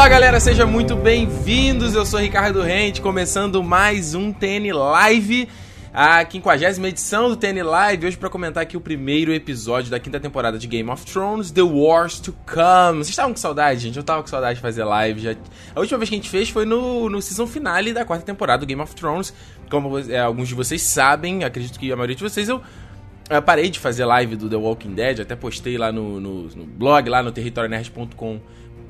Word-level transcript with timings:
Olá 0.00 0.08
galera, 0.08 0.40
sejam 0.40 0.66
muito 0.66 0.96
bem-vindos. 0.96 1.94
Eu 1.94 2.06
sou 2.06 2.18
Ricardo 2.18 2.62
Rente, 2.62 3.02
começando 3.02 3.62
mais 3.62 4.14
um 4.14 4.32
TN 4.32 4.72
Live, 4.72 5.46
a 5.92 6.24
50 6.24 6.88
edição 6.88 7.28
do 7.28 7.36
TN 7.36 7.62
Live. 7.62 8.06
Hoje 8.06 8.16
para 8.16 8.30
comentar 8.30 8.62
aqui 8.62 8.78
o 8.78 8.80
primeiro 8.80 9.30
episódio 9.30 9.90
da 9.90 10.00
quinta 10.00 10.18
temporada 10.18 10.58
de 10.58 10.66
Game 10.66 10.88
of 10.88 11.04
Thrones, 11.04 11.50
The 11.50 11.60
Wars 11.60 12.18
to 12.18 12.34
Come. 12.46 13.00
Vocês 13.00 13.10
estavam 13.10 13.32
com 13.32 13.36
saudade, 13.38 13.80
gente? 13.80 13.98
Eu 13.98 14.02
tava 14.02 14.22
com 14.22 14.28
saudade 14.28 14.54
de 14.54 14.62
fazer 14.62 14.84
live. 14.84 15.20
Já... 15.20 15.36
A 15.74 15.80
última 15.80 15.98
vez 15.98 16.08
que 16.08 16.14
a 16.14 16.18
gente 16.18 16.30
fez 16.30 16.48
foi 16.48 16.64
no, 16.64 17.10
no 17.10 17.20
season 17.20 17.46
finale 17.46 17.92
da 17.92 18.02
quarta 18.02 18.24
temporada 18.24 18.60
do 18.60 18.66
Game 18.66 18.80
of 18.80 18.94
Thrones. 18.94 19.34
Como 19.70 19.98
é, 19.98 20.18
alguns 20.18 20.48
de 20.48 20.54
vocês 20.54 20.80
sabem, 20.80 21.44
acredito 21.44 21.78
que 21.78 21.92
a 21.92 21.94
maioria 21.94 22.16
de 22.16 22.22
vocês, 22.22 22.48
eu 22.48 22.62
eu 23.28 23.42
parei 23.42 23.70
de 23.70 23.78
fazer 23.78 24.04
live 24.06 24.34
do 24.34 24.48
The 24.48 24.56
Walking 24.56 24.92
Dead, 24.92 25.20
até 25.20 25.36
postei 25.36 25.78
lá 25.78 25.92
no, 25.92 26.18
no, 26.18 26.48
no 26.48 26.64
blog, 26.64 27.08
lá 27.08 27.22
no 27.22 27.30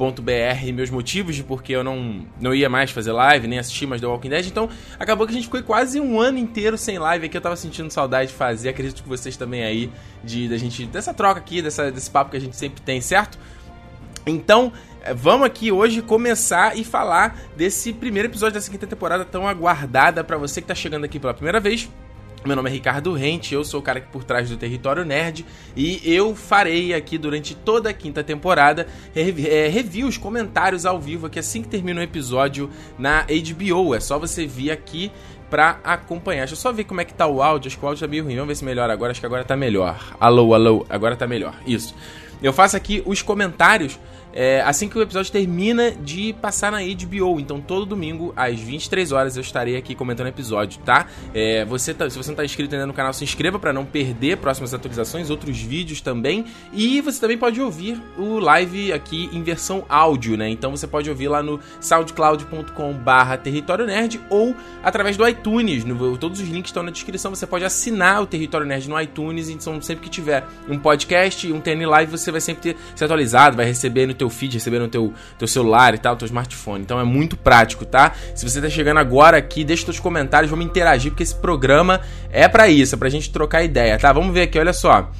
territorionerd.com 0.00 0.10
.br 0.22 0.72
meus 0.72 0.88
motivos 0.88 1.36
de 1.36 1.44
porque 1.44 1.72
eu 1.72 1.84
não, 1.84 2.24
não 2.40 2.54
ia 2.54 2.68
mais 2.68 2.90
fazer 2.90 3.12
live, 3.12 3.46
nem 3.46 3.58
assistir 3.58 3.86
mais 3.86 4.00
The 4.00 4.06
Walking 4.06 4.30
Dead. 4.30 4.46
Então, 4.46 4.68
acabou 4.98 5.26
que 5.26 5.32
a 5.32 5.34
gente 5.34 5.44
ficou 5.44 5.62
quase 5.62 6.00
um 6.00 6.18
ano 6.18 6.38
inteiro 6.38 6.78
sem 6.78 6.98
live 6.98 7.26
aqui. 7.26 7.36
Eu 7.36 7.40
tava 7.40 7.56
sentindo 7.56 7.90
saudade 7.90 8.30
de 8.30 8.36
fazer. 8.36 8.70
Acredito 8.70 9.02
que 9.02 9.08
vocês 9.08 9.36
também 9.36 9.62
aí, 9.62 9.90
de 10.24 10.48
da 10.48 10.56
gente 10.56 10.86
dessa 10.86 11.12
troca 11.12 11.38
aqui, 11.38 11.60
dessa, 11.60 11.90
desse 11.90 12.10
papo 12.10 12.30
que 12.30 12.36
a 12.36 12.40
gente 12.40 12.56
sempre 12.56 12.80
tem, 12.80 13.00
certo? 13.00 13.38
Então, 14.26 14.72
eh, 15.02 15.12
vamos 15.12 15.46
aqui 15.46 15.70
hoje 15.72 16.02
começar 16.02 16.76
e 16.76 16.84
falar 16.84 17.38
desse 17.56 17.92
primeiro 17.92 18.28
episódio 18.28 18.54
dessa 18.54 18.70
quinta 18.70 18.86
temporada 18.86 19.24
tão 19.24 19.46
aguardada 19.46 20.24
para 20.24 20.36
você 20.36 20.60
que 20.60 20.68
tá 20.68 20.74
chegando 20.74 21.04
aqui 21.04 21.18
pela 21.18 21.34
primeira 21.34 21.60
vez. 21.60 21.88
Meu 22.42 22.56
nome 22.56 22.70
é 22.70 22.72
Ricardo 22.72 23.12
Rente, 23.12 23.52
eu 23.52 23.62
sou 23.62 23.80
o 23.80 23.82
cara 23.82 23.98
aqui 23.98 24.08
por 24.10 24.24
trás 24.24 24.48
do 24.48 24.56
Território 24.56 25.04
Nerd 25.04 25.44
e 25.76 26.00
eu 26.04 26.34
farei 26.34 26.94
aqui 26.94 27.18
durante 27.18 27.54
toda 27.54 27.90
a 27.90 27.92
quinta 27.92 28.24
temporada 28.24 28.86
é, 29.14 29.68
reviews, 29.68 30.16
comentários 30.16 30.86
ao 30.86 30.98
vivo 30.98 31.26
aqui 31.26 31.38
assim 31.38 31.60
que 31.60 31.68
termina 31.68 32.00
o 32.00 32.02
episódio 32.02 32.70
na 32.98 33.26
HBO. 33.26 33.94
É 33.94 34.00
só 34.00 34.18
você 34.18 34.46
vir 34.46 34.70
aqui 34.70 35.12
pra 35.50 35.80
acompanhar. 35.84 36.40
Deixa 36.40 36.54
eu 36.54 36.58
só 36.58 36.72
ver 36.72 36.84
como 36.84 37.02
é 37.02 37.04
que 37.04 37.12
tá 37.12 37.26
o 37.26 37.42
áudio. 37.42 37.68
Acho 37.68 37.78
que 37.78 37.84
o 37.84 37.88
áudio 37.88 38.06
tá 38.06 38.10
meio 38.10 38.24
ruim. 38.24 38.36
Vamos 38.36 38.48
ver 38.48 38.54
se 38.54 38.64
melhora 38.64 38.92
agora. 38.92 39.10
Acho 39.10 39.20
que 39.20 39.26
agora 39.26 39.44
tá 39.44 39.56
melhor. 39.56 40.16
Alô, 40.18 40.54
alô. 40.54 40.86
Agora 40.88 41.16
tá 41.16 41.26
melhor. 41.26 41.54
Isso. 41.66 41.94
Eu 42.42 42.52
faço 42.54 42.76
aqui 42.76 43.02
os 43.04 43.20
comentários 43.20 43.98
é, 44.32 44.62
assim 44.62 44.88
que 44.88 44.98
o 44.98 45.02
episódio 45.02 45.30
termina 45.32 45.90
de 45.90 46.32
passar 46.34 46.70
na 46.72 46.78
HBO. 46.78 47.40
Então, 47.40 47.60
todo 47.60 47.86
domingo, 47.86 48.32
às 48.36 48.58
23 48.58 49.12
horas, 49.12 49.36
eu 49.36 49.40
estarei 49.40 49.76
aqui 49.76 49.94
comentando 49.94 50.26
o 50.26 50.30
episódio, 50.30 50.80
tá? 50.84 51.06
É, 51.34 51.64
você 51.64 51.92
tá, 51.92 52.08
se 52.08 52.16
você 52.16 52.28
não 52.28 52.34
está 52.34 52.44
inscrito 52.44 52.74
ainda 52.74 52.86
no 52.86 52.92
canal, 52.92 53.12
se 53.12 53.24
inscreva 53.24 53.58
para 53.58 53.72
não 53.72 53.84
perder 53.84 54.36
próximas 54.38 54.72
atualizações, 54.72 55.30
outros 55.30 55.58
vídeos 55.60 56.00
também. 56.00 56.44
E 56.72 57.00
você 57.00 57.20
também 57.20 57.38
pode 57.38 57.60
ouvir 57.60 58.00
o 58.16 58.38
live 58.38 58.92
aqui 58.92 59.28
em 59.32 59.42
versão 59.42 59.84
áudio, 59.88 60.36
né? 60.36 60.48
Então 60.48 60.70
você 60.70 60.86
pode 60.86 61.08
ouvir 61.10 61.28
lá 61.28 61.42
no 61.42 61.60
soundcloud.com/barra 61.80 63.36
Território 63.36 63.86
Nerd 63.86 64.20
ou 64.30 64.54
através 64.82 65.16
do 65.16 65.26
iTunes. 65.26 65.84
No, 65.84 66.16
todos 66.16 66.40
os 66.40 66.48
links 66.48 66.70
estão 66.70 66.82
na 66.82 66.90
descrição. 66.90 67.34
Você 67.34 67.46
pode 67.46 67.64
assinar 67.64 68.22
o 68.22 68.26
Território 68.26 68.66
Nerd 68.66 68.88
no 68.88 69.00
iTunes. 69.00 69.48
Então, 69.48 69.80
sempre 69.80 70.04
que 70.04 70.10
tiver 70.10 70.44
um 70.68 70.78
podcast, 70.78 71.50
um 71.52 71.60
TN 71.60 71.86
Live, 71.86 72.10
você 72.10 72.30
vai 72.30 72.40
sempre 72.40 72.74
ter, 72.74 72.76
ser 72.94 73.04
atualizado, 73.04 73.56
vai 73.56 73.66
receber 73.66 74.06
no 74.06 74.14
teu 74.20 74.30
feed, 74.30 74.54
receber 74.54 74.78
no 74.78 74.88
teu, 74.88 75.12
teu 75.38 75.48
celular 75.48 75.94
e 75.94 75.98
tal, 75.98 76.16
teu 76.16 76.26
smartphone. 76.26 76.82
Então 76.82 77.00
é 77.00 77.04
muito 77.04 77.36
prático, 77.36 77.84
tá? 77.84 78.12
Se 78.34 78.48
você 78.48 78.60
tá 78.60 78.68
chegando 78.68 78.98
agora 78.98 79.36
aqui, 79.36 79.64
deixa 79.64 79.84
seus 79.84 79.98
comentários, 79.98 80.50
vamos 80.50 80.66
interagir, 80.66 81.10
porque 81.10 81.22
esse 81.22 81.34
programa 81.34 82.00
é 82.30 82.46
para 82.48 82.68
isso, 82.68 82.94
é 82.94 82.98
pra 82.98 83.08
gente 83.08 83.30
trocar 83.30 83.62
ideia, 83.62 83.98
tá? 83.98 84.12
Vamos 84.12 84.32
ver 84.32 84.42
aqui, 84.42 84.58
olha 84.58 84.72
só. 84.72 85.10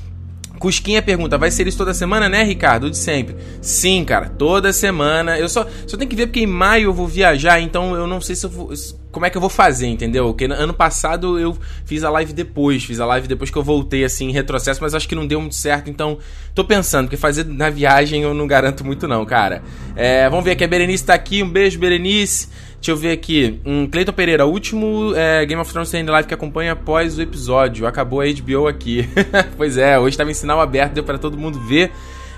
Cusquinha 0.61 1.01
pergunta, 1.01 1.39
vai 1.39 1.51
ser 1.51 1.67
isso 1.67 1.79
toda 1.79 1.95
semana, 1.95 2.29
né, 2.29 2.43
Ricardo? 2.43 2.91
De 2.91 2.97
sempre. 2.99 3.35
Sim, 3.63 4.05
cara, 4.05 4.29
toda 4.29 4.75
semana. 4.75 5.39
Eu 5.39 5.49
só, 5.49 5.67
só 5.87 5.97
tenho 5.97 6.11
que 6.11 6.15
ver 6.15 6.27
porque 6.27 6.41
em 6.41 6.47
maio 6.47 6.89
eu 6.89 6.93
vou 6.93 7.09
viajar, 7.09 7.59
então 7.61 7.95
eu 7.95 8.07
não 8.07 8.21
sei 8.21 8.37
se 8.37 8.45
eu 8.45 8.51
vou, 8.51 8.71
como 9.11 9.25
é 9.25 9.31
que 9.31 9.39
eu 9.39 9.41
vou 9.41 9.49
fazer, 9.49 9.87
entendeu? 9.87 10.27
Porque 10.27 10.45
ano 10.45 10.75
passado 10.75 11.39
eu 11.39 11.57
fiz 11.87 12.05
a 12.05 12.11
live 12.11 12.35
depois, 12.35 12.85
fiz 12.85 13.01
a 13.01 13.07
live 13.07 13.27
depois 13.27 13.51
que 13.51 13.57
eu 13.57 13.63
voltei, 13.63 14.05
assim, 14.05 14.29
em 14.29 14.33
retrocesso, 14.33 14.83
mas 14.83 14.95
acho 14.95 15.09
que 15.09 15.15
não 15.15 15.27
deu 15.27 15.41
muito 15.41 15.55
certo, 15.55 15.89
então 15.89 16.19
tô 16.55 16.63
pensando, 16.63 17.07
porque 17.07 17.17
fazer 17.17 17.47
na 17.47 17.71
viagem 17.71 18.21
eu 18.21 18.35
não 18.35 18.47
garanto 18.47 18.85
muito 18.85 19.09
não, 19.09 19.25
cara. 19.25 19.63
É, 19.97 20.29
vamos 20.29 20.45
ver 20.45 20.51
aqui, 20.51 20.65
a 20.65 20.69
Berenice 20.69 21.05
tá 21.07 21.15
aqui, 21.15 21.43
um 21.43 21.49
beijo, 21.49 21.79
Berenice. 21.79 22.49
Deixa 22.81 22.93
eu 22.93 22.97
ver 22.97 23.13
aqui. 23.13 23.61
Um, 23.65 23.87
Cleiton 23.87 24.13
Pereira, 24.13 24.47
último 24.47 25.13
é, 25.15 25.45
Game 25.45 25.61
of 25.61 25.71
Thrones 25.71 25.93
Live 25.93 26.27
que 26.27 26.33
acompanha 26.33 26.73
após 26.73 27.19
o 27.19 27.23
episódio. 27.23 27.87
Acabou 27.87 28.23
a 28.23 28.25
HBO 28.25 28.67
aqui. 28.67 29.07
pois 29.59 29.77
é, 29.77 29.99
hoje 29.99 30.15
estava 30.15 30.31
em 30.31 30.35
sinal 30.35 30.63
aberto, 30.63 30.95
deu 30.95 31.05
para 31.05 31.19
todo 31.19 31.37
mundo 31.37 31.61
ver. 31.61 31.93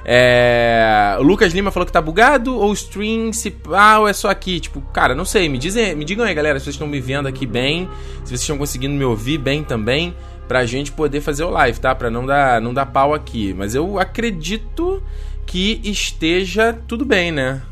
É... 0.05 1.17
O 1.21 1.23
Lucas 1.23 1.53
Lima 1.53 1.71
falou 1.71 1.87
que 1.87 1.93
tá 1.93 2.03
bugado 2.03 2.59
ou 2.59 2.73
stream 2.73 3.33
se 3.33 3.55
ah, 3.73 4.01
ou 4.01 4.09
é 4.09 4.13
só 4.13 4.31
aqui? 4.31 4.59
Tipo, 4.59 4.81
cara, 4.93 5.15
não 5.15 5.25
sei. 5.25 5.49
Me, 5.49 5.59
dizem, 5.59 5.95
me 5.95 6.05
digam 6.05 6.25
aí, 6.25 6.35
galera, 6.35 6.59
se 6.59 6.65
vocês 6.65 6.75
estão 6.75 6.89
me 6.89 7.01
vendo 7.01 7.29
aqui 7.29 7.47
bem, 7.47 7.89
se 8.25 8.31
vocês 8.31 8.41
estão 8.41 8.59
conseguindo 8.59 8.95
me 8.95 9.05
ouvir 9.05 9.39
bem 9.39 9.63
também, 9.63 10.13
pra 10.49 10.67
gente 10.67 10.91
poder 10.91 11.21
fazer 11.21 11.45
o 11.45 11.51
live, 11.51 11.79
tá? 11.79 11.95
Pra 11.95 12.11
não 12.11 12.27
dar, 12.27 12.61
não 12.61 12.75
dar 12.75 12.87
pau 12.87 13.15
aqui. 13.15 13.55
Mas 13.57 13.77
eu 13.77 13.97
acredito 13.97 15.01
que 15.47 15.81
esteja 15.85 16.77
tudo 16.89 17.05
bem, 17.05 17.31
né? 17.31 17.63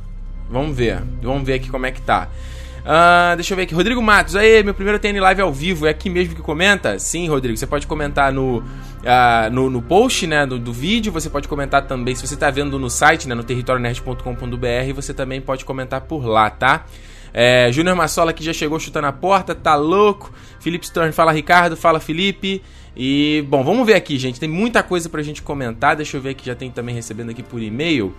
Vamos 0.50 0.76
ver. 0.76 1.02
Vamos 1.22 1.44
ver 1.44 1.54
aqui 1.54 1.70
como 1.70 1.86
é 1.86 1.92
que 1.92 2.02
tá. 2.02 2.28
Uh, 2.80 3.36
deixa 3.36 3.52
eu 3.52 3.56
ver 3.56 3.64
aqui. 3.64 3.74
Rodrigo 3.74 4.00
Matos, 4.02 4.34
aí, 4.34 4.62
meu 4.62 4.74
primeiro 4.74 4.98
TN 4.98 5.20
Live 5.20 5.40
ao 5.40 5.52
vivo. 5.52 5.86
É 5.86 5.90
aqui 5.90 6.10
mesmo 6.10 6.34
que 6.34 6.42
comenta? 6.42 6.98
Sim, 6.98 7.28
Rodrigo. 7.28 7.56
Você 7.56 7.66
pode 7.66 7.86
comentar 7.86 8.32
no, 8.32 8.58
uh, 8.58 9.50
no, 9.52 9.70
no, 9.70 9.82
post 9.82 10.26
né, 10.26 10.46
do, 10.46 10.58
do, 10.58 10.72
vídeo. 10.72 11.12
Você 11.12 11.30
pode 11.30 11.46
comentar 11.46 11.86
também, 11.86 12.14
se 12.14 12.26
você 12.26 12.34
está 12.34 12.50
vendo 12.50 12.78
no 12.78 12.90
site, 12.90 13.28
né, 13.28 13.34
no 13.34 13.44
territorionerd.com.br, 13.44 14.94
você 14.94 15.14
também 15.14 15.40
pode 15.40 15.64
comentar 15.64 16.00
por 16.02 16.24
lá, 16.24 16.50
tá? 16.50 16.86
É, 17.32 17.70
Júnior 17.70 17.94
Massola 17.94 18.32
que 18.32 18.42
já 18.42 18.52
chegou 18.52 18.80
chutando 18.80 19.06
a 19.06 19.12
porta, 19.12 19.54
tá 19.54 19.76
louco. 19.76 20.32
Felipe 20.58 20.86
Stern 20.86 21.12
fala 21.12 21.32
Ricardo, 21.32 21.76
fala 21.76 22.00
Felipe. 22.00 22.62
E, 22.96 23.44
bom, 23.48 23.62
vamos 23.62 23.86
ver 23.86 23.94
aqui, 23.94 24.18
gente. 24.18 24.40
Tem 24.40 24.48
muita 24.48 24.82
coisa 24.82 25.08
pra 25.08 25.22
gente 25.22 25.42
comentar. 25.42 25.94
Deixa 25.94 26.16
eu 26.16 26.20
ver 26.20 26.34
que 26.34 26.44
já 26.44 26.54
tem 26.54 26.70
também 26.70 26.94
recebendo 26.94 27.30
aqui 27.30 27.42
por 27.42 27.62
e-mail. 27.62 28.12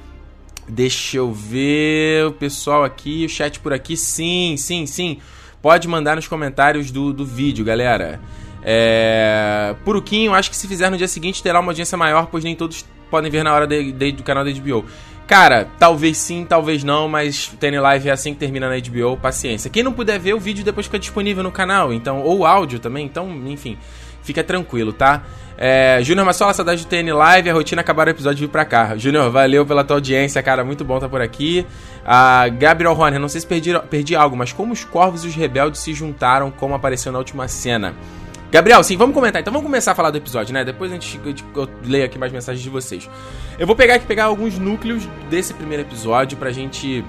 Deixa 0.74 1.18
eu 1.18 1.34
ver 1.34 2.28
o 2.28 2.32
pessoal 2.32 2.86
aqui, 2.86 3.26
o 3.26 3.30
chat 3.30 3.60
por 3.60 3.74
aqui. 3.74 3.98
Sim, 3.98 4.56
sim, 4.58 4.86
sim. 4.86 5.18
Pode 5.62 5.86
mandar 5.86 6.16
nos 6.16 6.30
comentários 6.30 6.92
do, 6.92 7.12
do 7.12 7.26
vídeo, 7.26 7.66
galera. 7.66 8.22
É... 8.64 9.76
Puruquinho, 9.84 10.34
acho 10.34 10.50
que 10.50 10.56
se 10.56 10.70
fizer 10.70 10.90
no 10.90 10.96
dia 10.96 11.10
seguinte 11.10 11.44
terá 11.44 11.60
uma 11.60 11.72
audiência 11.72 11.98
maior, 11.98 12.28
pois 12.28 12.46
nem 12.46 12.56
todos 12.56 12.86
podem 13.10 13.30
ver 13.30 13.44
na 13.44 13.54
hora 13.54 13.68
de, 13.68 13.92
de, 13.92 14.14
do 14.14 14.24
canal 14.24 14.46
da 14.46 14.52
HBO. 14.52 14.86
Cara, 15.28 15.68
talvez 15.78 16.18
sim, 16.18 16.46
talvez 16.48 16.86
não, 16.86 17.10
mas 17.10 17.48
TN 17.60 17.82
Live 17.82 18.08
é 18.08 18.12
assim 18.14 18.34
que 18.34 18.40
termina 18.40 18.70
na 18.70 18.76
HBO, 18.80 19.18
paciência. 19.18 19.70
Quem 19.70 19.84
não 19.84 19.92
puder 19.92 20.20
ver, 20.20 20.36
o 20.36 20.40
vídeo 20.40 20.64
depois 20.64 20.86
fica 20.86 20.98
disponível 20.98 21.44
no 21.44 21.52
canal, 21.52 21.92
então, 21.92 22.22
ou 22.22 22.46
áudio 22.46 22.80
também, 22.80 23.06
então, 23.06 23.30
enfim, 23.46 23.78
fica 24.24 24.44
tranquilo, 24.44 24.94
tá? 24.94 25.24
É, 25.58 26.00
Júnior 26.02 26.26
Massola, 26.26 26.54
saudade 26.54 26.84
do 26.84 26.88
TN 26.88 27.14
Live, 27.14 27.50
a 27.50 27.54
rotina 27.54 27.82
acabar 27.82 28.08
o 28.08 28.10
episódio 28.10 28.40
vir 28.40 28.52
pra 28.52 28.66
cá. 28.66 28.98
Júnior, 28.98 29.30
valeu 29.30 29.64
pela 29.64 29.84
tua 29.84 29.98
audiência, 29.98 30.42
cara, 30.42 30.64
muito 30.64 30.84
bom 30.84 30.96
estar 30.96 31.06
tá 31.06 31.12
por 31.12 31.22
aqui. 31.22 31.68
A 32.04 32.48
Gabriel 32.50 32.94
Horner, 32.94 33.20
não 33.20 33.30
sei 33.30 33.42
se 33.42 33.48
perdi, 33.48 33.78
perdi 33.90 34.16
algo, 34.16 34.36
mas 34.36 34.52
como 34.52 34.74
os 34.74 34.84
corvos 34.84 35.24
e 35.24 35.28
os 35.28 35.36
rebeldes 35.36 35.80
se 35.82 35.94
juntaram, 35.94 36.50
como 36.50 36.74
apareceu 36.74 37.12
na 37.12 37.20
última 37.20 37.48
cena. 37.48 37.94
Gabriel, 38.52 38.84
sim, 38.84 38.98
vamos 38.98 39.14
comentar. 39.14 39.40
Então 39.40 39.54
vamos 39.54 39.66
começar 39.66 39.92
a 39.92 39.96
falar 39.96 40.10
do 40.10 40.18
episódio, 40.18 40.54
né? 40.54 40.66
Depois 40.66 40.92
a 40.92 40.96
gente, 40.96 41.20
eu 41.56 41.70
leio 41.86 42.06
aqui 42.06 42.18
mais 42.18 42.32
mensagens 42.34 42.64
de 42.64 42.70
vocês. 42.70 43.10
Eu 43.58 43.68
vou 43.68 43.76
pegar 43.76 43.96
aqui 43.96 44.06
pegar 44.06 44.26
alguns 44.26 44.58
núcleos 44.58 45.08
desse 45.30 45.54
primeiro 45.54 45.84
episódio 45.84 46.38
pra 46.38 46.52
gente 46.52 47.06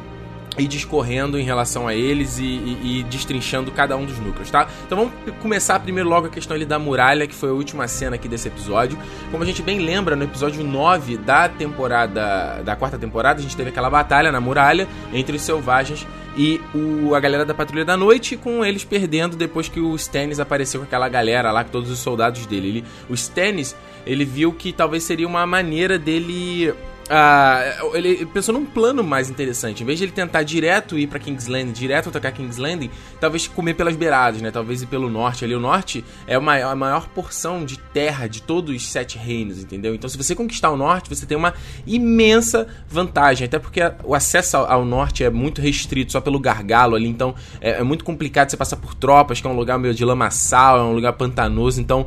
e 0.58 0.66
discorrendo 0.66 1.38
em 1.38 1.42
relação 1.42 1.88
a 1.88 1.94
eles 1.94 2.38
e, 2.38 2.44
e, 2.44 3.00
e, 3.00 3.02
destrinchando 3.04 3.70
cada 3.70 3.96
um 3.96 4.04
dos 4.04 4.18
núcleos, 4.18 4.50
tá? 4.50 4.68
Então 4.86 4.98
vamos 4.98 5.12
começar 5.40 5.80
primeiro 5.80 6.08
logo 6.08 6.26
a 6.26 6.30
questão 6.30 6.54
ali 6.54 6.66
da 6.66 6.78
muralha, 6.78 7.26
que 7.26 7.34
foi 7.34 7.48
a 7.48 7.52
última 7.52 7.88
cena 7.88 8.16
aqui 8.16 8.28
desse 8.28 8.48
episódio. 8.48 8.98
Como 9.30 9.42
a 9.42 9.46
gente 9.46 9.62
bem 9.62 9.78
lembra, 9.78 10.14
no 10.14 10.24
episódio 10.24 10.62
9 10.62 11.16
da 11.16 11.48
temporada, 11.48 12.62
da 12.62 12.76
quarta 12.76 12.98
temporada, 12.98 13.40
a 13.40 13.42
gente 13.42 13.56
teve 13.56 13.70
aquela 13.70 13.88
batalha 13.88 14.30
na 14.30 14.40
muralha 14.40 14.86
entre 15.12 15.36
os 15.36 15.42
selvagens 15.42 16.06
e 16.36 16.60
o, 16.74 17.14
a 17.14 17.20
galera 17.20 17.44
da 17.44 17.54
Patrulha 17.54 17.84
da 17.84 17.96
Noite, 17.96 18.36
com 18.36 18.64
eles 18.64 18.84
perdendo 18.84 19.36
depois 19.36 19.68
que 19.68 19.80
o 19.80 19.94
Stannis 19.96 20.40
apareceu 20.40 20.80
com 20.80 20.86
aquela 20.86 21.08
galera 21.08 21.50
lá, 21.50 21.64
com 21.64 21.70
todos 21.70 21.90
os 21.90 21.98
soldados 21.98 22.46
dele. 22.46 22.68
Ele, 22.68 22.84
o 23.08 23.14
Stannis, 23.14 23.76
ele 24.06 24.24
viu 24.24 24.52
que 24.52 24.72
talvez 24.72 25.02
seria 25.02 25.26
uma 25.26 25.46
maneira 25.46 25.98
dele 25.98 26.74
Uh, 27.12 27.94
ele 27.94 28.24
pensou 28.24 28.54
num 28.54 28.64
plano 28.64 29.04
mais 29.04 29.28
interessante. 29.28 29.82
Em 29.82 29.86
vez 29.86 29.98
de 29.98 30.06
ele 30.06 30.12
tentar 30.12 30.44
direto 30.44 30.98
ir 30.98 31.06
para 31.06 31.18
King's 31.18 31.46
Landing, 31.46 31.72
direto 31.72 32.08
atacar 32.08 32.32
King's 32.32 32.56
Landing, 32.56 32.88
talvez 33.20 33.46
comer 33.46 33.74
pelas 33.74 33.94
beiradas, 33.94 34.40
né? 34.40 34.50
Talvez 34.50 34.80
ir 34.80 34.86
pelo 34.86 35.10
norte. 35.10 35.44
Ali 35.44 35.54
o 35.54 35.60
norte 35.60 36.02
é 36.26 36.36
a 36.36 36.40
maior, 36.40 36.72
a 36.72 36.74
maior 36.74 37.08
porção 37.08 37.66
de 37.66 37.78
terra 37.78 38.26
de 38.26 38.40
todos 38.40 38.74
os 38.74 38.86
sete 38.86 39.18
reinos, 39.18 39.62
entendeu? 39.62 39.94
Então, 39.94 40.08
se 40.08 40.16
você 40.16 40.34
conquistar 40.34 40.70
o 40.70 40.76
norte, 40.76 41.10
você 41.10 41.26
tem 41.26 41.36
uma 41.36 41.52
imensa 41.86 42.66
vantagem. 42.88 43.44
Até 43.44 43.58
porque 43.58 43.80
o 44.04 44.14
acesso 44.14 44.56
ao, 44.56 44.72
ao 44.72 44.84
norte 44.84 45.22
é 45.22 45.28
muito 45.28 45.60
restrito, 45.60 46.12
só 46.12 46.20
pelo 46.20 46.40
gargalo 46.40 46.96
ali. 46.96 47.08
Então, 47.08 47.34
é, 47.60 47.72
é, 47.72 47.82
muito 47.82 48.04
complicado 48.04 48.48
você 48.48 48.56
passar 48.56 48.76
por 48.76 48.94
tropas, 48.94 49.38
que 49.38 49.46
é 49.46 49.50
um 49.50 49.56
lugar 49.56 49.78
meio 49.78 49.92
de 49.92 50.02
lamaçal, 50.02 50.78
é 50.78 50.82
um 50.82 50.94
lugar 50.94 51.12
pantanoso. 51.12 51.78
Então, 51.78 52.06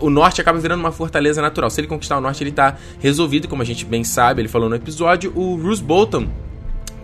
o 0.00 0.08
norte 0.08 0.40
acaba 0.40 0.58
virando 0.58 0.80
uma 0.80 0.92
fortaleza 0.92 1.42
natural. 1.42 1.68
Se 1.68 1.78
ele 1.78 1.88
conquistar 1.88 2.16
o 2.16 2.22
norte, 2.22 2.42
ele 2.42 2.52
tá 2.52 2.78
resolvido, 3.00 3.48
como 3.48 3.60
a 3.60 3.64
gente 3.64 3.84
bem 3.84 4.02
sabe 4.02 4.45
ele 4.46 4.52
falou 4.52 4.68
no 4.68 4.76
episódio, 4.76 5.32
o 5.34 5.56
Bruce 5.56 5.82
Bolton 5.82 6.28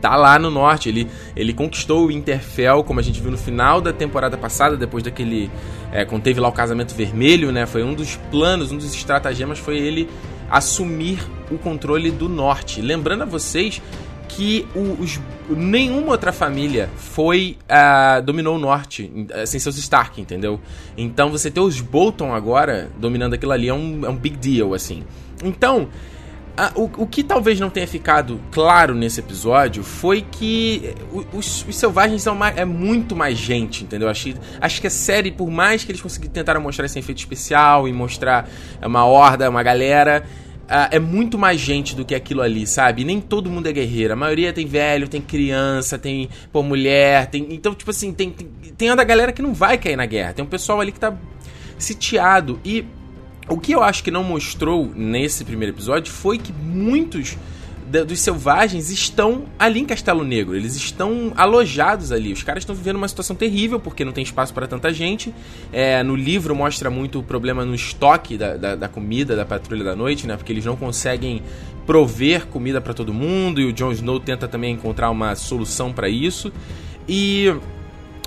tá 0.01 0.17
lá 0.17 0.39
no 0.39 0.51
norte. 0.51 0.89
Ele, 0.89 1.09
ele 1.37 1.53
conquistou 1.53 2.07
o 2.07 2.11
Interfell, 2.11 2.83
como 2.85 3.01
a 3.01 3.03
gente 3.03 3.21
viu 3.21 3.31
no 3.31 3.39
final 3.39 3.81
da 3.81 3.93
temporada 3.93 4.37
passada, 4.39 4.77
depois 4.77 5.03
daquele. 5.03 5.51
É, 5.93 6.05
quando 6.05 6.23
teve 6.23 6.41
lá 6.41 6.49
o 6.49 6.53
casamento 6.53 6.95
vermelho, 6.95 7.53
né? 7.53 7.67
Foi 7.67 7.83
um 7.83 7.95
dos 7.95 8.17
planos, 8.31 8.73
um 8.73 8.77
dos 8.77 8.95
estratagemas 8.95 9.59
foi 9.59 9.79
ele 9.79 10.09
assumir 10.51 11.19
o 11.51 11.59
controle 11.59 12.11
do 12.11 12.29
norte. 12.29 12.81
Lembrando 12.81 13.23
a 13.23 13.27
vocês 13.27 13.83
que 14.29 14.67
os, 14.75 15.21
nenhuma 15.51 16.13
outra 16.13 16.33
família 16.33 16.89
foi 16.97 17.59
uh, 17.69 18.23
dominou 18.23 18.57
o 18.57 18.59
norte 18.59 19.11
sem 19.47 19.61
seus 19.61 19.77
Stark, 19.77 20.21
entendeu? 20.21 20.59
Então 20.97 21.31
você 21.31 21.51
ter 21.51 21.61
os 21.61 21.81
Bolton 21.81 22.35
agora 22.35 22.91
dominando 22.99 23.35
aquilo 23.35 23.53
ali 23.53 23.69
é 23.69 23.75
um, 23.75 24.07
é 24.07 24.09
um 24.09 24.17
big 24.17 24.37
deal, 24.37 24.73
assim. 24.73 25.03
Então, 25.45 25.89
uh, 26.59 26.81
o, 26.81 27.03
o 27.03 27.07
que 27.07 27.23
talvez 27.23 27.59
não 27.59 27.71
tenha 27.71 27.87
ficado 27.87 28.41
claro 28.51 28.95
nesse 28.95 29.21
episódio 29.21 29.83
foi 29.83 30.23
que 30.23 30.95
os, 31.33 31.67
os 31.67 31.77
selvagens 31.77 32.23
são 32.23 32.35
mais, 32.35 32.57
é 32.57 32.65
muito 32.65 33.15
mais 33.17 33.39
gente, 33.39 33.85
entendeu? 33.85 34.09
Acho, 34.09 34.35
acho 34.61 34.81
que 34.81 34.87
a 34.87 34.91
série, 34.91 35.31
por 35.31 35.51
mais 35.51 35.85
que 35.85 35.93
eles 35.93 36.01
conseguiram 36.01 36.33
tentar 36.33 36.59
mostrar 36.61 36.87
esse 36.87 36.99
efeito 36.99 37.19
especial 37.19 37.89
e 37.89 37.93
mostrar 37.93 38.49
uma 38.83 39.05
horda, 39.05 39.49
uma 39.49 39.63
galera 39.63 40.25
uh, 40.63 40.89
é 40.91 40.99
muito 40.99 41.39
mais 41.39 41.61
gente 41.61 41.95
do 41.95 42.05
que 42.05 42.15
aquilo 42.15 42.43
ali, 42.43 42.67
sabe? 42.67 43.05
Nem 43.05 43.21
todo 43.21 43.51
mundo 43.51 43.67
é 43.67 43.73
guerreiro. 43.73 44.13
A 44.15 44.17
maioria 44.17 44.53
tem 44.53 44.67
velho, 44.67 45.09
tem 45.09 45.21
criança, 45.21 45.99
tem 45.99 46.29
pô, 46.53 46.63
mulher, 46.63 47.27
tem. 47.27 47.47
Então, 47.51 47.75
tipo 47.75 47.91
assim, 47.91 48.13
tem, 48.13 48.31
tem, 48.31 48.49
tem 48.77 48.91
a 48.91 48.95
da 48.95 49.05
galera 49.05 49.33
que 49.33 49.43
não 49.43 49.53
vai 49.53 49.79
cair 49.79 49.97
na 49.97 50.07
guerra. 50.07 50.33
Tem 50.33 50.45
um 50.45 50.49
pessoal 50.49 50.81
ali 50.81 50.93
que 50.93 51.01
tá 51.01 51.15
sitiado. 51.79 52.61
E 52.65 52.85
o 53.49 53.59
que 53.59 53.73
eu 53.73 53.83
acho 53.83 54.03
que 54.03 54.11
não 54.11 54.25
mostrou 54.25 54.91
nesse 54.95 55.45
primeiro 55.45 55.75
episódio 55.75 56.13
foi 56.13 56.39
que 56.39 56.53
muitos 56.53 57.37
dos 58.01 58.21
selvagens 58.21 58.91
estão 58.91 59.45
ali 59.59 59.81
em 59.81 59.85
Castelo 59.85 60.25
Negro. 60.25 60.57
Eles 60.57 60.75
estão 60.75 61.33
alojados 61.37 62.11
ali. 62.11 62.33
Os 62.33 62.43
caras 62.43 62.63
estão 62.63 62.75
vivendo 62.75 62.97
uma 62.97 63.09
situação 63.09 63.37
terrível 63.37 63.79
porque 63.79 64.03
não 64.05 64.13
tem 64.13 64.25
espaço 64.25 64.55
para 64.55 64.67
tanta 64.67 64.93
gente. 64.95 65.35
É, 65.71 66.03
no 66.03 66.17
livro 66.17 66.55
mostra 66.55 66.89
muito 66.89 67.19
o 67.19 67.23
problema 67.23 67.65
no 67.65 67.75
estoque 67.75 68.39
da, 68.39 68.57
da, 68.57 68.75
da, 68.77 68.89
comida 68.89 69.37
da 69.37 69.45
Patrulha 69.45 69.85
da 69.85 69.95
Noite, 69.95 70.27
né? 70.27 70.37
Porque 70.37 70.53
eles 70.53 70.65
não 70.65 70.77
conseguem 70.77 71.43
prover 71.85 72.47
comida 72.47 72.81
para 72.81 72.95
todo 72.95 73.13
mundo 73.13 73.61
e 73.61 73.67
o 73.67 73.73
Jon 73.73 73.93
Snow 73.93 74.19
tenta 74.19 74.49
também 74.49 74.73
encontrar 74.73 75.11
uma 75.11 75.35
solução 75.35 75.93
para 75.93 76.09
isso. 76.09 76.51
E 77.07 77.55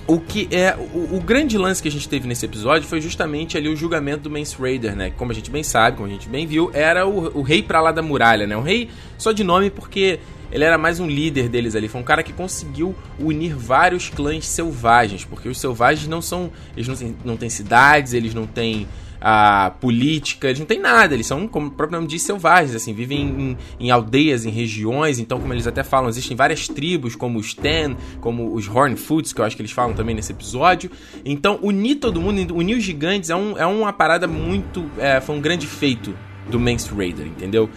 o 0.07 0.19
que 0.19 0.48
é 0.52 0.75
o, 0.75 1.16
o, 1.16 1.22
grande 1.22 1.57
lance 1.57 1.81
que 1.81 1.88
a 1.88 1.92
gente 1.92 2.07
teve 2.07 2.28
nesse 2.28 2.46
episódio 2.46 2.88
foi 2.88 3.02
justamente 3.02 3.57
ali 3.57 3.68
o 3.68 3.75
julgamento 3.75 4.24
do 4.24 4.30
Mance 4.30 4.56
Raider, 4.60 4.96
né? 4.96 5.12
Como 5.18 5.31
a 5.31 5.36
gente 5.36 5.50
bem 5.50 5.63
sabe, 5.63 5.98
como 5.98 6.07
a 6.07 6.12
gente 6.12 6.30
bem 6.30 6.46
viu, 6.46 6.69
era 6.74 7.07
o, 7.07 7.40
o 7.40 7.42
rei 7.42 7.63
pra 7.63 7.81
lá 7.81 7.92
da 7.92 8.02
muralha, 8.02 8.46
né? 8.46 8.56
Um 8.56 8.62
rei 8.62 8.90
só 9.18 9.31
de 9.31 9.44
nome 9.44 9.72
porque 9.72 10.19
ele 10.52 10.63
era 10.63 10.78
mais 10.78 11.00
um 11.00 11.07
líder 11.07 11.50
deles 11.50 11.75
ali. 11.75 11.88
Foi 11.88 12.00
um 12.00 12.04
cara 12.04 12.22
que 12.22 12.31
conseguiu 12.31 12.96
unir 13.19 13.56
vários 13.56 14.10
clãs 14.10 14.46
selvagens, 14.46 15.25
porque 15.25 15.50
os 15.50 15.60
selvagens 15.60 16.07
não 16.07 16.22
são. 16.22 16.52
Eles 16.78 16.88
não 16.88 16.96
têm, 16.96 17.16
não 17.25 17.38
têm 17.38 17.50
cidades, 17.50 18.13
eles 18.13 18.34
não 18.34 18.46
têm 18.46 18.88
a 19.20 19.72
política, 19.80 20.48
eles 20.48 20.60
não 20.60 20.66
têm 20.66 20.80
nada, 20.80 21.14
eles 21.14 21.28
são, 21.28 21.48
como 21.48 21.68
o 21.68 21.72
próprio 21.72 22.00
nome 22.00 22.08
diz, 22.08 22.22
selvagens, 22.22 22.76
assim, 22.76 22.94
vivem 22.94 23.22
em, 23.22 23.58
em, 23.80 23.92
aldeias, 23.92 24.46
em 24.46 24.50
regiões, 24.50 25.20
então, 25.20 25.40
como 25.40 25.54
eles 25.54 25.68
até 25.68 25.84
falam, 25.84 26.10
existem 26.10 26.36
várias 26.36 26.68
tribos, 26.68 27.16
como 27.16 27.40
os 27.40 27.54
Ten, 27.54 27.96
como 28.22 28.54
os 28.54 28.68
Hornfoots, 28.68 29.34
que 29.34 29.42
eu 29.42 29.46
acho 29.46 29.56
que 29.56 29.62
eles 29.62 29.72
falam 29.72 29.94
também 29.94 30.16
nesse 30.16 30.32
episódio. 30.32 30.92
Então, 31.24 31.60
unir 31.62 31.96
todo 31.96 32.22
mundo, 32.22 32.56
unir 32.56 32.78
os 32.78 32.84
gigantes 32.84 33.30
é, 33.30 33.36
um, 33.36 33.58
é 33.58 33.66
uma 33.66 33.94
parada 33.94 34.28
muito. 34.28 34.90
É, 34.98 35.20
foi 35.22 35.36
um 35.36 35.42
grande 35.42 35.66
feito 35.66 36.14
do 36.50 36.60
Mance 36.60 36.90
Raider, 36.94 37.26
entendeu? 37.26 37.70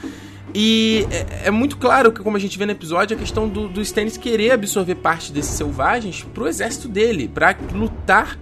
E 0.54 1.06
é, 1.10 1.48
é, 1.48 1.50
muito 1.50 1.76
claro 1.76 2.10
que, 2.10 2.22
como 2.22 2.36
a 2.36 2.40
gente 2.40 2.58
vê 2.58 2.64
no 2.64 2.72
episódio, 2.72 3.16
a 3.16 3.20
questão 3.20 3.48
do, 3.48 3.68
do 3.68 3.80
Stannis 3.82 4.16
querer 4.16 4.52
absorver 4.52 4.94
parte 4.96 5.32
desses 5.32 5.52
selvagens 5.52 6.22
pro 6.34 6.48
exército 6.48 6.88
dele, 6.88 7.28
para 7.28 7.54
lutar 7.72 8.38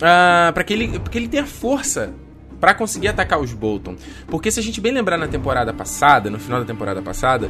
uh, 0.00 0.52
para 0.52 0.64
que 0.64 0.72
ele, 0.72 0.98
que 0.98 1.18
ele 1.18 1.28
tenha 1.28 1.46
força 1.46 2.12
para 2.60 2.74
conseguir 2.74 3.08
atacar 3.08 3.40
os 3.40 3.52
Bolton. 3.52 3.96
Porque 4.26 4.50
se 4.50 4.60
a 4.60 4.62
gente 4.62 4.80
bem 4.80 4.92
lembrar 4.92 5.16
na 5.16 5.26
temporada 5.26 5.72
passada, 5.72 6.28
no 6.28 6.38
final 6.38 6.60
da 6.60 6.66
temporada 6.66 7.00
passada, 7.00 7.48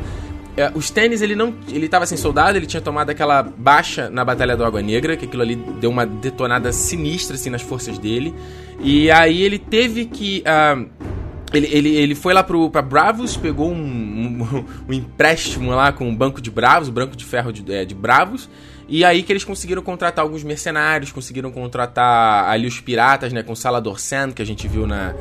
é, 0.56 0.70
os 0.75 0.87
Stannis 0.87 1.20
ele 1.20 1.35
não 1.35 1.55
ele 1.69 1.87
estava 1.87 2.06
sem 2.06 2.19
soldado, 2.19 2.56
ele 2.56 2.67
tinha 2.67 2.81
tomado 2.81 3.11
aquela 3.11 3.43
baixa 3.43 4.11
na 4.11 4.25
batalha 4.25 4.56
do 4.56 4.64
Água 4.64 4.82
Negra, 4.82 5.17
que 5.17 5.25
aquilo 5.25 5.43
ali 5.43 5.56
deu 5.56 5.91
uma 5.91 6.06
detonada 6.06 6.73
sinistra 6.73 7.35
assim 7.35 7.50
nas 7.50 7.62
forças 7.62 7.99
dele. 7.99 8.35
E 8.81 9.11
aí 9.11 9.43
ele 9.43 9.58
teve 9.58 10.06
que 10.06 10.44
uh, 10.46 10.88
ele, 11.53 11.69
ele, 11.70 11.88
ele 11.96 12.14
foi 12.14 12.32
lá 12.32 12.43
pro, 12.43 12.70
pra 12.70 12.82
Bravos, 12.82 13.37
pegou 13.37 13.70
um, 13.70 13.75
um, 13.75 14.64
um 14.88 14.93
empréstimo 14.93 15.70
lá 15.70 15.93
com 15.93 16.08
o 16.08 16.14
Banco 16.14 16.41
de 16.41 16.50
Bravos, 16.50 16.88
o 16.88 16.93
Banco 16.93 17.17
de 17.17 17.25
Ferro 17.25 17.53
de, 17.53 17.73
é, 17.73 17.85
de 17.85 17.94
Bravos, 17.94 18.49
e 18.90 19.04
aí 19.04 19.22
que 19.22 19.32
eles 19.32 19.44
conseguiram 19.44 19.82
contratar 19.82 20.25
alguns 20.25 20.42
mercenários, 20.42 21.12
conseguiram 21.12 21.52
contratar 21.52 22.50
ali 22.50 22.66
os 22.66 22.81
piratas, 22.81 23.32
né? 23.32 23.40
Com 23.40 23.54
Salador 23.54 24.00
Sand, 24.00 24.32
que 24.32 24.42
a 24.42 24.44
gente 24.44 24.66
viu 24.66 24.84
na, 24.84 25.14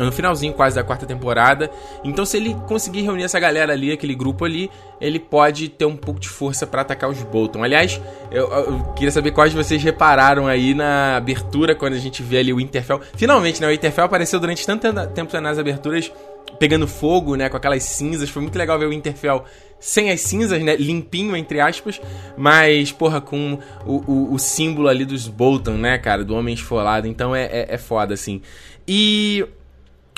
no 0.00 0.10
finalzinho 0.10 0.52
quase 0.52 0.74
da 0.74 0.82
quarta 0.82 1.06
temporada. 1.06 1.70
Então, 2.02 2.26
se 2.26 2.36
ele 2.36 2.56
conseguir 2.66 3.02
reunir 3.02 3.22
essa 3.22 3.38
galera 3.38 3.72
ali, 3.72 3.92
aquele 3.92 4.16
grupo 4.16 4.44
ali, 4.44 4.68
ele 5.00 5.20
pode 5.20 5.68
ter 5.68 5.84
um 5.84 5.96
pouco 5.96 6.18
de 6.18 6.28
força 6.28 6.66
para 6.66 6.82
atacar 6.82 7.08
os 7.08 7.22
Bolton. 7.22 7.62
Aliás, 7.62 8.00
eu, 8.30 8.50
eu, 8.50 8.84
queria 8.96 9.12
saber 9.12 9.30
quais 9.30 9.52
vocês 9.52 9.80
repararam 9.80 10.48
aí 10.48 10.74
na 10.74 11.16
abertura, 11.16 11.76
quando 11.76 11.94
a 11.94 11.98
gente 11.98 12.24
vê 12.24 12.38
ali 12.38 12.52
o 12.52 12.60
Interfell. 12.60 13.00
Finalmente, 13.16 13.60
né? 13.60 13.68
O 13.68 13.72
Interfell 13.72 14.04
apareceu 14.04 14.40
durante 14.40 14.66
tanto 14.66 14.88
tempo 15.14 15.40
nas 15.40 15.60
aberturas 15.60 16.10
pegando 16.58 16.86
fogo, 16.88 17.36
né? 17.36 17.48
Com 17.48 17.56
aquelas 17.56 17.82
cinzas. 17.84 18.30
Foi 18.30 18.42
muito 18.42 18.58
legal 18.58 18.78
ver 18.78 18.86
o 18.86 18.92
Interfell 18.92 19.44
sem 19.82 20.12
as 20.12 20.20
cinzas, 20.20 20.62
né? 20.62 20.76
Limpinho, 20.76 21.36
entre 21.36 21.60
aspas. 21.60 22.00
Mas, 22.38 22.92
porra, 22.92 23.20
com 23.20 23.58
o, 23.84 23.96
o, 24.10 24.34
o 24.34 24.38
símbolo 24.38 24.86
ali 24.86 25.04
dos 25.04 25.26
Bolton, 25.26 25.72
né, 25.72 25.98
cara? 25.98 26.24
Do 26.24 26.36
homem 26.36 26.54
esfolado. 26.54 27.08
Então 27.08 27.34
é, 27.34 27.46
é, 27.46 27.66
é 27.70 27.78
foda, 27.78 28.14
assim. 28.14 28.40
E 28.86 29.44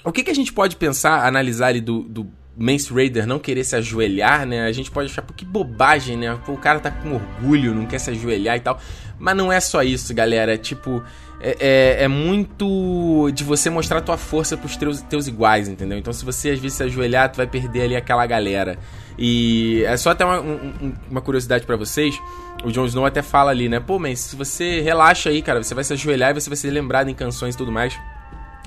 o 0.05 0.13
que, 0.13 0.23
que 0.23 0.31
a 0.31 0.35
gente 0.35 0.53
pode 0.53 0.77
pensar, 0.77 1.27
analisar 1.27 1.69
ali 1.69 1.81
do, 1.81 2.03
do 2.03 2.31
Mance 2.55 2.93
Raider 2.93 3.27
não 3.27 3.39
querer 3.39 3.65
se 3.65 3.75
ajoelhar, 3.75 4.47
né? 4.47 4.67
A 4.67 4.73
gente 4.73 4.91
pode 4.91 5.11
achar, 5.11 5.23
pô, 5.23 5.33
que 5.33 5.47
bobagem, 5.47 6.19
né? 6.19 6.39
Pô, 6.45 6.53
o 6.53 6.59
cara 6.59 6.79
tá 6.79 6.91
com 6.91 7.15
orgulho, 7.15 7.75
não 7.75 7.87
quer 7.87 7.99
se 7.99 8.11
ajoelhar 8.11 8.59
e 8.59 8.61
tal. 8.61 8.79
Mas 9.19 9.35
não 9.35 9.51
é 9.51 9.61
só 9.61 9.83
isso, 9.83 10.13
galera. 10.13 10.53
É 10.53 10.59
tipo. 10.59 11.03
É, 11.41 11.57
é, 11.61 12.05
é, 12.05 12.09
muito 12.09 13.31
de 13.33 13.45
você 13.45 13.69
mostrar 13.69 14.01
tua 14.01 14.17
força 14.17 14.57
pros 14.57 14.77
teus, 14.77 15.03
teus 15.03 15.27
iguais, 15.27 15.69
entendeu? 15.69 15.99
Então, 15.99 16.13
se 16.13 16.25
você 16.25 16.51
às 16.51 16.59
vezes 16.59 16.77
se 16.77 16.83
ajoelhar, 16.83 17.31
tu 17.31 17.37
vai 17.37 17.47
perder 17.47 17.83
ali 17.83 17.97
aquela 17.97 18.25
galera. 18.27 18.79
E 19.19 19.85
é 19.85 19.97
só 19.97 20.11
até 20.11 20.25
uma, 20.25 20.41
um, 20.41 20.93
uma 21.11 21.21
curiosidade 21.21 21.67
para 21.67 21.77
vocês. 21.77 22.19
O 22.65 22.71
Jon 22.71 22.87
Snow 22.87 23.05
até 23.05 23.21
fala 23.21 23.51
ali, 23.51 23.69
né? 23.69 23.79
Pô, 23.79 23.99
mas 23.99 24.21
se 24.21 24.37
você 24.37 24.81
relaxa 24.81 25.29
aí, 25.29 25.43
cara, 25.43 25.63
você 25.63 25.75
vai 25.75 25.85
se 25.85 25.93
ajoelhar 25.93 26.31
e 26.31 26.41
você 26.41 26.49
vai 26.49 26.57
ser 26.57 26.71
lembrado 26.71 27.09
em 27.09 27.15
canções 27.15 27.55
e 27.55 27.59
tudo 27.59 27.71
mais. 27.71 27.99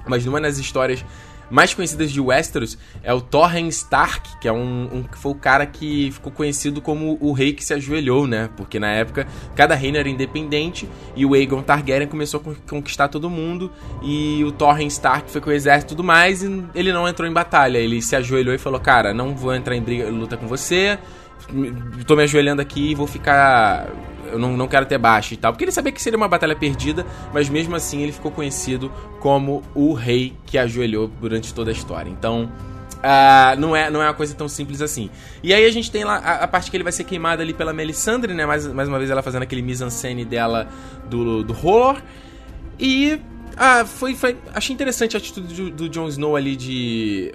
Mas 0.05 0.25
numa 0.25 0.39
das 0.39 0.57
histórias 0.57 1.03
mais 1.49 1.73
conhecidas 1.73 2.11
de 2.11 2.19
Westeros 2.19 2.77
é 3.03 3.13
o 3.13 3.21
Torren 3.21 3.67
Stark, 3.67 4.37
que 4.39 4.47
é 4.47 4.51
um, 4.51 4.89
um, 4.91 5.03
que 5.03 5.17
foi 5.17 5.31
o 5.31 5.35
cara 5.35 5.65
que 5.65 6.11
ficou 6.11 6.31
conhecido 6.31 6.81
como 6.81 7.17
o 7.21 7.31
rei 7.31 7.53
que 7.53 7.63
se 7.63 7.73
ajoelhou, 7.73 8.27
né? 8.27 8.49
Porque 8.55 8.79
na 8.79 8.91
época 8.91 9.27
cada 9.55 9.75
reino 9.75 9.97
era 9.97 10.09
independente 10.09 10.87
e 11.15 11.25
o 11.25 11.33
Aegon 11.33 11.61
Targaryen 11.61 12.07
começou 12.07 12.41
a 12.45 12.69
conquistar 12.69 13.07
todo 13.07 13.29
mundo 13.29 13.71
e 14.01 14.43
o 14.43 14.51
Torren 14.51 14.87
Stark 14.87 15.31
foi 15.31 15.41
com 15.41 15.49
o 15.49 15.53
exército 15.53 15.93
e 15.93 15.95
tudo 15.95 16.03
mais 16.03 16.43
e 16.43 16.63
ele 16.75 16.91
não 16.91 17.07
entrou 17.07 17.27
em 17.27 17.33
batalha. 17.33 17.77
Ele 17.77 18.01
se 18.01 18.15
ajoelhou 18.15 18.53
e 18.53 18.57
falou: 18.57 18.79
"Cara, 18.79 19.13
não 19.13 19.35
vou 19.35 19.53
entrar 19.53 19.75
em 19.75 19.81
briga, 19.81 20.09
luta 20.09 20.37
com 20.37 20.47
você. 20.47 20.97
Tô 22.05 22.15
me 22.15 22.23
ajoelhando 22.23 22.61
aqui 22.61 22.91
e 22.91 22.95
vou 22.95 23.07
ficar 23.07 23.87
eu 24.27 24.39
não, 24.39 24.55
não 24.55 24.67
quero 24.67 24.85
ter 24.85 24.97
baixo 24.97 25.33
e 25.33 25.37
tal. 25.37 25.51
Porque 25.51 25.63
ele 25.63 25.71
sabia 25.71 25.91
que 25.91 26.01
seria 26.01 26.17
uma 26.17 26.27
batalha 26.27 26.55
perdida, 26.55 27.05
mas 27.33 27.49
mesmo 27.49 27.75
assim 27.75 28.01
ele 28.01 28.11
ficou 28.11 28.31
conhecido 28.31 28.91
como 29.19 29.63
o 29.73 29.93
rei 29.93 30.35
que 30.45 30.57
ajoelhou 30.57 31.07
durante 31.19 31.53
toda 31.53 31.71
a 31.71 31.73
história. 31.73 32.09
Então, 32.09 32.49
uh, 32.97 33.59
não, 33.59 33.75
é, 33.75 33.89
não 33.89 34.01
é 34.01 34.07
uma 34.07 34.13
coisa 34.13 34.33
tão 34.33 34.47
simples 34.47 34.81
assim. 34.81 35.09
E 35.43 35.53
aí 35.53 35.65
a 35.65 35.71
gente 35.71 35.91
tem 35.91 36.03
lá 36.03 36.17
a, 36.17 36.43
a 36.43 36.47
parte 36.47 36.69
que 36.69 36.77
ele 36.77 36.83
vai 36.83 36.93
ser 36.93 37.03
queimado 37.03 37.41
ali 37.41 37.53
pela 37.53 37.73
Melisandre, 37.73 38.33
né? 38.33 38.45
Mais, 38.45 38.67
mais 38.67 38.87
uma 38.87 38.97
vez 38.97 39.09
ela 39.09 39.21
fazendo 39.21 39.43
aquele 39.43 39.61
mise-en-scène 39.61 40.25
dela 40.25 40.67
do, 41.09 41.43
do 41.43 41.53
horror. 41.53 42.01
E 42.79 43.19
ah, 43.57 43.85
foi, 43.85 44.13
foi. 44.13 44.37
Achei 44.53 44.73
interessante 44.73 45.17
a 45.17 45.19
atitude 45.19 45.53
do, 45.53 45.71
do 45.71 45.89
Jon 45.89 46.07
Snow 46.07 46.35
ali 46.35 46.55
de. 46.55 47.33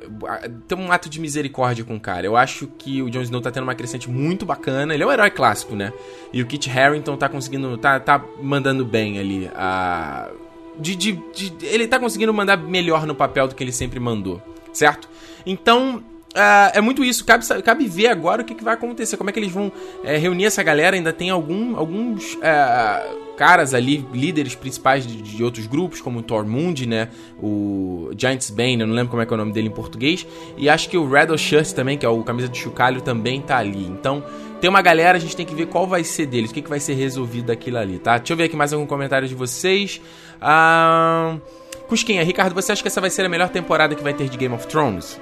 ter 0.68 0.76
um 0.76 0.92
ato 0.92 1.08
de 1.08 1.20
misericórdia 1.20 1.84
com 1.84 1.96
o 1.96 2.00
cara. 2.00 2.26
Eu 2.26 2.36
acho 2.36 2.68
que 2.78 3.02
o 3.02 3.10
Jon 3.10 3.22
Snow 3.22 3.40
tá 3.40 3.50
tendo 3.50 3.64
uma 3.64 3.74
crescente 3.74 4.08
muito 4.08 4.46
bacana. 4.46 4.94
Ele 4.94 5.02
é 5.02 5.06
um 5.06 5.12
herói 5.12 5.30
clássico, 5.30 5.74
né? 5.74 5.92
E 6.32 6.40
o 6.40 6.46
Kit 6.46 6.70
Harington 6.70 7.16
tá 7.16 7.28
conseguindo. 7.28 7.76
tá, 7.76 7.98
tá 7.98 8.24
mandando 8.40 8.84
bem 8.84 9.18
ali. 9.18 9.50
A. 9.54 10.30
De, 10.78 10.96
de, 10.96 11.12
de, 11.34 11.66
ele 11.66 11.86
tá 11.86 11.98
conseguindo 11.98 12.32
mandar 12.32 12.56
melhor 12.56 13.04
no 13.06 13.14
papel 13.14 13.46
do 13.46 13.54
que 13.54 13.62
ele 13.62 13.72
sempre 13.72 14.00
mandou, 14.00 14.40
certo? 14.72 15.06
Então, 15.44 16.02
Uh, 16.32 16.72
é 16.72 16.80
muito 16.80 17.04
isso. 17.04 17.24
Cabe, 17.24 17.44
cabe 17.62 17.86
ver 17.86 18.08
agora 18.08 18.42
o 18.42 18.44
que, 18.44 18.54
que 18.54 18.64
vai 18.64 18.74
acontecer. 18.74 19.16
Como 19.16 19.28
é 19.28 19.32
que 19.32 19.38
eles 19.38 19.52
vão 19.52 19.70
é, 20.02 20.16
reunir 20.16 20.46
essa 20.46 20.62
galera. 20.62 20.96
Ainda 20.96 21.12
tem 21.12 21.30
algum, 21.30 21.76
alguns 21.76 22.34
uh, 22.34 23.34
caras 23.36 23.74
ali, 23.74 24.06
líderes 24.12 24.54
principais 24.54 25.06
de, 25.06 25.20
de, 25.20 25.44
outros 25.44 25.66
grupos, 25.66 26.00
como 26.00 26.20
o 26.20 26.22
Tormund, 26.22 26.86
né? 26.86 27.08
O 27.42 28.10
Giants 28.16 28.50
Bane, 28.50 28.80
eu 28.80 28.86
não 28.86 28.94
lembro 28.94 29.10
como 29.10 29.22
é 29.22 29.26
que 29.26 29.32
é 29.32 29.34
o 29.34 29.38
nome 29.38 29.52
dele 29.52 29.68
em 29.68 29.72
português. 29.72 30.26
E 30.56 30.68
acho 30.68 30.88
que 30.88 30.96
o 30.96 31.08
Rattle 31.08 31.36
Shirt 31.36 31.72
também, 31.72 31.98
que 31.98 32.06
é 32.06 32.08
o 32.08 32.22
camisa 32.22 32.48
de 32.48 32.58
chocalho, 32.58 33.02
também 33.02 33.40
tá 33.40 33.58
ali. 33.58 33.84
Então, 33.84 34.24
tem 34.60 34.70
uma 34.70 34.80
galera, 34.80 35.18
a 35.18 35.20
gente 35.20 35.36
tem 35.36 35.44
que 35.44 35.54
ver 35.54 35.66
qual 35.66 35.86
vai 35.86 36.02
ser 36.02 36.26
deles, 36.26 36.50
o 36.50 36.54
que, 36.54 36.62
que 36.62 36.70
vai 36.70 36.80
ser 36.80 36.94
resolvido 36.94 37.46
daquilo 37.46 37.76
ali, 37.76 37.98
tá? 37.98 38.16
Deixa 38.16 38.32
eu 38.32 38.36
ver 38.36 38.44
aqui 38.44 38.56
mais 38.56 38.72
algum 38.72 38.86
comentário 38.86 39.28
de 39.28 39.34
vocês. 39.34 40.00
Uh... 40.40 41.40
Cusquinha, 41.88 42.24
Ricardo, 42.24 42.54
você 42.54 42.72
acha 42.72 42.80
que 42.80 42.88
essa 42.88 43.02
vai 43.02 43.10
ser 43.10 43.26
a 43.26 43.28
melhor 43.28 43.50
temporada 43.50 43.94
que 43.94 44.02
vai 44.02 44.14
ter 44.14 44.26
de 44.28 44.38
Game 44.38 44.54
of 44.54 44.66
Thrones? 44.66 45.20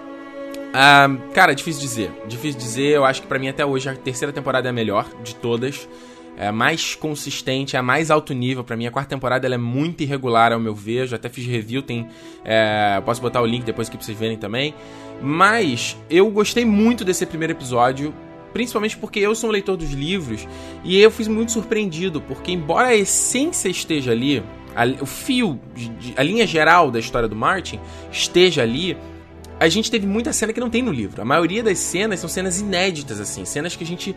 Um, 0.71 1.33
cara, 1.33 1.55
difícil 1.55 1.81
dizer. 1.81 2.13
Difícil 2.27 2.59
dizer. 2.59 2.95
Eu 2.95 3.05
acho 3.05 3.23
que 3.23 3.29
para 3.29 3.39
mim 3.39 3.49
até 3.49 3.65
hoje 3.65 3.89
a 3.89 3.95
terceira 3.95 4.33
temporada 4.33 4.69
é 4.69 4.71
a 4.71 4.73
melhor 4.73 5.07
de 5.23 5.35
todas. 5.35 5.89
É 6.37 6.47
a 6.47 6.53
mais 6.53 6.95
consistente, 6.95 7.77
é 7.77 7.79
a 7.79 7.83
mais 7.83 8.11
alto 8.11 8.33
nível. 8.33 8.65
para 8.65 8.77
mim, 8.77 8.87
a 8.87 8.91
quarta 8.91 9.11
temporada 9.11 9.47
ela 9.47 9.57
é 9.57 9.59
muito 9.59 10.03
irregular, 10.03 10.53
ao 10.53 10.61
meu 10.61 10.75
ver. 10.75 11.07
Já 11.07 11.17
até 11.17 11.29
fiz 11.29 11.47
review, 11.47 11.83
tem. 11.83 12.09
É, 12.45 13.01
posso 13.05 13.21
botar 13.21 13.43
o 13.43 13.47
link 13.47 13.65
depois 13.65 13.89
que 13.89 13.97
vocês 14.03 14.17
verem 14.19 14.37
também. 14.37 14.75
Mas 15.21 15.97
eu 16.09 16.31
gostei 16.31 16.65
muito 16.65 17.05
desse 17.05 17.27
primeiro 17.27 17.53
episódio. 17.53 18.15
Principalmente 18.53 18.97
porque 18.97 19.21
eu 19.21 19.35
sou 19.35 19.49
um 19.49 19.53
leitor 19.53 19.77
dos 19.77 19.93
livros 19.93 20.47
e 20.83 20.99
eu 21.01 21.09
fui 21.09 21.29
muito 21.29 21.53
surpreendido, 21.53 22.21
porque 22.21 22.51
embora 22.51 22.89
a 22.89 22.97
essência 22.97 23.69
esteja 23.69 24.11
ali, 24.11 24.43
a, 24.75 24.87
o 25.01 25.07
fio, 25.07 25.61
a 26.17 26.23
linha 26.25 26.45
geral 26.47 26.91
da 26.91 26.99
história 26.99 27.29
do 27.29 27.37
Martin 27.37 27.79
esteja 28.11 28.63
ali, 28.63 28.97
a 29.61 29.69
gente 29.69 29.91
teve 29.91 30.07
muita 30.07 30.33
cena 30.33 30.55
que 30.55 30.59
não 30.59 30.71
tem 30.71 30.83
no 30.83 30.91
livro. 30.91 31.21
A 31.21 31.25
maioria 31.25 31.63
das 31.63 31.79
cenas 31.79 32.19
são 32.19 32.29
cenas 32.31 32.61
inéditas, 32.61 33.21
assim, 33.21 33.45
cenas 33.45 33.77
que 33.77 33.85
a 33.85 33.87
gente 33.87 34.17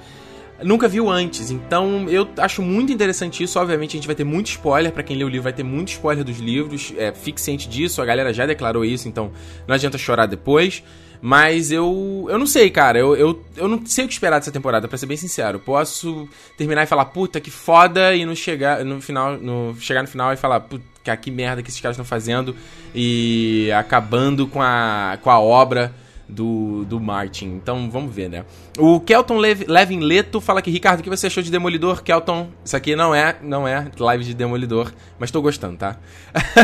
nunca 0.64 0.88
viu 0.88 1.10
antes. 1.10 1.52
Então 1.52 2.10
eu 2.10 2.26
acho 2.38 2.62
muito 2.62 2.94
interessante 2.94 3.44
isso. 3.44 3.60
Obviamente 3.60 3.92
a 3.92 3.98
gente 3.98 4.08
vai 4.08 4.16
ter 4.16 4.24
muito 4.24 4.48
spoiler. 4.48 4.94
para 4.94 5.04
quem 5.04 5.18
lê 5.18 5.24
o 5.26 5.28
livro, 5.28 5.44
vai 5.44 5.52
ter 5.52 5.64
muito 5.64 5.90
spoiler 5.90 6.24
dos 6.24 6.40
livros. 6.40 6.94
É, 6.98 7.14
fique 7.14 7.42
ciente 7.42 7.68
disso, 7.68 8.02
a 8.02 8.06
galera 8.06 8.34
já 8.34 8.46
declarou 8.46 8.86
isso, 8.86 9.10
então 9.10 9.32
não 9.68 9.76
adianta 9.76 9.98
chorar 9.98 10.28
depois. 10.28 10.82
Mas 11.26 11.72
eu. 11.72 12.28
Eu 12.28 12.38
não 12.38 12.46
sei, 12.46 12.70
cara. 12.70 13.00
Eu, 13.00 13.16
eu, 13.16 13.42
eu 13.56 13.66
não 13.66 13.86
sei 13.86 14.04
o 14.04 14.08
que 14.10 14.14
esperar 14.14 14.40
dessa 14.40 14.52
temporada, 14.52 14.90
para 14.90 14.98
ser 14.98 15.06
bem 15.06 15.16
sincero. 15.16 15.58
Posso 15.58 16.28
terminar 16.58 16.84
e 16.84 16.86
falar, 16.86 17.06
puta, 17.06 17.40
que 17.40 17.50
foda, 17.50 18.14
e 18.14 18.26
não 18.26 18.36
chegar 18.36 18.84
no 18.84 19.00
final. 19.02 19.38
No, 19.38 19.74
chegar 19.80 20.02
no 20.02 20.10
final 20.10 20.34
e 20.34 20.36
falar, 20.36 20.60
puta 20.60 20.84
que, 21.02 21.16
que 21.16 21.32
merda 21.32 21.64
que 21.64 21.70
esses 21.70 21.80
caras 21.80 21.96
estão 21.96 22.04
fazendo 22.04 22.54
e 22.94 23.72
acabando 23.72 24.48
com 24.48 24.62
a, 24.62 25.18
com 25.22 25.30
a 25.30 25.40
obra 25.40 25.94
do, 26.28 26.84
do 26.84 27.00
Martin. 27.00 27.46
Então 27.46 27.90
vamos 27.90 28.14
ver, 28.14 28.30
né? 28.30 28.44
O 28.78 29.00
Kelton 29.00 29.38
Lev 29.38 29.64
Levin 29.66 30.02
Leto 30.02 30.42
fala 30.42 30.62
que 30.62 30.70
Ricardo, 30.70 31.00
o 31.00 31.04
que 31.04 31.10
você 31.10 31.28
achou 31.28 31.42
de 31.42 31.50
Demolidor? 31.50 32.04
Kelton, 32.04 32.50
isso 32.66 32.76
aqui 32.76 32.98
não 32.98 33.16
é, 33.16 33.38
não 33.42 33.66
é 33.66 33.90
live 33.98 34.26
de 34.26 34.34
Demolidor, 34.34 34.92
mas 35.18 35.32
tô 35.32 35.42
gostando, 35.42 35.78
tá? 35.78 35.96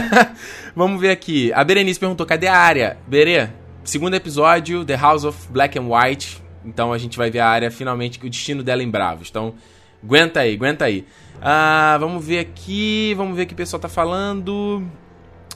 vamos 0.75 0.99
ver 0.99 1.11
aqui. 1.11 1.53
A 1.53 1.63
Berenice 1.63 1.97
perguntou: 1.97 2.25
cadê 2.25 2.47
a 2.47 2.57
área? 2.57 2.97
Berê, 3.07 3.49
segundo 3.89 4.13
episódio, 4.13 4.86
The 4.86 4.96
House 4.96 5.24
of 5.24 5.51
Black 5.51 5.77
and 5.77 5.88
White. 5.89 6.41
Então 6.63 6.93
a 6.93 6.98
gente 6.98 7.17
vai 7.17 7.31
ver 7.31 7.39
a 7.39 7.48
área 7.48 7.72
finalmente, 7.72 8.19
o 8.24 8.29
destino 8.29 8.62
dela 8.62 8.84
em 8.84 8.89
Bravos. 8.89 9.29
Então, 9.29 9.55
aguenta 10.03 10.41
aí, 10.41 10.53
aguenta 10.53 10.86
aí. 10.86 11.05
Ah, 11.41 11.98
vamos 12.00 12.24
ver 12.24 12.39
aqui. 12.39 13.15
Vamos 13.17 13.36
ver 13.36 13.43
o 13.43 13.48
que 13.48 13.53
o 13.53 13.58
pessoal 13.58 13.79
tá 13.79 13.89
falando. 13.89 14.86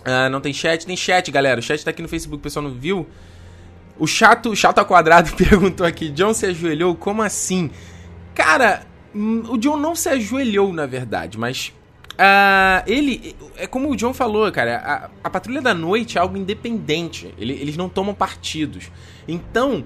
Ah, 0.03 0.29
não 0.29 0.41
tem 0.41 0.51
chat. 0.51 0.85
Tem 0.85 0.97
chat, 0.97 1.29
galera. 1.31 1.59
O 1.59 1.63
chat 1.63 1.83
tá 1.85 1.91
aqui 1.91 2.01
no 2.01 2.07
Facebook, 2.07 2.39
o 2.39 2.43
pessoal 2.43 2.63
não 2.63 2.71
viu. 2.71 3.07
O 3.99 4.07
chato, 4.07 4.49
o 4.49 4.55
chato 4.55 4.79
ao 4.79 4.85
quadrado 4.85 5.31
perguntou 5.37 5.85
aqui: 5.85 6.09
John 6.09 6.33
se 6.33 6.47
ajoelhou? 6.47 6.95
Como 6.95 7.21
assim? 7.21 7.69
Cara, 8.33 8.81
hum, 9.13 9.43
o 9.47 9.57
John 9.59 9.77
não 9.77 9.95
se 9.95 10.09
ajoelhou, 10.09 10.73
na 10.73 10.87
verdade, 10.87 11.37
mas. 11.37 11.71
Uh, 12.13 12.83
ele. 12.85 13.35
É 13.57 13.65
como 13.65 13.89
o 13.89 13.95
John 13.95 14.13
falou, 14.13 14.51
cara. 14.51 15.09
A, 15.23 15.27
a 15.27 15.29
Patrulha 15.29 15.61
da 15.61 15.73
Noite 15.73 16.17
é 16.17 16.21
algo 16.21 16.37
independente. 16.37 17.33
Ele, 17.37 17.53
eles 17.53 17.75
não 17.75 17.89
tomam 17.89 18.13
partidos. 18.13 18.91
Então 19.27 19.83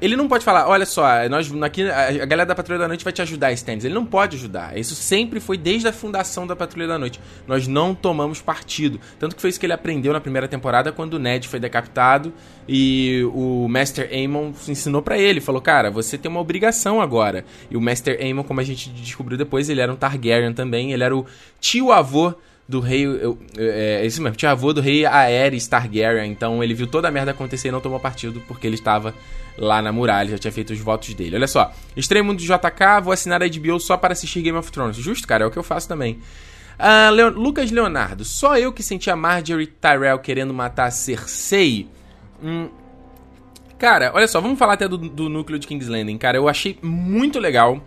ele 0.00 0.14
não 0.14 0.28
pode 0.28 0.44
falar, 0.44 0.68
olha 0.68 0.84
só, 0.84 1.06
nós 1.28 1.50
aqui 1.62 1.88
a 1.88 2.24
galera 2.26 2.46
da 2.46 2.54
Patrulha 2.54 2.78
da 2.78 2.88
Noite 2.88 3.02
vai 3.02 3.12
te 3.12 3.22
ajudar, 3.22 3.52
Stannis. 3.52 3.84
Ele 3.84 3.94
não 3.94 4.04
pode 4.04 4.36
ajudar. 4.36 4.76
Isso 4.76 4.94
sempre 4.94 5.40
foi 5.40 5.56
desde 5.56 5.88
a 5.88 5.92
fundação 5.92 6.46
da 6.46 6.54
Patrulha 6.54 6.86
da 6.86 6.98
Noite. 6.98 7.18
Nós 7.46 7.66
não 7.66 7.94
tomamos 7.94 8.42
partido. 8.42 9.00
Tanto 9.18 9.34
que 9.34 9.40
foi 9.40 9.50
isso 9.50 9.58
que 9.58 9.64
ele 9.64 9.72
aprendeu 9.72 10.12
na 10.12 10.20
primeira 10.20 10.46
temporada 10.46 10.92
quando 10.92 11.14
o 11.14 11.18
Ned 11.18 11.48
foi 11.48 11.58
decapitado 11.58 12.32
e 12.68 13.22
o 13.32 13.66
Master 13.68 14.08
Aemon 14.12 14.52
ensinou 14.68 15.00
para 15.00 15.18
ele, 15.18 15.40
falou: 15.40 15.60
"Cara, 15.62 15.90
você 15.90 16.18
tem 16.18 16.30
uma 16.30 16.40
obrigação 16.40 17.00
agora". 17.00 17.44
E 17.70 17.76
o 17.76 17.80
Master 17.80 18.18
Aemon, 18.20 18.42
como 18.42 18.60
a 18.60 18.64
gente 18.64 18.90
descobriu 18.90 19.38
depois, 19.38 19.70
ele 19.70 19.80
era 19.80 19.92
um 19.92 19.96
Targaryen 19.96 20.52
também, 20.52 20.92
ele 20.92 21.04
era 21.04 21.16
o 21.16 21.24
tio-avô 21.58 22.34
do 22.68 22.80
rei. 22.80 23.06
Eu, 23.06 23.38
é, 23.56 24.00
é 24.02 24.06
isso 24.06 24.20
mesmo, 24.22 24.36
tinha 24.36 24.50
avô 24.50 24.72
do 24.72 24.80
rei 24.80 25.04
Aerys 25.06 25.66
Targaryen. 25.66 26.30
Então 26.30 26.62
ele 26.62 26.74
viu 26.74 26.86
toda 26.86 27.08
a 27.08 27.10
merda 27.10 27.30
acontecer 27.30 27.68
e 27.68 27.70
não 27.70 27.80
tomou 27.80 28.00
partido 28.00 28.42
porque 28.46 28.66
ele 28.66 28.76
estava 28.76 29.14
lá 29.58 29.80
na 29.80 29.90
muralha, 29.92 30.30
já 30.30 30.38
tinha 30.38 30.52
feito 30.52 30.72
os 30.72 30.78
votos 30.80 31.14
dele. 31.14 31.36
Olha 31.36 31.46
só, 31.46 31.72
estreia 31.96 32.22
mundo 32.22 32.38
de 32.38 32.46
JK, 32.46 33.02
vou 33.02 33.12
assinar 33.12 33.42
a 33.42 33.48
HBO 33.48 33.80
só 33.80 33.96
para 33.96 34.12
assistir 34.12 34.42
Game 34.42 34.58
of 34.58 34.70
Thrones. 34.70 34.96
Justo, 34.96 35.26
cara, 35.26 35.44
é 35.44 35.46
o 35.46 35.50
que 35.50 35.58
eu 35.58 35.62
faço 35.62 35.88
também. 35.88 36.20
Uh, 36.78 37.10
Leon 37.10 37.30
Lucas 37.30 37.70
Leonardo, 37.70 38.22
só 38.22 38.58
eu 38.58 38.70
que 38.70 38.82
senti 38.82 39.10
a 39.10 39.16
Marjorie 39.16 39.66
Tyrell 39.66 40.18
querendo 40.18 40.52
matar 40.52 40.86
a 40.86 40.90
Cersei? 40.90 41.88
Hum, 42.42 42.68
cara, 43.78 44.12
olha 44.14 44.28
só, 44.28 44.42
vamos 44.42 44.58
falar 44.58 44.74
até 44.74 44.86
do, 44.86 44.98
do 44.98 45.30
núcleo 45.30 45.58
de 45.58 45.66
King's 45.66 45.88
Landing, 45.88 46.18
cara. 46.18 46.36
Eu 46.36 46.48
achei 46.48 46.78
muito 46.82 47.38
legal 47.38 47.80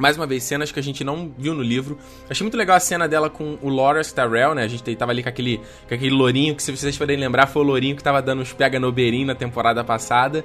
mais 0.00 0.16
uma 0.16 0.26
vez, 0.26 0.42
cenas 0.42 0.72
que 0.72 0.80
a 0.80 0.82
gente 0.82 1.04
não 1.04 1.32
viu 1.36 1.54
no 1.54 1.62
livro. 1.62 1.98
Achei 2.28 2.42
muito 2.42 2.56
legal 2.56 2.76
a 2.76 2.80
cena 2.80 3.06
dela 3.06 3.28
com 3.28 3.58
o 3.60 3.68
Loras 3.68 4.12
Tyrell, 4.12 4.54
né? 4.54 4.64
A 4.64 4.68
gente 4.68 4.96
tava 4.96 5.12
ali 5.12 5.22
com 5.22 5.28
aquele, 5.28 5.58
com 5.86 5.94
aquele 5.94 6.10
lourinho, 6.10 6.56
que 6.56 6.62
se 6.62 6.74
vocês 6.74 6.96
puderem 6.96 7.20
lembrar, 7.20 7.46
foi 7.46 7.62
o 7.62 7.64
lourinho 7.66 7.94
que 7.94 8.02
tava 8.02 8.22
dando 8.22 8.42
uns 8.42 8.52
pega 8.52 8.80
no 8.80 8.90
Berim 8.90 9.24
na 9.24 9.34
temporada 9.34 9.84
passada. 9.84 10.44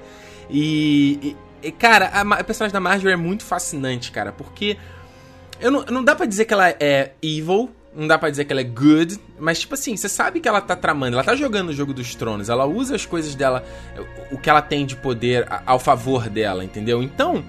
E, 0.49 1.35
e 1.63 1.71
cara, 1.71 2.07
a, 2.07 2.21
a, 2.21 2.43
personagem 2.43 2.73
da 2.73 2.79
Marjorie 2.79 3.13
é 3.13 3.17
muito 3.17 3.43
fascinante, 3.43 4.11
cara, 4.11 4.31
porque 4.31 4.77
eu 5.59 5.71
não, 5.71 5.85
não 5.85 6.03
dá 6.03 6.15
para 6.15 6.25
dizer 6.25 6.45
que 6.45 6.53
ela 6.53 6.69
é 6.69 7.13
evil, 7.21 7.71
não 7.95 8.07
dá 8.07 8.17
para 8.17 8.29
dizer 8.29 8.45
que 8.45 8.51
ela 8.51 8.61
é 8.61 8.65
good, 8.65 9.17
mas 9.39 9.59
tipo 9.59 9.73
assim, 9.73 9.95
você 9.95 10.09
sabe 10.09 10.39
que 10.39 10.49
ela 10.49 10.59
tá 10.59 10.75
tramando, 10.75 11.15
ela 11.15 11.23
tá 11.23 11.35
jogando 11.35 11.69
o 11.69 11.73
jogo 11.73 11.93
dos 11.93 12.13
tronos, 12.13 12.49
ela 12.49 12.65
usa 12.65 12.95
as 12.95 13.05
coisas 13.05 13.33
dela, 13.35 13.63
o 14.31 14.37
que 14.37 14.49
ela 14.49 14.61
tem 14.61 14.85
de 14.85 14.95
poder 14.95 15.47
ao 15.65 15.79
favor 15.79 16.29
dela, 16.29 16.63
entendeu? 16.63 17.01
Então, 17.01 17.43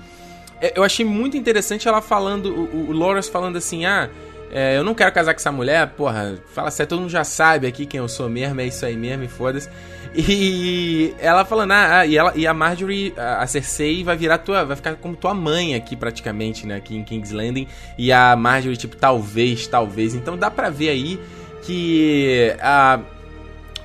eu 0.74 0.82
achei 0.82 1.04
muito 1.04 1.36
interessante 1.36 1.86
ela 1.86 2.00
falando, 2.00 2.46
o, 2.46 2.90
o 2.90 2.92
Loras 2.92 3.28
falando 3.28 3.56
assim, 3.56 3.84
ah, 3.84 4.08
é, 4.50 4.76
eu 4.76 4.84
não 4.84 4.94
quero 4.94 5.12
casar 5.12 5.34
com 5.34 5.40
essa 5.40 5.52
mulher, 5.52 5.86
porra, 5.88 6.38
fala 6.54 6.70
sério, 6.70 6.88
todo 6.88 7.00
mundo 7.00 7.10
já 7.10 7.24
sabe 7.24 7.66
aqui 7.66 7.84
quem 7.84 7.98
eu 7.98 8.08
sou 8.08 8.28
mesmo, 8.28 8.60
é 8.60 8.66
isso 8.66 8.86
aí 8.86 8.96
mesmo, 8.96 9.24
e 9.24 9.28
foda-se. 9.28 9.68
E 10.18 11.14
ela 11.18 11.44
falando, 11.44 11.72
ah, 11.72 11.98
ah, 11.98 12.06
e, 12.06 12.16
ela, 12.16 12.32
e 12.34 12.46
a 12.46 12.54
Marjorie, 12.54 13.12
a 13.18 13.46
Cersei, 13.46 14.02
vai 14.02 14.16
virar 14.16 14.38
tua, 14.38 14.64
vai 14.64 14.74
ficar 14.74 14.94
como 14.94 15.14
tua 15.14 15.34
mãe 15.34 15.74
aqui 15.74 15.94
praticamente, 15.94 16.66
né, 16.66 16.76
aqui 16.76 16.96
em 16.96 17.04
King's 17.04 17.32
Landing. 17.32 17.68
E 17.98 18.10
a 18.10 18.34
Marjorie, 18.34 18.78
tipo, 18.78 18.96
talvez, 18.96 19.66
talvez. 19.66 20.14
Então 20.14 20.38
dá 20.38 20.50
pra 20.50 20.70
ver 20.70 20.88
aí 20.88 21.20
que 21.62 22.56
a. 22.62 23.00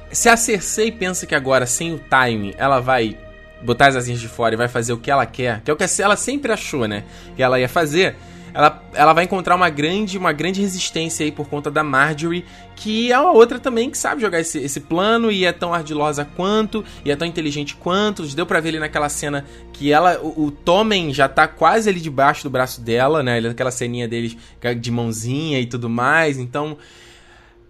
Se 0.10 0.30
a 0.30 0.38
Cersei 0.38 0.90
pensa 0.90 1.26
que 1.26 1.36
agora, 1.36 1.66
sem 1.66 1.94
o 1.94 2.00
time, 2.00 2.56
ela 2.58 2.80
vai 2.80 3.18
botar 3.64 3.88
as 3.88 3.96
asinhas 3.96 4.20
de 4.20 4.28
fora 4.28 4.56
e 4.56 4.58
vai 4.58 4.68
fazer 4.68 4.94
o 4.94 4.98
que 4.98 5.12
ela 5.12 5.26
quer, 5.26 5.62
que 5.62 5.72
é 5.72 5.74
o 5.74 5.78
que 5.78 5.86
ela 6.02 6.16
sempre 6.16 6.52
achou, 6.52 6.88
né? 6.88 7.04
Que 7.36 7.44
ela 7.44 7.60
ia 7.60 7.70
fazer. 7.70 8.16
Ela, 8.54 8.84
ela 8.94 9.14
vai 9.14 9.24
encontrar 9.24 9.56
uma 9.56 9.70
grande, 9.70 10.18
uma 10.18 10.34
grande 10.34 10.60
resistência 10.60 11.26
aí 11.26 11.32
por 11.32 11.48
conta 11.48 11.72
da 11.72 11.84
Marjorie, 11.84 12.44
que 12.76 13.12
é 13.12 13.18
uma 13.18 13.32
outra 13.32 13.60
também 13.60 13.90
que 13.90 13.98
sabe 13.98 14.22
jogar 14.22 14.40
esse, 14.40 14.60
esse 14.60 14.82
plano 14.82 15.32
e 15.32 15.46
é 15.46 15.54
tão 15.54 15.74
ardilosa 15.74 16.26
quanto, 16.36 16.84
e 17.06 17.12
é 17.12 17.16
tão 17.16 17.28
inteligente 17.28 17.76
quanto. 17.76 18.24
Deu 18.36 18.46
pra 18.46 18.60
ver 18.60 18.70
ali 18.70 18.80
naquela 18.80 19.08
cena 19.08 19.46
que 19.72 19.92
ela, 19.92 20.20
o, 20.22 20.48
o 20.48 20.52
Tommen 20.52 21.14
já 21.14 21.30
tá 21.30 21.48
quase 21.48 21.90
ali 21.90 22.02
debaixo 22.02 22.44
do 22.44 22.50
braço 22.50 22.82
dela, 22.82 23.24
né? 23.24 23.40
Aquela 23.40 23.72
ceninha 23.72 24.08
deles 24.08 24.36
de 24.80 24.92
mãozinha 24.92 25.60
e 25.60 25.66
tudo 25.66 25.90
mais. 25.90 26.38
Então, 26.38 26.78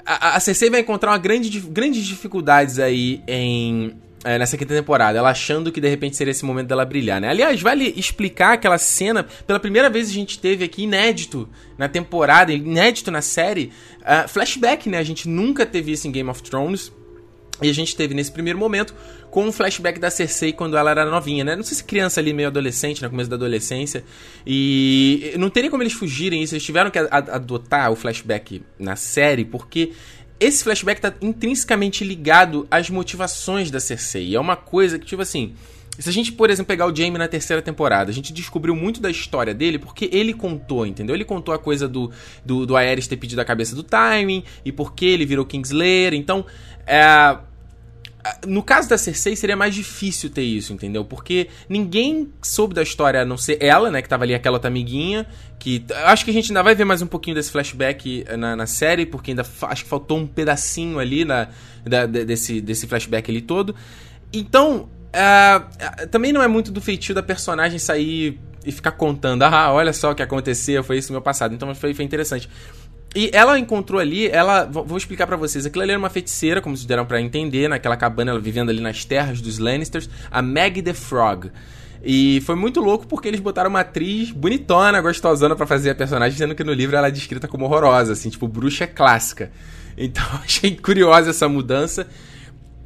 a, 0.04 0.36
a 0.38 0.40
Cersei 0.40 0.70
vai 0.70 0.80
encontrar 0.80 1.12
uma 1.12 1.18
grande, 1.20 1.60
grandes 1.60 2.04
dificuldades 2.06 2.80
aí 2.80 3.22
em 3.28 3.96
é, 4.24 4.38
nessa 4.38 4.58
quinta 4.58 4.74
temporada, 4.74 5.18
ela 5.18 5.30
achando 5.30 5.72
que 5.72 5.82
de 5.82 5.90
repente 5.90 6.16
seria 6.16 6.32
esse 6.32 6.46
momento 6.46 6.68
dela 6.68 6.86
brilhar, 6.86 7.20
né? 7.20 7.30
Aliás, 7.30 7.62
vale 7.62 7.94
explicar 7.98 8.54
aquela 8.54 8.78
cena, 8.78 9.26
pela 9.48 9.60
primeira 9.60 9.90
vez 9.90 10.10
a 10.10 10.14
gente 10.14 10.38
teve 10.38 10.64
aqui 10.64 10.84
inédito 10.84 11.50
na 11.78 11.88
temporada, 11.90 12.54
inédito 12.54 13.10
na 13.10 13.22
série, 13.22 13.72
uh, 14.02 14.28
flashback, 14.28 14.88
né? 14.90 15.00
A 15.00 15.04
gente 15.04 15.28
nunca 15.28 15.66
teve 15.66 15.92
isso 15.92 16.08
em 16.08 16.12
Game 16.12 16.30
of 16.30 16.42
Thrones. 16.44 16.92
E 17.62 17.70
a 17.70 17.74
gente 17.74 17.96
teve 17.96 18.16
nesse 18.16 18.32
primeiro 18.32 18.58
momento 18.58 18.96
com 19.30 19.46
um 19.46 19.52
flashback 19.52 20.00
da 20.00 20.10
Cersei 20.10 20.52
quando 20.52 20.76
ela 20.76 20.90
era 20.90 21.06
novinha, 21.06 21.44
né? 21.44 21.56
Não 21.56 21.64
sei 21.64 21.78
se 21.78 21.84
criança 21.84 22.20
ali, 22.20 22.34
meio 22.34 22.48
adolescente, 22.48 23.04
no 23.04 23.10
começo 23.10 23.30
da 23.30 23.36
adolescência. 23.36 24.04
E 24.46 25.36
não 25.38 25.48
teria 25.48 25.70
como 25.70 25.84
eles 25.84 25.94
fugirem 25.94 26.42
isso. 26.42 26.56
Eles 26.56 26.64
tiveram 26.64 26.90
que 26.90 26.98
adotar 26.98 27.92
o 27.92 27.96
flashback 27.96 28.64
na 28.80 28.96
série, 28.96 29.46
porque 29.46 29.92
esse 30.42 30.64
flashback 30.64 31.00
tá 31.00 31.14
intrinsecamente 31.22 32.04
ligado 32.04 32.68
às 32.72 32.90
motivações 32.90 33.70
da 33.70 33.80
Cersei. 33.80 34.36
É 34.36 34.40
uma 34.40 34.56
coisa 34.56 34.98
que, 34.98 35.06
tipo 35.06 35.22
assim, 35.22 35.54
se 36.00 36.10
a 36.10 36.12
gente, 36.12 36.32
por 36.32 36.50
exemplo, 36.50 36.68
pegar 36.68 36.88
o 36.88 36.96
Jaime 36.96 37.16
na 37.20 37.28
terceira 37.28 37.62
temporada, 37.62 38.10
a 38.10 38.14
gente 38.14 38.34
descobriu 38.34 38.76
muito 38.76 39.00
da 39.00 39.12
história 39.12 39.54
dele 39.54 39.78
porque 39.78 40.10
ele 40.12 40.34
contou, 40.34 40.84
entendeu? 40.84 41.16
Ele 41.16 41.24
contou 41.24 41.54
a 41.54 41.60
coisa 41.60 41.88
do, 41.88 42.12
do, 42.44 42.66
do 42.66 42.76
Aerys 42.76 43.08
ter 43.08 43.18
pedido 43.18 43.40
a 43.40 43.46
cabeça 43.46 43.76
do 43.76 43.84
Timing 43.84 44.44
e 44.66 44.72
por 44.72 44.96
que 44.96 45.06
ele 45.06 45.28
virou 45.28 45.46
Kingslayer. 45.46 46.16
Então, 46.16 46.44
é 46.88 47.38
no 48.46 48.62
caso 48.62 48.88
da 48.88 48.98
Cersei, 48.98 49.36
seria 49.36 49.56
mais 49.56 49.74
difícil 49.74 50.30
ter 50.30 50.44
isso, 50.44 50.74
entendeu? 50.74 51.04
Porque 51.04 51.48
ninguém 51.68 52.32
soube 52.42 52.74
da 52.74 52.84
história 52.84 53.22
a 53.22 53.26
não 53.26 53.38
ser 53.38 53.58
ela, 53.62 53.90
né? 53.90 54.02
Que 54.02 54.10
tava 54.10 54.24
ali 54.24 54.34
aquela 54.34 54.58
outra 54.58 54.70
amiguinha. 54.70 55.26
Que. 55.58 55.84
Acho 56.06 56.24
que 56.26 56.32
a 56.32 56.34
gente 56.34 56.52
ainda 56.52 56.62
vai 56.62 56.76
ver 56.76 56.86
mais 56.86 57.02
um 57.02 57.08
pouquinho 57.08 57.36
desse 57.36 57.52
flashback 57.52 58.26
na, 58.38 58.56
na 58.56 58.66
série, 58.66 59.06
porque 59.06 59.32
ainda 59.32 59.46
acho 59.64 59.84
que 59.84 59.90
faltou 59.90 60.18
um 60.18 60.28
pedacinho 60.28 61.00
ali 61.00 61.26
na, 61.26 61.48
da, 61.84 62.06
desse, 62.06 62.62
desse 62.62 62.88
flashback 62.88 63.30
ali 63.30 63.42
todo. 63.42 63.76
Então. 64.32 64.90
Uh, 65.12 66.08
também 66.08 66.32
não 66.32 66.42
é 66.42 66.48
muito 66.48 66.72
do 66.72 66.80
feitio 66.80 67.14
da 67.14 67.22
personagem 67.22 67.78
sair 67.78 68.40
e 68.66 68.72
ficar 68.72 68.92
contando, 68.92 69.44
ah, 69.44 69.72
olha 69.72 69.92
só 69.92 70.12
o 70.12 70.16
que 70.16 70.22
aconteceu, 70.22 70.84
foi 70.84 70.98
isso 70.98 71.10
no 71.10 71.16
meu 71.16 71.22
passado. 71.22 71.54
Então 71.54 71.74
foi, 71.74 71.94
foi 71.94 72.06
interessante. 72.06 72.50
E 73.14 73.30
ela 73.34 73.60
encontrou 73.60 74.00
ali, 74.00 74.28
ela, 74.30 74.64
vou 74.64 74.98
explicar 74.98 75.28
para 75.28 75.36
vocês, 75.36 75.66
aquilo 75.66 75.84
ali 75.84 75.92
era 75.92 76.00
uma 76.00 76.10
feiticeira, 76.10 76.62
como 76.62 76.78
vocês 76.78 76.86
deram 76.86 77.06
para 77.06 77.20
entender, 77.20 77.68
naquela 77.68 77.98
cabana, 77.98 78.32
ela 78.32 78.40
vivendo 78.40 78.70
ali 78.70 78.80
nas 78.80 79.04
terras 79.04 79.42
dos 79.42 79.58
Lannisters, 79.58 80.10
a 80.32 80.42
Meg 80.42 80.82
the 80.82 80.94
Frog. 80.94 81.52
E 82.04 82.42
foi 82.46 82.56
muito 82.56 82.80
louco 82.80 83.06
porque 83.06 83.28
eles 83.28 83.40
botaram 83.40 83.70
uma 83.70 83.82
atriz 83.82 84.32
bonitona, 84.32 85.02
gostosona 85.02 85.56
para 85.56 85.68
fazer 85.68 85.92
a 85.92 85.96
personagem, 85.96 86.38
sendo 86.38 86.56
que 86.56 86.64
no 86.64 86.74
livro 86.74 86.96
ela 86.96 87.10
é 87.10 87.12
descrita 87.12 87.48
como 87.48 87.66
horrorosa, 87.66 88.14
assim, 88.14 88.30
tipo 88.30 88.48
bruxa 88.48 88.88
clássica. 88.88 89.52
Então 89.98 90.24
achei 90.42 90.74
curiosa 90.78 91.32
essa 91.32 91.50
mudança. 91.50 92.08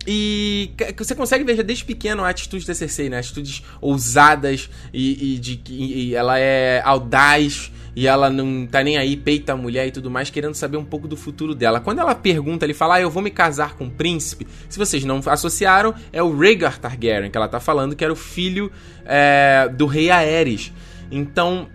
E 0.08 0.72
você 0.98 1.14
consegue 1.14 1.44
ver 1.44 1.56
já 1.56 1.62
desde 1.62 1.86
pequeno 1.86 2.24
a 2.24 2.30
atitude 2.30 2.66
da 2.66 2.74
Cersei, 2.74 3.10
né? 3.10 3.20
Atitudes 3.20 3.64
ousadas 3.80 4.70
e, 4.92 5.36
e 5.36 5.40
de 5.40 5.56
que 5.58 6.16
ela 6.16 6.40
é 6.40 6.82
audaz 6.84 7.72
e 7.96 8.08
ela 8.08 8.30
não 8.30 8.68
tá 8.68 8.84
nem 8.84 8.98
aí, 8.98 9.16
peita 9.16 9.54
a 9.54 9.56
mulher 9.56 9.88
e 9.88 9.92
tudo 9.92 10.12
mais, 10.12 10.30
querendo 10.30 10.54
saber 10.54 10.78
um 10.78 10.84
pouco 10.84 11.08
do 11.08 11.16
futuro 11.16 11.56
dela. 11.56 11.80
Quando 11.80 12.00
ela 12.00 12.14
pergunta, 12.14 12.66
ele 12.66 12.74
fala, 12.74 12.96
ah, 12.96 13.02
eu 13.02 13.10
vou 13.10 13.24
me 13.24 13.32
casar 13.32 13.76
com 13.76 13.86
o 13.86 13.90
príncipe. 13.90 14.46
Se 14.68 14.78
vocês 14.78 15.06
não 15.06 15.22
associaram, 15.26 15.94
é 16.12 16.22
o 16.22 16.38
Rhaegar 16.38 16.78
Targaryen 16.78 17.32
que 17.32 17.38
ela 17.38 17.48
tá 17.48 17.60
falando, 17.60 17.96
que 17.96 18.04
era 18.04 18.12
o 18.12 18.16
filho 18.18 18.72
é, 19.06 19.70
do 19.70 19.86
rei 19.86 20.12
Aerys. 20.12 20.74
Então, 21.10 21.70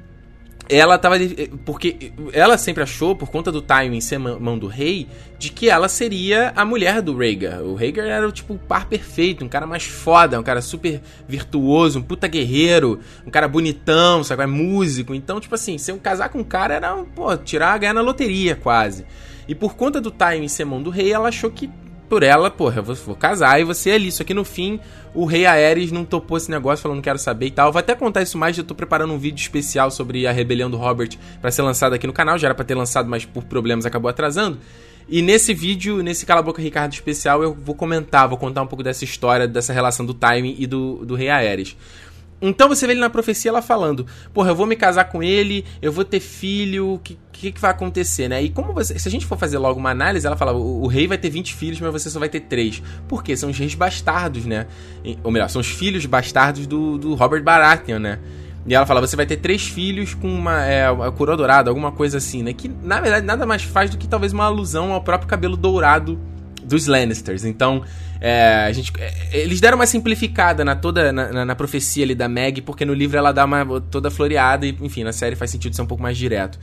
ela 0.71 0.97
tava. 0.97 1.17
Porque 1.65 2.13
ela 2.33 2.57
sempre 2.57 2.83
achou, 2.83 3.17
por 3.17 3.29
conta 3.29 3.51
do 3.51 3.61
timing 3.61 4.01
ser 4.01 4.19
mão 4.19 4.57
do 4.57 4.69
rei, 4.69 5.09
de 5.39 5.51
que 5.51 5.69
ela 5.69 5.89
seria 5.89 6.53
a 6.55 6.65
mulher 6.65 7.03
do 7.03 7.17
Rhaegar. 7.17 7.63
O 7.63 7.75
Rhaegar 7.75 8.07
era 8.07 8.29
o 8.29 8.33
tipo 8.33 8.55
o 8.55 8.59
par 8.59 8.87
perfeito, 8.87 9.45
um 9.45 9.49
cara 9.49 9.67
mais 9.67 9.85
foda, 9.85 10.39
um 10.39 10.43
cara 10.43 10.63
super 10.63 11.01
virtuoso, 11.27 11.99
um 11.99 12.03
puta 12.03 12.29
guerreiro, 12.29 13.01
um 13.27 13.31
cara 13.31 13.49
bonitão, 13.49 14.23
sabe? 14.23 14.45
É 14.45 14.47
músico. 14.47 15.15
Então, 15.15 15.41
tipo 15.41 15.55
assim, 15.55 15.77
se 15.77 15.91
eu 15.91 15.99
casar 15.99 16.29
com 16.29 16.39
um 16.39 16.45
cara 16.45 16.75
era, 16.75 16.95
pô, 17.15 17.37
tirar 17.37 17.75
a 17.75 17.79
ganhar 17.79 17.95
na 17.95 18.01
loteria 18.01 18.55
quase. 18.55 19.05
E 19.49 19.55
por 19.55 19.75
conta 19.75 20.01
do 20.01 20.11
timing 20.11 20.47
ser 20.47 20.65
mão 20.65 20.81
do 20.81 20.91
rei, 20.91 21.13
ela 21.13 21.29
achou 21.29 21.51
que 21.51 21.69
por 22.11 22.25
ela, 22.25 22.51
porra, 22.51 22.79
eu 22.79 22.83
vou, 22.83 22.95
vou, 22.97 23.15
casar 23.15 23.61
e 23.61 23.65
você 23.65 23.91
é 23.91 23.95
ali. 23.95 24.11
Só 24.11 24.25
que 24.25 24.35
no 24.35 24.45
fim, 24.45 24.81
o 25.15 25.25
rei 25.25 25.47
Aerys 25.47 25.93
não 25.93 26.05
topou 26.05 26.37
esse 26.37 26.51
negócio, 26.51 26.83
falando 26.83 27.01
quero 27.01 27.19
saber 27.19 27.47
e 27.47 27.51
tal. 27.53 27.69
Eu 27.69 27.73
vou 27.73 27.79
até 27.79 27.95
contar 27.95 28.21
isso 28.21 28.37
mais, 28.37 28.59
eu 28.59 28.65
tô 28.65 28.75
preparando 28.75 29.15
um 29.15 29.19
vídeo 29.19 29.41
especial 29.41 29.93
sobre 29.93 30.27
a 30.27 30.33
rebelião 30.33 30.69
do 30.69 30.77
Robert 30.77 31.11
para 31.41 31.53
ser 31.53 31.63
lançado 31.63 31.95
aqui 31.95 32.09
no 32.09 32.13
canal. 32.13 32.37
Já 32.37 32.49
era 32.49 32.55
pra 32.55 32.65
ter 32.65 32.75
lançado, 32.75 33.09
mas 33.09 33.25
por 33.25 33.45
problemas 33.45 33.87
acabou 33.87 34.11
atrasando. 34.11 34.59
E 35.09 35.23
nesse 35.23 35.55
vídeo, 35.55 36.03
nesse 36.03 36.27
Cala 36.27 36.43
Boca 36.43 36.61
Ricardo 36.61 36.93
especial, 36.93 37.43
eu 37.43 37.55
vou 37.55 37.75
comentar, 37.75 38.29
vou 38.29 38.37
contar 38.37 38.63
um 38.63 38.67
pouco 38.67 38.83
dessa 38.83 39.05
história, 39.05 39.47
dessa 39.47 39.73
relação 39.73 40.05
do 40.05 40.13
timing 40.13 40.57
e 40.59 40.67
do, 40.67 41.05
do 41.05 41.15
rei 41.15 41.31
Aerys. 41.31 41.77
Então 42.43 42.69
você 42.69 42.87
vê 42.87 42.95
ele 42.95 43.01
na 43.01 43.11
profecia 43.11 43.51
ela 43.51 43.61
falando: 43.61 44.07
Porra, 44.33 44.51
eu 44.51 44.55
vou 44.55 44.67
me 44.67 44.77
casar 44.77 45.05
com 45.05 45.23
ele, 45.23 45.65
eu 45.83 45.93
vou 45.93 46.05
ter 46.05 46.21
filho, 46.21 46.95
o 46.95 46.99
que, 46.99 47.19
que, 47.31 47.53
que, 47.53 47.61
vai 47.61 47.71
acontecer, 47.71 48.29
né? 48.29 48.43
E 48.43 48.49
como 48.49 48.73
você. 48.73 48.99
Se 48.99 49.09
a 49.09 49.11
gente 49.11 49.27
for 49.27 49.37
fazer 49.37 49.59
logo 49.59 49.79
uma 49.79 49.91
análise, 49.91 50.27
ela 50.27 50.37
fala: 50.37 50.53
o, 50.53 50.83
o, 50.83 50.87
rei 50.87 51.07
vai 51.07 51.19
ter 51.19 51.29
20 51.29 51.55
filhos, 51.55 51.81
mas 51.81 51.93
você 51.93 52.09
só 52.09 52.19
vai 52.19 52.29
ter 52.29 52.41
3. 52.41 52.83
Por 53.07 53.23
quê? 53.23 53.37
São 53.37 53.51
os 53.51 53.59
reis 53.59 53.75
bastardos, 53.75 54.47
né? 54.47 54.67
Ou 55.23 55.31
melhor, 55.31 55.49
são 55.49 55.61
os 55.61 55.69
filhos 55.69 56.07
bastardos 56.07 56.67
do, 56.67 56.97
do 56.97 57.15
Robert 57.15 57.43
Baratheon, 57.43 57.99
né? 57.99 58.19
E 58.67 58.75
ela 58.75 58.87
fala: 58.87 59.01
você 59.01 59.17
vai 59.17 59.27
ter 59.27 59.37
três 59.37 59.67
filhos 59.67 60.15
com 60.15 60.29
uma, 60.29 60.65
é, 60.65 60.91
uma 60.91 61.13
coroa 61.13 61.37
dourada, 61.37 61.71
alguma 61.71 61.93
coisa 61.93 62.19
assim, 62.19 62.43
né? 62.43 62.53
Que 62.53 62.69
na 62.69 63.01
verdade 63.01 63.27
nada 63.27 63.45
mais 63.45 63.63
faz 63.63 63.91
do 63.91 63.99
que 63.99 64.09
talvez 64.09 64.33
uma 64.33 64.45
alusão 64.45 64.93
ao 64.93 65.03
próprio 65.03 65.29
cabelo 65.29 65.57
dourado 65.57 66.19
dos 66.63 66.87
Lannisters. 66.87 67.45
Então, 67.45 67.83
é, 68.21 68.67
a 68.67 68.73
gente, 68.73 68.93
é, 68.99 69.31
eles 69.33 69.61
deram 69.61 69.77
uma 69.79 69.87
simplificada 69.87 70.63
na 70.63 70.77
toda 70.77 71.11
na, 71.11 71.45
na, 71.45 71.55
profecia 71.55 72.05
ali 72.05 72.15
da 72.15 72.29
Meg, 72.29 72.61
porque 72.61 72.85
no 72.85 72.93
livro 72.93 73.17
ela 73.17 73.33
dá 73.33 73.47
uma 73.47 73.81
toda 73.81 74.11
floreada 74.11 74.67
e, 74.67 74.77
enfim, 74.83 75.05
na 75.05 75.13
série 75.13 75.35
faz 75.35 75.51
sentido 75.51 75.75
ser 75.75 75.81
um 75.81 75.87
pouco 75.87 76.03
mais 76.03 76.19
direto. 76.19 76.59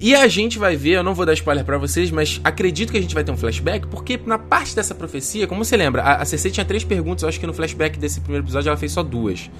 E 0.00 0.14
a 0.14 0.26
gente 0.26 0.58
vai 0.58 0.74
ver, 0.74 0.92
eu 0.92 1.02
não 1.02 1.14
vou 1.14 1.26
dar 1.26 1.34
spoiler 1.34 1.64
para 1.64 1.76
vocês, 1.76 2.10
mas 2.10 2.40
acredito 2.42 2.90
que 2.90 2.96
a 2.96 3.00
gente 3.00 3.14
vai 3.14 3.22
ter 3.22 3.30
um 3.30 3.36
flashback, 3.36 3.86
porque 3.86 4.18
na 4.24 4.38
parte 4.38 4.74
dessa 4.74 4.94
profecia, 4.94 5.46
como 5.46 5.62
você 5.62 5.76
lembra, 5.76 6.02
a, 6.02 6.22
a 6.22 6.24
CC 6.24 6.50
tinha 6.50 6.64
três 6.64 6.82
perguntas, 6.82 7.22
eu 7.22 7.28
acho 7.28 7.38
que 7.38 7.46
no 7.46 7.52
flashback 7.52 7.98
desse 7.98 8.20
primeiro 8.20 8.44
episódio 8.44 8.70
ela 8.70 8.76
fez 8.78 8.92
só 8.92 9.02
duas. 9.02 9.50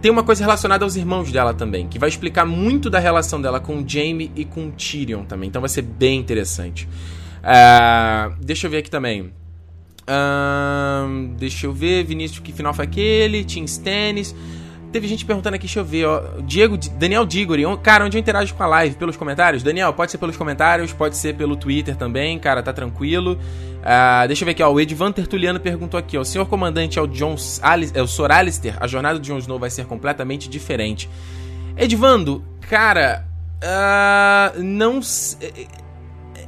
Tem 0.00 0.10
uma 0.10 0.24
coisa 0.24 0.42
relacionada 0.42 0.84
aos 0.84 0.96
irmãos 0.96 1.30
dela 1.30 1.52
também, 1.52 1.86
que 1.86 1.98
vai 1.98 2.08
explicar 2.08 2.46
muito 2.46 2.88
da 2.88 2.98
relação 2.98 3.40
dela 3.40 3.60
com 3.60 3.76
o 3.76 3.88
Jaime 3.88 4.32
e 4.34 4.44
com 4.44 4.68
o 4.68 4.72
Tyrion 4.72 5.24
também, 5.24 5.50
então 5.50 5.60
vai 5.60 5.68
ser 5.68 5.82
bem 5.82 6.18
interessante. 6.18 6.88
Uh, 7.44 8.34
deixa 8.40 8.66
eu 8.66 8.70
ver 8.70 8.78
aqui 8.78 8.90
também. 8.90 9.30
Uh, 10.04 11.28
deixa 11.36 11.66
eu 11.66 11.72
ver, 11.72 12.04
Vinícius, 12.04 12.40
que 12.40 12.52
final 12.52 12.74
foi 12.74 12.84
aquele? 12.84 13.44
Tim 13.44 13.66
Stennis. 13.66 14.34
Teve 14.92 15.08
gente 15.08 15.24
perguntando 15.24 15.56
aqui, 15.56 15.66
deixa 15.66 15.80
eu 15.80 15.84
ver, 15.84 16.04
ó. 16.06 16.22
Diego, 16.42 16.76
Daniel 16.76 17.26
Digori, 17.26 17.64
cara, 17.82 18.04
onde 18.04 18.16
eu 18.16 18.20
interajo 18.20 18.54
com 18.54 18.62
a 18.62 18.66
live? 18.66 18.94
Pelos 18.94 19.16
comentários? 19.16 19.60
Daniel, 19.60 19.92
pode 19.92 20.12
ser 20.12 20.18
pelos 20.18 20.36
comentários, 20.36 20.92
pode 20.92 21.16
ser 21.16 21.34
pelo 21.34 21.56
Twitter 21.56 21.96
também, 21.96 22.38
cara, 22.38 22.62
tá 22.62 22.72
tranquilo. 22.72 23.32
Uh, 23.32 24.28
deixa 24.28 24.44
eu 24.44 24.46
ver 24.46 24.52
aqui, 24.52 24.62
ó. 24.62 24.72
O 24.72 24.80
Edvan 24.80 25.10
Tertuliano 25.10 25.58
perguntou 25.58 25.98
aqui, 25.98 26.16
ó. 26.16 26.20
O 26.20 26.24
senhor 26.24 26.46
comandante 26.46 26.96
é 26.96 27.02
o 27.02 27.08
John 27.08 27.34
é 27.92 28.02
o 28.02 28.06
Sor 28.06 28.30
Alistair, 28.30 28.76
a 28.78 28.86
jornada 28.86 29.18
do 29.18 29.24
Jon 29.24 29.38
Snow 29.38 29.58
vai 29.58 29.68
ser 29.68 29.84
completamente 29.86 30.48
diferente. 30.48 31.10
Edvando, 31.76 32.44
cara, 32.60 33.26
uh, 33.64 34.62
não 34.62 35.00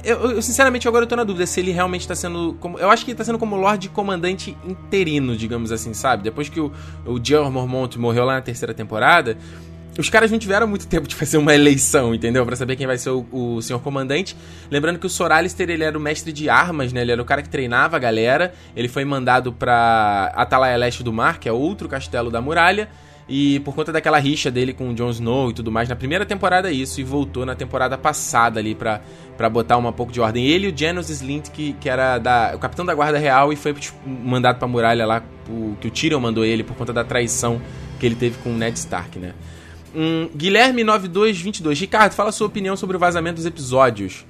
eu, 0.07 0.31
eu, 0.31 0.41
sinceramente, 0.41 0.87
agora 0.87 1.03
eu 1.03 1.07
tô 1.07 1.17
na 1.17 1.25
dúvida 1.25 1.45
se 1.45 1.59
ele 1.59 1.71
realmente 1.71 2.07
tá 2.07 2.15
sendo. 2.15 2.55
Como, 2.61 2.79
eu 2.79 2.89
acho 2.89 3.03
que 3.03 3.11
ele 3.11 3.17
tá 3.17 3.25
sendo 3.25 3.37
como 3.37 3.57
Lorde 3.57 3.89
Comandante 3.89 4.57
interino, 4.65 5.35
digamos 5.35 5.69
assim, 5.69 5.93
sabe? 5.93 6.23
Depois 6.23 6.47
que 6.47 6.61
o, 6.61 6.71
o 7.05 7.19
Dior 7.19 7.51
Mormont 7.51 7.99
morreu 7.99 8.23
lá 8.23 8.35
na 8.35 8.41
terceira 8.41 8.73
temporada, 8.73 9.37
os 9.97 10.09
caras 10.09 10.31
não 10.31 10.39
tiveram 10.39 10.65
muito 10.65 10.87
tempo 10.87 11.09
de 11.09 11.13
fazer 11.13 11.37
uma 11.37 11.53
eleição, 11.53 12.15
entendeu? 12.15 12.45
para 12.45 12.55
saber 12.55 12.77
quem 12.77 12.87
vai 12.87 12.97
ser 12.97 13.09
o, 13.09 13.25
o 13.33 13.61
senhor 13.61 13.79
comandante. 13.81 14.33
Lembrando 14.71 14.97
que 14.97 15.05
o 15.05 15.09
Sor 15.09 15.29
Alistair, 15.29 15.69
ele 15.69 15.83
era 15.83 15.97
o 15.97 16.01
mestre 16.01 16.31
de 16.31 16.49
armas, 16.49 16.93
né? 16.93 17.01
Ele 17.01 17.11
era 17.11 17.21
o 17.21 17.25
cara 17.25 17.41
que 17.41 17.49
treinava 17.49 17.97
a 17.97 17.99
galera. 17.99 18.53
Ele 18.77 18.87
foi 18.87 19.03
mandado 19.03 19.51
pra 19.51 20.31
Atalaia 20.35 20.77
Leste 20.77 21.03
do 21.03 21.11
Mar, 21.11 21.37
que 21.37 21.49
é 21.49 21.51
outro 21.51 21.89
castelo 21.89 22.31
da 22.31 22.41
muralha. 22.41 22.87
E 23.29 23.59
por 23.59 23.75
conta 23.75 23.91
daquela 23.91 24.17
rixa 24.19 24.49
dele 24.49 24.71
com 24.73 24.89
o 24.89 24.93
Jon 24.93 25.09
Snow 25.09 25.49
e 25.49 25.53
tudo 25.53 25.69
mais, 25.69 25.89
na 25.89 25.95
primeira 25.95 26.25
temporada 26.25 26.71
isso, 26.71 27.01
e 27.01 27.03
voltou 27.03 27.45
na 27.45 27.55
temporada 27.55 27.97
passada 27.97 28.59
ali 28.59 28.73
pra, 28.73 29.01
pra 29.35 29.49
botar 29.49 29.75
uma 29.75 29.91
pouco 29.91 30.13
de 30.13 30.21
ordem. 30.21 30.45
Ele 30.45 30.67
e 30.67 30.71
o 30.71 30.77
Janos 30.77 31.09
Slint, 31.09 31.49
que, 31.49 31.73
que 31.73 31.89
era 31.89 32.17
da, 32.19 32.53
o 32.55 32.59
capitão 32.59 32.85
da 32.85 32.95
guarda 32.95 33.17
real 33.17 33.51
e 33.51 33.57
foi 33.57 33.73
tipo, 33.73 33.97
mandado 34.07 34.59
pra 34.59 34.67
muralha 34.67 35.05
lá, 35.05 35.21
o, 35.49 35.75
que 35.81 35.87
o 35.87 35.91
Tyrion 35.91 36.21
mandou 36.21 36.45
ele 36.45 36.63
por 36.63 36.75
conta 36.77 36.93
da 36.93 37.03
traição 37.03 37.61
que 37.99 38.05
ele 38.05 38.15
teve 38.15 38.37
com 38.37 38.51
o 38.51 38.53
Ned 38.53 38.77
Stark, 38.77 39.19
né? 39.19 39.33
Hum, 39.93 40.29
Guilherme9222. 40.37 41.79
Ricardo, 41.81 42.13
fala 42.13 42.29
a 42.29 42.31
sua 42.31 42.47
opinião 42.47 42.77
sobre 42.77 42.95
o 42.95 42.99
vazamento 42.99 43.35
dos 43.35 43.45
episódios. 43.45 44.25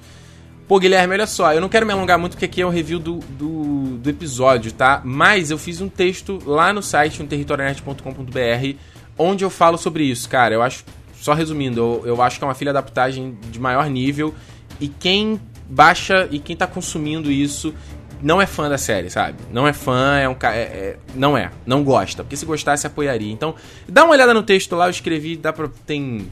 Pô, 0.67 0.79
Guilherme, 0.79 1.13
olha 1.13 1.27
só, 1.27 1.53
eu 1.53 1.61
não 1.61 1.69
quero 1.69 1.85
me 1.85 1.93
alongar 1.93 2.19
muito 2.19 2.33
porque 2.33 2.45
aqui 2.45 2.61
é 2.61 2.65
um 2.65 2.69
review 2.69 2.99
do, 2.99 3.19
do, 3.19 3.97
do 3.99 4.09
episódio, 4.09 4.71
tá? 4.73 5.01
Mas 5.03 5.49
eu 5.49 5.57
fiz 5.57 5.79
um 5.79 5.87
texto 5.87 6.39
lá 6.45 6.73
no 6.73 6.83
site, 6.83 7.21
no 7.21 7.27
territorionet.com.br, 7.27 8.77
onde 9.17 9.45
eu 9.45 9.49
falo 9.49 9.77
sobre 9.77 10.03
isso, 10.03 10.27
cara. 10.27 10.53
Eu 10.53 10.61
acho, 10.61 10.83
só 11.15 11.33
resumindo, 11.33 11.79
eu, 11.79 12.01
eu 12.05 12.21
acho 12.21 12.37
que 12.37 12.43
é 12.43 12.47
uma 12.47 12.53
filha 12.53 12.71
adaptagem 12.71 13.37
de 13.49 13.59
maior 13.59 13.89
nível 13.89 14.35
e 14.79 14.89
quem 14.89 15.39
baixa 15.69 16.27
e 16.31 16.39
quem 16.39 16.55
tá 16.55 16.67
consumindo 16.67 17.31
isso 17.31 17.73
não 18.21 18.41
é 18.41 18.45
fã 18.45 18.67
da 18.69 18.77
série, 18.77 19.09
sabe? 19.09 19.37
Não 19.51 19.67
é 19.67 19.73
fã, 19.73 20.17
é 20.17 20.27
um 20.27 20.35
cara. 20.35 20.55
É, 20.55 20.59
é, 20.59 20.97
não 21.15 21.37
é, 21.37 21.51
não 21.65 21.83
gosta. 21.83 22.23
Porque 22.23 22.35
se 22.35 22.45
gostasse, 22.45 22.87
apoiaria. 22.87 23.31
Então, 23.31 23.55
dá 23.87 24.03
uma 24.03 24.13
olhada 24.13 24.33
no 24.33 24.43
texto 24.43 24.75
lá, 24.75 24.87
eu 24.87 24.91
escrevi, 24.91 25.37
dá 25.37 25.53
pra. 25.53 25.69
Tem. 25.85 26.31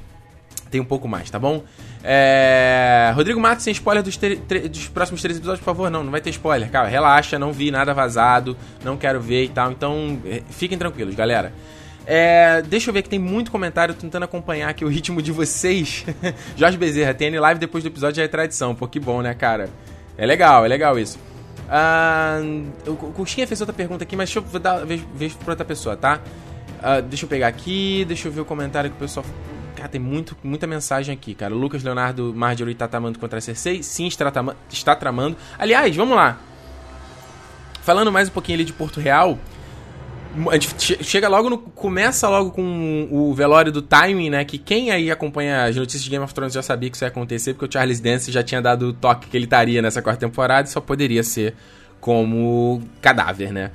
Tem 0.76 0.82
um 0.82 0.86
pouco 0.86 1.08
mais, 1.08 1.30
tá 1.30 1.40
bom? 1.40 1.64
É... 2.04 3.10
Rodrigo 3.16 3.40
Matos, 3.40 3.64
sem 3.64 3.72
spoiler 3.72 4.04
dos, 4.04 4.18
dos, 4.18 4.90
próximos 4.90 5.22
três 5.22 5.38
episódios, 5.38 5.62
por 5.62 5.68
favor. 5.68 5.90
Não, 5.90 6.04
não 6.04 6.12
vai 6.12 6.20
ter 6.20 6.32
spoiler, 6.32 6.70
cara. 6.70 6.90
Relaxa, 6.90 7.40
não 7.40 7.54
vi 7.54 7.72
nada 7.72 7.94
vazado, 7.94 8.58
não 8.84 8.98
quero 8.98 9.22
ver 9.22 9.46
e 9.46 9.48
tal. 9.48 9.72
Então, 9.72 10.20
é, 10.26 10.42
fiquem 10.50 10.78
tranquilos, 10.78 11.16
galera. 11.16 11.54
É, 12.06 12.62
deixa 12.62 12.90
eu 12.90 12.94
ver 12.94 13.04
que 13.04 13.10
tem 13.10 13.18
muito 13.18 13.52
comentário 13.52 13.94
tentando 13.94 14.24
acompanhar 14.24 14.68
aqui 14.68 14.84
o 14.84 14.90
ritmo 14.90 15.22
de 15.22 15.32
vocês. 15.32 16.06
Jorge 16.58 16.78
Bezerra, 16.78 17.14
TN 17.14 17.40
Live 17.40 17.58
depois 17.58 17.82
do 17.82 17.88
episódio 17.88 18.18
já 18.18 18.24
é 18.24 18.28
tradição. 18.28 18.76
Pô, 18.76 18.86
que 18.86 19.00
bom, 19.00 19.22
né, 19.22 19.34
cara? 19.34 19.70
É 20.18 20.26
legal, 20.26 20.66
é 20.66 20.68
legal 20.68 21.00
isso. 21.00 21.18
Uh, 21.70 22.92
o 22.92 22.96
Coxinha 23.14 23.48
fez 23.48 23.62
outra 23.62 23.74
pergunta 23.74 24.04
aqui, 24.04 24.18
mas 24.18 24.30
deixa 24.30 24.46
eu 24.46 24.60
dar 24.60 24.86
vez, 24.86 25.02
vez 25.16 25.34
pra 25.36 25.54
outra 25.54 25.64
pessoa, 25.64 25.96
tá? 25.96 26.20
Uh, 26.80 27.02
deixa 27.02 27.24
eu 27.24 27.30
pegar 27.30 27.48
aqui, 27.48 28.04
deixa 28.06 28.28
eu 28.28 28.32
ver 28.34 28.42
o 28.42 28.46
comentário 28.46 28.90
que 28.90 28.98
o 28.98 29.00
pessoal. 29.00 29.26
Tem 29.88 30.00
muito, 30.00 30.36
muita 30.44 30.68
mensagem 30.68 31.14
aqui, 31.14 31.34
cara. 31.34 31.54
O 31.54 31.58
Lucas 31.58 31.84
Leonardo 31.84 32.34
Marjorie 32.36 32.76
tá 32.76 32.88
tramando 32.88 33.20
contra 33.20 33.40
a 33.40 33.42
Cersei? 33.42 33.84
Sim, 33.84 34.08
está, 34.08 34.30
tramando, 34.32 34.58
está 34.70 34.96
tramando. 34.96 35.38
Aliás, 35.58 35.96
vamos 35.96 36.16
lá. 36.16 36.40
Falando 37.82 38.12
mais 38.12 38.30
um 38.30 38.32
pouquinho 38.32 38.58
ali 38.58 38.66
de 38.66 38.74
Porto 38.74 39.00
Real. 39.00 39.38
A 40.50 40.54
gente 40.56 41.04
chega 41.04 41.30
logo 41.30 41.50
no. 41.50 41.58
Começa 41.58 42.28
logo 42.28 42.52
com 42.52 43.08
o 43.10 43.34
velório 43.34 43.72
do 43.72 43.82
timing, 43.82 44.30
né? 44.30 44.44
Que 44.44 44.58
quem 44.58 44.92
aí 44.92 45.10
acompanha 45.10 45.66
as 45.66 45.76
notícias 45.76 46.04
de 46.04 46.10
Game 46.10 46.24
of 46.24 46.34
Thrones 46.34 46.54
já 46.54 46.62
sabia 46.62 46.90
que 46.90 46.96
isso 46.96 47.06
ia 47.06 47.08
acontecer, 47.08 47.54
porque 47.54 47.66
o 47.66 47.72
Charles 47.72 48.00
Dance 48.02 48.32
já 48.32 48.44
tinha 48.44 48.62
dado 48.62 48.90
o 48.90 48.94
toque 48.94 49.30
que 49.30 49.38
ele 49.38 49.46
estaria 49.46 49.82
nessa 49.82 50.02
quarta 50.02 50.26
temporada 50.26 50.68
e 50.68 50.72
só 50.72 50.82
poderia 50.82 51.24
ser 51.24 51.56
como 52.02 52.82
cadáver, 53.02 53.54
né? 53.54 53.72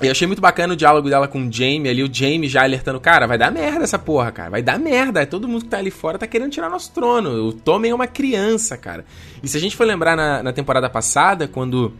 Eu 0.00 0.10
achei 0.10 0.26
muito 0.26 0.42
bacana 0.42 0.74
o 0.74 0.76
diálogo 0.76 1.08
dela 1.08 1.26
com 1.26 1.46
o 1.46 1.52
Jamie 1.52 1.88
ali, 1.88 2.02
o 2.02 2.12
Jamie 2.12 2.48
já 2.48 2.62
alertando, 2.62 3.00
cara, 3.00 3.26
vai 3.26 3.38
dar 3.38 3.50
merda 3.50 3.82
essa 3.84 3.98
porra, 3.98 4.30
cara, 4.30 4.50
vai 4.50 4.62
dar 4.62 4.78
merda. 4.78 5.24
Todo 5.24 5.48
mundo 5.48 5.64
que 5.64 5.70
tá 5.70 5.78
ali 5.78 5.90
fora 5.90 6.18
tá 6.18 6.26
querendo 6.26 6.50
tirar 6.50 6.68
nosso 6.68 6.92
trono. 6.92 7.48
O 7.48 7.52
Tommen 7.52 7.90
é 7.90 7.94
uma 7.94 8.06
criança, 8.06 8.76
cara. 8.76 9.06
E 9.42 9.48
se 9.48 9.56
a 9.56 9.60
gente 9.60 9.74
for 9.74 9.86
lembrar 9.86 10.14
na, 10.14 10.42
na 10.42 10.52
temporada 10.52 10.90
passada, 10.90 11.48
quando 11.48 11.94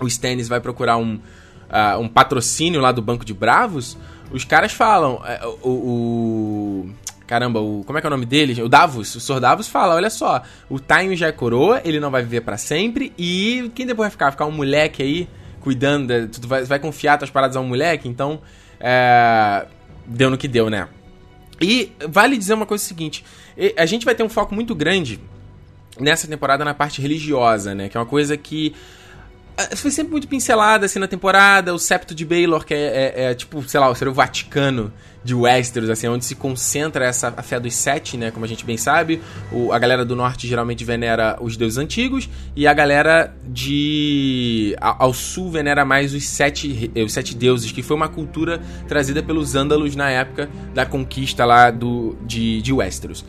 o 0.00 0.06
Stannis 0.06 0.48
vai 0.48 0.60
procurar 0.60 0.96
um, 0.96 1.16
uh, 1.16 2.00
um 2.00 2.08
patrocínio 2.08 2.80
lá 2.80 2.92
do 2.92 3.02
Banco 3.02 3.24
de 3.24 3.34
Bravos, 3.34 3.98
os 4.30 4.44
caras 4.44 4.72
falam, 4.72 5.16
uh, 5.16 5.58
o, 5.62 5.70
o, 5.70 6.90
Caramba, 7.26 7.60
o. 7.60 7.82
Como 7.84 7.98
é 7.98 8.00
que 8.00 8.06
é 8.06 8.08
o 8.08 8.10
nome 8.10 8.26
dele? 8.26 8.62
O 8.62 8.68
Davos. 8.68 9.14
O 9.14 9.20
Sr. 9.20 9.40
Davos 9.40 9.68
fala: 9.68 9.94
olha 9.94 10.10
só, 10.10 10.42
o 10.68 10.78
Time 10.78 11.16
já 11.16 11.28
é 11.28 11.32
coroa, 11.32 11.80
ele 11.84 11.98
não 11.98 12.10
vai 12.10 12.22
viver 12.22 12.42
para 12.42 12.56
sempre. 12.56 13.12
E 13.18 13.70
quem 13.74 13.86
depois 13.86 14.06
vai 14.06 14.10
ficar? 14.10 14.24
Vai 14.26 14.32
ficar 14.32 14.46
um 14.46 14.50
moleque 14.50 15.02
aí 15.02 15.28
cuidando. 15.64 16.28
Tu 16.28 16.46
vai, 16.46 16.62
vai 16.64 16.78
confiar 16.78 17.18
tuas 17.18 17.30
paradas 17.30 17.56
a 17.56 17.60
um 17.60 17.66
moleque? 17.66 18.06
Então. 18.06 18.40
É, 18.78 19.66
deu 20.06 20.30
no 20.30 20.36
que 20.36 20.46
deu, 20.46 20.68
né? 20.68 20.88
E 21.60 21.92
vale 22.08 22.36
dizer 22.36 22.54
uma 22.54 22.66
coisa 22.66 22.84
seguinte: 22.84 23.24
a 23.76 23.86
gente 23.86 24.04
vai 24.04 24.14
ter 24.14 24.22
um 24.22 24.28
foco 24.28 24.54
muito 24.54 24.74
grande 24.74 25.20
nessa 25.98 26.26
temporada 26.26 26.64
na 26.64 26.74
parte 26.74 27.00
religiosa, 27.00 27.74
né? 27.74 27.88
Que 27.88 27.96
é 27.96 28.00
uma 28.00 28.06
coisa 28.06 28.36
que 28.36 28.74
foi 29.76 29.90
sempre 29.90 30.12
muito 30.12 30.28
pincelada 30.28 30.86
assim 30.86 30.98
na 30.98 31.08
temporada. 31.08 31.74
O 31.74 31.78
septo 31.78 32.14
de 32.14 32.24
Baylor, 32.24 32.64
que 32.64 32.74
é, 32.74 33.12
é, 33.16 33.24
é 33.30 33.34
tipo, 33.34 33.62
sei 33.68 33.80
lá, 33.80 33.94
seria 33.94 34.10
o 34.10 34.14
Vaticano 34.14 34.92
de 35.24 35.34
Westeros, 35.34 35.88
assim, 35.88 36.06
onde 36.06 36.24
se 36.24 36.34
concentra 36.34 37.06
essa 37.06 37.32
a 37.34 37.42
fé 37.42 37.58
dos 37.58 37.74
sete, 37.74 38.16
né? 38.16 38.30
Como 38.30 38.44
a 38.44 38.48
gente 38.48 38.64
bem 38.64 38.76
sabe. 38.76 39.22
O, 39.50 39.72
a 39.72 39.78
galera 39.78 40.04
do 40.04 40.14
norte 40.14 40.46
geralmente 40.46 40.84
venera 40.84 41.38
os 41.40 41.56
deuses 41.56 41.78
antigos 41.78 42.28
e 42.54 42.66
a 42.66 42.74
galera 42.74 43.34
de 43.42 44.76
ao, 44.80 44.96
ao 44.98 45.14
sul 45.14 45.50
venera 45.50 45.84
mais 45.84 46.12
os 46.12 46.26
sete, 46.26 46.90
os 46.94 47.12
sete 47.12 47.34
deuses, 47.34 47.72
que 47.72 47.82
foi 47.82 47.96
uma 47.96 48.08
cultura 48.08 48.60
trazida 48.86 49.22
pelos 49.22 49.54
ândalos 49.54 49.96
na 49.96 50.10
época 50.10 50.50
da 50.74 50.84
conquista 50.84 51.44
lá 51.46 51.70
do, 51.70 52.16
de, 52.26 52.60
de 52.60 52.72
Westeros. 52.72 53.24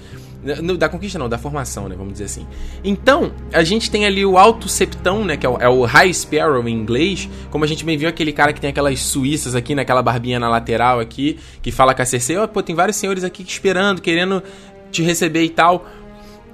Da 0.77 0.87
conquista 0.87 1.17
não, 1.17 1.27
da 1.27 1.39
formação, 1.39 1.89
né? 1.89 1.95
Vamos 1.97 2.13
dizer 2.13 2.25
assim. 2.25 2.45
Então, 2.83 3.31
a 3.51 3.63
gente 3.63 3.89
tem 3.89 4.05
ali 4.05 4.23
o 4.23 4.37
Alto 4.37 4.69
Septão, 4.69 5.25
né? 5.25 5.35
Que 5.35 5.45
é 5.45 5.49
o, 5.49 5.57
é 5.57 5.67
o, 5.67 5.83
High 5.83 6.13
Sparrow 6.13 6.67
em 6.67 6.73
inglês. 6.73 7.27
Como 7.49 7.63
a 7.63 7.67
gente 7.67 7.83
bem 7.83 7.97
viu, 7.97 8.07
aquele 8.07 8.31
cara 8.31 8.53
que 8.53 8.61
tem 8.61 8.69
aquelas 8.69 8.99
suíças 8.99 9.55
aqui, 9.55 9.73
naquela 9.73 10.03
barbinha 10.03 10.39
na 10.39 10.47
lateral 10.47 10.99
aqui, 10.99 11.39
que 11.61 11.71
fala 11.71 11.95
com 11.95 12.01
a 12.03 12.05
Cersei, 12.05 12.37
oh, 12.37 12.47
pô, 12.47 12.61
tem 12.61 12.75
vários 12.75 12.97
senhores 12.97 13.23
aqui 13.23 13.43
esperando, 13.43 14.01
querendo 14.01 14.43
te 14.91 15.01
receber 15.01 15.43
e 15.43 15.49
tal. 15.49 15.87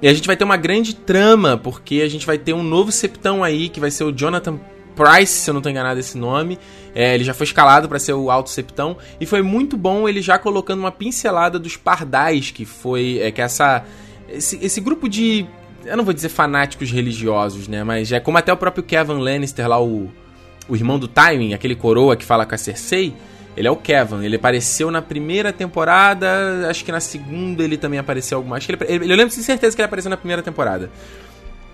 E 0.00 0.08
a 0.08 0.14
gente 0.14 0.26
vai 0.26 0.36
ter 0.36 0.44
uma 0.44 0.56
grande 0.56 0.94
trama, 0.94 1.56
porque 1.56 2.00
a 2.00 2.08
gente 2.08 2.26
vai 2.26 2.38
ter 2.38 2.52
um 2.52 2.62
novo 2.62 2.90
Septão 2.90 3.44
aí, 3.44 3.68
que 3.68 3.78
vai 3.78 3.90
ser 3.90 4.04
o 4.04 4.10
Jonathan 4.10 4.58
Price, 4.94 5.32
se 5.32 5.50
eu 5.50 5.54
não 5.54 5.58
estou 5.58 5.70
enganado 5.70 5.98
esse 5.98 6.16
nome. 6.16 6.58
É, 6.94 7.14
ele 7.14 7.24
já 7.24 7.32
foi 7.32 7.44
escalado 7.44 7.88
para 7.88 7.98
ser 7.98 8.12
o 8.12 8.30
Alto 8.30 8.50
Septão. 8.50 8.96
E 9.20 9.26
foi 9.26 9.42
muito 9.42 9.76
bom 9.76 10.08
ele 10.08 10.20
já 10.20 10.38
colocando 10.38 10.80
uma 10.80 10.92
pincelada 10.92 11.58
dos 11.58 11.76
pardais, 11.76 12.50
que 12.50 12.64
foi. 12.64 13.18
É, 13.20 13.30
que 13.30 13.40
essa. 13.40 13.84
Esse, 14.28 14.58
esse 14.62 14.80
grupo 14.80 15.08
de. 15.08 15.46
Eu 15.84 15.96
não 15.96 16.04
vou 16.04 16.14
dizer 16.14 16.28
fanáticos 16.28 16.90
religiosos, 16.90 17.66
né? 17.66 17.82
Mas 17.82 18.12
é 18.12 18.20
como 18.20 18.38
até 18.38 18.52
o 18.52 18.56
próprio 18.56 18.84
Kevin 18.84 19.18
Lannister 19.18 19.66
lá, 19.66 19.82
o, 19.82 20.10
o 20.68 20.76
irmão 20.76 20.98
do 20.98 21.08
Tywin, 21.08 21.54
aquele 21.54 21.74
coroa 21.74 22.14
que 22.16 22.24
fala 22.24 22.46
com 22.46 22.54
a 22.54 22.58
Cersei. 22.58 23.14
Ele 23.56 23.68
é 23.68 23.70
o 23.70 23.76
Kevin. 23.76 24.24
Ele 24.24 24.36
apareceu 24.36 24.90
na 24.90 25.02
primeira 25.02 25.52
temporada. 25.52 26.66
Acho 26.68 26.84
que 26.84 26.92
na 26.92 27.00
segunda 27.00 27.62
ele 27.62 27.76
também 27.76 27.98
apareceu 27.98 28.38
alguma. 28.38 28.56
Acho 28.56 28.66
que 28.66 28.84
ele, 28.84 29.04
eu 29.04 29.16
lembro 29.16 29.28
de 29.28 29.42
certeza 29.42 29.74
que 29.74 29.82
ele 29.82 29.86
apareceu 29.86 30.08
na 30.08 30.16
primeira 30.16 30.42
temporada. 30.42 30.90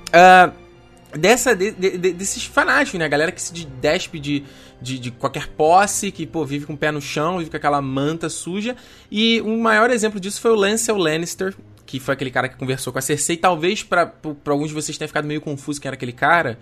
Uh, 0.09 0.68
dessa 1.13 1.55
de, 1.55 1.71
de, 1.71 2.13
desses 2.13 2.45
fanáticos, 2.45 2.99
né? 2.99 3.05
A 3.05 3.09
galera 3.09 3.33
que 3.33 3.41
se 3.41 3.53
despe 3.65 4.19
de, 4.19 4.45
de, 4.81 4.99
de, 4.99 5.11
qualquer 5.11 5.49
posse, 5.49 6.11
que 6.11 6.27
pô, 6.27 6.45
vive 6.45 6.67
com 6.67 6.75
o 6.75 6.77
pé 6.77 6.91
no 6.91 7.01
chão, 7.01 7.39
vive 7.39 7.51
com 7.51 7.57
aquela 7.57 7.81
manta 7.81 8.29
suja. 8.29 8.77
E 9.11 9.41
o 9.41 9.57
maior 9.59 9.91
exemplo 9.91 10.21
disso 10.21 10.41
foi 10.41 10.51
o 10.51 10.55
Lancel 10.55 10.97
Lannister, 10.97 11.55
que 11.87 11.99
foi 11.99 12.13
aquele 12.15 12.31
cara 12.31 12.49
que 12.49 12.57
conversou 12.57 12.93
com 12.93 12.99
a 12.99 13.03
Cersei. 13.03 13.37
Talvez 13.37 13.83
para 13.83 14.13
alguns 14.47 14.69
de 14.69 14.75
vocês 14.75 14.99
tenha 14.99 15.09
ficado 15.09 15.27
meio 15.27 15.41
confuso 15.41 15.81
quem 15.81 15.89
era 15.89 15.97
aquele 15.97 16.13
cara, 16.13 16.59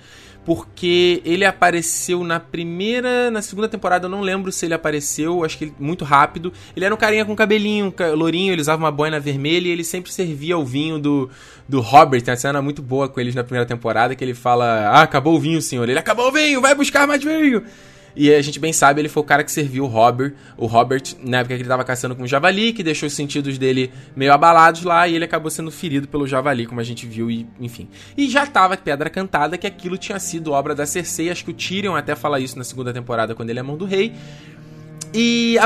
porque 0.47 1.21
ele 1.25 1.45
apareceu 1.45 2.23
na 2.23 2.39
primeira, 2.39 3.33
na 3.33 3.43
segunda 3.43 3.69
temporada, 3.69 4.07
eu 4.07 4.09
não 4.09 4.21
lembro 4.21 4.53
se 4.53 4.65
ele 4.65 4.75
apareceu, 4.75 5.45
acho 5.45 5.59
que 5.59 5.65
ele, 5.65 5.75
muito 5.77 6.05
rápido. 6.05 6.53
Ele 6.77 6.85
era 6.85 6.95
um 6.95 6.97
carinha 6.97 7.25
com 7.25 7.35
cabelinho, 7.35 7.93
lourinho, 8.15 8.53
ele 8.53 8.61
usava 8.61 8.81
uma 8.81 8.93
boina 8.93 9.19
vermelha 9.19 9.67
e 9.67 9.73
ele 9.73 9.83
sempre 9.83 10.13
servia 10.13 10.57
o 10.57 10.65
vinho 10.65 11.01
do, 11.01 11.29
do 11.69 11.81
Robert. 11.81 12.23
Tem 12.23 12.31
uma 12.31 12.39
cena 12.39 12.63
muito 12.63 12.81
boa 12.81 13.09
com 13.09 13.19
eles 13.19 13.35
na 13.35 13.43
primeira 13.43 13.67
temporada 13.67 14.15
que 14.15 14.23
ele 14.23 14.35
fala: 14.35 14.89
Ah, 14.89 15.03
acabou 15.03 15.35
o 15.35 15.41
vinho, 15.41 15.61
senhor. 15.61 15.89
Ele 15.89 15.99
acabou 15.99 16.29
o 16.29 16.33
vinho, 16.33 16.61
vai 16.61 16.77
buscar 16.77 17.09
mais 17.09 17.25
vinho. 17.25 17.65
E 18.17 18.33
a 18.35 18.41
gente 18.41 18.59
bem 18.59 18.73
sabe, 18.73 19.03
ele 19.03 19.11
foi 19.11 19.23
o 19.23 19.27
cara 19.27 19.45
que 19.45 19.53
serviu 19.53 19.85
o 19.85 19.87
Robert, 19.87 20.33
o 20.57 20.65
Robert, 20.65 21.03
na 21.23 21.41
época 21.41 21.55
que 21.55 21.61
ele 21.61 21.69
tava 21.69 21.85
caçando 21.85 22.17
com 22.17 22.23
o 22.23 22.27
javali, 22.27 22.73
que 22.73 22.83
deixou 22.83 23.07
os 23.07 23.13
sentidos 23.13 23.59
dele 23.59 23.93
meio 24.17 24.33
abalados 24.33 24.83
lá, 24.85 25.07
e 25.07 25.15
ele 25.15 25.25
acabou 25.27 25.51
sendo 25.51 25.71
ferido 25.71 26.09
pelo 26.09 26.27
javali, 26.27 26.65
como 26.65 26.81
a 26.81 26.85
gente 26.85 27.07
viu, 27.07 27.31
e 27.31 27.47
enfim. 27.61 27.89
E 28.17 28.27
já 28.29 28.47
tava 28.47 28.75
pedra 28.75 29.11
cantada 29.11 29.59
que 29.59 29.67
aquilo 29.67 29.99
tinha 29.99 30.19
sido 30.19 30.53
obra 30.53 30.75
da 30.75 30.87
Cersei, 30.87 31.31
acho 31.31 31.45
que 31.45 31.51
o 31.51 31.55
Tyrion 31.55 31.95
até 31.95 32.17
fala 32.17 32.41
isso 32.41 32.57
na 32.57 32.65
segunda 32.65 32.91
temporada, 32.91 33.35
quando 33.35 33.51
ele 33.51 33.59
é 33.59 33.63
mão 33.63 33.77
do 33.77 33.85
rei. 33.85 34.15
E 35.15 35.57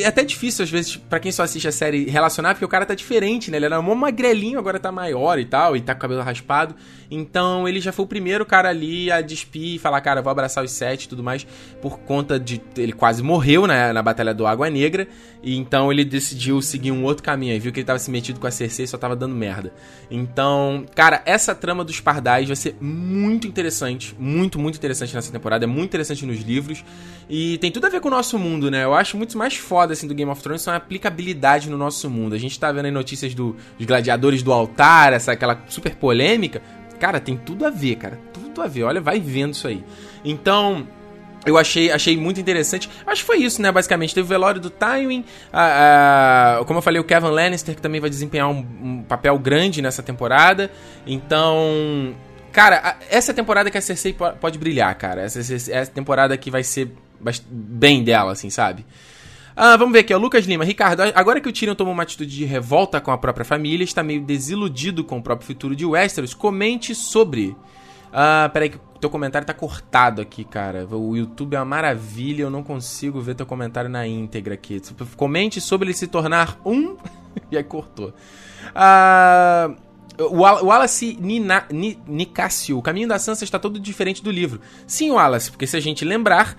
é 0.00 0.06
até 0.06 0.24
difícil, 0.24 0.64
às 0.64 0.70
vezes, 0.70 0.96
para 0.96 1.20
quem 1.20 1.30
só 1.30 1.44
assiste 1.44 1.68
a 1.68 1.72
série, 1.72 2.08
relacionar, 2.10 2.54
porque 2.54 2.64
o 2.64 2.68
cara 2.68 2.84
tá 2.84 2.94
diferente, 2.94 3.50
né? 3.50 3.56
Ele 3.56 3.66
era 3.66 3.78
um 3.78 3.94
magrelinho, 3.94 4.58
agora 4.58 4.80
tá 4.80 4.90
maior 4.90 5.38
e 5.38 5.44
tal, 5.44 5.76
e 5.76 5.80
tá 5.80 5.94
com 5.94 5.98
o 5.98 6.02
cabelo 6.02 6.22
raspado. 6.22 6.74
Então 7.10 7.68
ele 7.68 7.80
já 7.80 7.92
foi 7.92 8.04
o 8.04 8.08
primeiro 8.08 8.44
cara 8.44 8.68
ali 8.68 9.10
a 9.10 9.20
despir 9.20 9.74
e 9.74 9.78
falar, 9.78 10.00
cara, 10.00 10.22
vou 10.22 10.30
abraçar 10.30 10.64
os 10.64 10.70
sete 10.70 11.04
e 11.04 11.08
tudo 11.08 11.22
mais, 11.22 11.46
por 11.80 11.98
conta 12.00 12.38
de. 12.38 12.60
Ele 12.76 12.92
quase 12.92 13.22
morreu 13.22 13.66
né, 13.66 13.92
na 13.92 14.02
Batalha 14.02 14.34
do 14.34 14.46
Água 14.46 14.68
Negra, 14.68 15.06
e 15.42 15.56
então 15.56 15.92
ele 15.92 16.04
decidiu 16.04 16.60
seguir 16.60 16.92
um 16.92 17.04
outro 17.04 17.22
caminho. 17.22 17.52
Aí 17.52 17.58
viu 17.58 17.72
que 17.72 17.80
ele 17.80 17.86
tava 17.86 17.98
se 17.98 18.10
metido 18.10 18.40
com 18.40 18.46
a 18.46 18.50
Cersei 18.50 18.84
e 18.84 18.88
só 18.88 18.98
tava 18.98 19.14
dando 19.14 19.34
merda. 19.34 19.72
Então, 20.10 20.84
cara, 20.94 21.22
essa 21.24 21.54
trama 21.54 21.84
dos 21.84 22.00
pardais 22.00 22.46
vai 22.46 22.56
ser 22.56 22.76
muito 22.80 23.46
interessante, 23.46 24.14
muito, 24.18 24.58
muito 24.58 24.76
interessante 24.76 25.14
nessa 25.14 25.32
temporada, 25.32 25.64
é 25.64 25.66
muito 25.66 25.86
interessante 25.86 26.24
nos 26.26 26.40
livros, 26.40 26.84
e 27.28 27.58
tem 27.58 27.70
tudo 27.70 27.86
a 27.86 27.90
ver 27.90 28.00
com 28.00 28.08
o 28.08 28.10
nosso 28.10 28.38
mundo, 28.38 28.70
né? 28.70 28.84
Eu 28.84 28.94
acho 28.94 29.16
muito 29.16 29.36
mais 29.36 29.56
foda 29.56 29.92
assim, 29.92 30.06
do 30.06 30.14
Game 30.14 30.30
of 30.30 30.42
Thrones 30.42 30.62
são 30.62 30.72
a 30.72 30.76
aplicabilidade 30.76 31.68
no 31.68 31.76
nosso 31.76 32.08
mundo. 32.08 32.34
A 32.34 32.38
gente 32.38 32.58
tá 32.58 32.70
vendo 32.72 32.86
aí 32.86 32.90
notícias 32.90 33.34
do, 33.34 33.56
dos 33.76 33.86
gladiadores 33.86 34.42
do 34.42 34.52
altar, 34.52 35.12
essa 35.12 35.32
aquela 35.32 35.62
super 35.68 35.94
polêmica. 35.96 36.62
Cara, 36.98 37.20
tem 37.20 37.36
tudo 37.36 37.66
a 37.66 37.70
ver, 37.70 37.96
cara. 37.96 38.18
Tudo 38.32 38.62
a 38.62 38.66
ver. 38.66 38.84
Olha, 38.84 39.00
vai 39.00 39.20
vendo 39.20 39.54
isso 39.54 39.68
aí. 39.68 39.84
Então, 40.24 40.86
eu 41.46 41.56
achei, 41.56 41.92
achei 41.92 42.16
muito 42.16 42.40
interessante. 42.40 42.90
Acho 43.06 43.22
que 43.22 43.26
foi 43.26 43.38
isso, 43.38 43.62
né? 43.62 43.70
Basicamente, 43.70 44.12
teve 44.12 44.24
o 44.24 44.28
velório 44.28 44.60
do 44.60 44.68
Tywin. 44.68 45.24
A, 45.52 46.58
a, 46.60 46.64
como 46.64 46.78
eu 46.78 46.82
falei, 46.82 47.00
o 47.00 47.04
Kevin 47.04 47.28
Lannister, 47.28 47.74
que 47.74 47.80
também 47.80 48.00
vai 48.00 48.10
desempenhar 48.10 48.48
um, 48.48 48.66
um 48.82 49.02
papel 49.02 49.38
grande 49.38 49.80
nessa 49.80 50.02
temporada. 50.02 50.70
Então. 51.06 52.14
Cara, 52.52 52.80
a, 52.82 52.96
essa 53.08 53.32
temporada 53.32 53.70
que 53.70 53.78
a 53.78 53.80
Cersei 53.80 54.12
pode 54.40 54.58
brilhar, 54.58 54.92
cara. 54.96 55.22
Essa, 55.22 55.40
essa, 55.40 55.72
essa 55.72 55.90
temporada 55.90 56.36
que 56.36 56.50
vai 56.50 56.64
ser 56.64 56.90
bem 57.48 58.02
dela, 58.02 58.32
assim, 58.32 58.50
sabe? 58.50 58.84
Ah, 59.58 59.74
vamos 59.78 59.94
ver 59.94 60.00
aqui, 60.00 60.12
ó. 60.12 60.18
Lucas 60.18 60.44
Lima. 60.44 60.64
Ricardo, 60.64 61.00
agora 61.14 61.40
que 61.40 61.48
o 61.48 61.52
Tyrion 61.52 61.74
tomou 61.74 61.94
uma 61.94 62.02
atitude 62.02 62.36
de 62.36 62.44
revolta 62.44 63.00
com 63.00 63.10
a 63.10 63.16
própria 63.16 63.44
família, 63.44 63.82
está 63.82 64.02
meio 64.02 64.20
desiludido 64.20 65.02
com 65.02 65.16
o 65.16 65.22
próprio 65.22 65.46
futuro 65.46 65.74
de 65.74 65.86
Westeros, 65.86 66.34
comente 66.34 66.94
sobre. 66.94 67.56
Ah, 68.12 68.50
peraí 68.52 68.68
que 68.68 68.78
teu 69.00 69.08
comentário 69.08 69.46
tá 69.46 69.54
cortado 69.54 70.20
aqui, 70.20 70.44
cara. 70.44 70.86
O 70.86 71.16
YouTube 71.16 71.54
é 71.54 71.58
uma 71.58 71.64
maravilha, 71.64 72.42
eu 72.42 72.50
não 72.50 72.62
consigo 72.62 73.18
ver 73.20 73.34
teu 73.34 73.46
comentário 73.46 73.88
na 73.88 74.06
íntegra 74.06 74.52
aqui. 74.52 74.80
Comente 75.16 75.58
sobre 75.58 75.88
ele 75.88 75.94
se 75.94 76.06
tornar 76.06 76.60
um... 76.62 76.96
e 77.50 77.56
aí 77.56 77.64
cortou. 77.64 78.12
Ah... 78.74 79.74
Wallace 80.18 81.18
Nicásio, 82.08 82.78
o 82.78 82.82
caminho 82.82 83.06
da 83.06 83.18
Sansa 83.18 83.44
está 83.44 83.58
todo 83.58 83.78
diferente 83.78 84.22
do 84.22 84.30
livro. 84.30 84.62
Sim, 84.86 85.10
Wallace, 85.10 85.50
porque 85.50 85.66
se 85.66 85.76
a 85.76 85.80
gente 85.80 86.06
lembrar, 86.06 86.56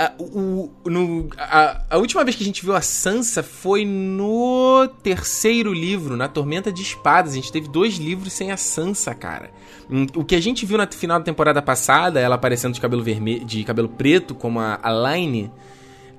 a, 0.00 0.12
o, 0.18 0.70
no, 0.86 1.28
a, 1.36 1.82
a, 1.90 1.98
última 1.98 2.24
vez 2.24 2.34
que 2.34 2.42
a 2.42 2.46
gente 2.46 2.64
viu 2.64 2.74
a 2.74 2.80
Sansa 2.80 3.42
foi 3.42 3.84
no 3.84 4.88
terceiro 5.02 5.74
livro, 5.74 6.16
na 6.16 6.26
Tormenta 6.26 6.72
de 6.72 6.80
Espadas. 6.80 7.32
A 7.32 7.36
gente 7.36 7.52
teve 7.52 7.68
dois 7.68 7.96
livros 7.96 8.32
sem 8.32 8.50
a 8.50 8.56
Sansa, 8.56 9.14
cara. 9.14 9.50
Hum, 9.90 10.06
o 10.16 10.24
que 10.24 10.34
a 10.34 10.40
gente 10.40 10.64
viu 10.64 10.78
na 10.78 10.86
final 10.86 11.18
da 11.18 11.24
temporada 11.26 11.60
passada, 11.60 12.18
ela 12.18 12.36
aparecendo 12.36 12.72
de 12.72 12.80
cabelo 12.80 13.02
vermelho, 13.02 13.44
de 13.44 13.62
cabelo 13.62 13.90
preto, 13.90 14.34
como 14.34 14.58
a, 14.58 14.80
a 14.82 14.90
Line, 14.90 15.50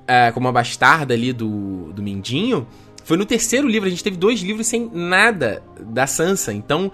uh, 0.02 0.32
como 0.32 0.46
a 0.46 0.52
bastarda 0.52 1.12
ali 1.12 1.32
do, 1.32 1.92
do 1.92 2.04
Mindinho, 2.04 2.64
foi 3.02 3.16
no 3.16 3.26
terceiro 3.26 3.66
livro. 3.66 3.88
A 3.88 3.90
gente 3.90 4.04
teve 4.04 4.16
dois 4.16 4.42
livros 4.42 4.68
sem 4.68 4.88
nada 4.94 5.60
da 5.80 6.06
Sansa. 6.06 6.52
Então, 6.52 6.92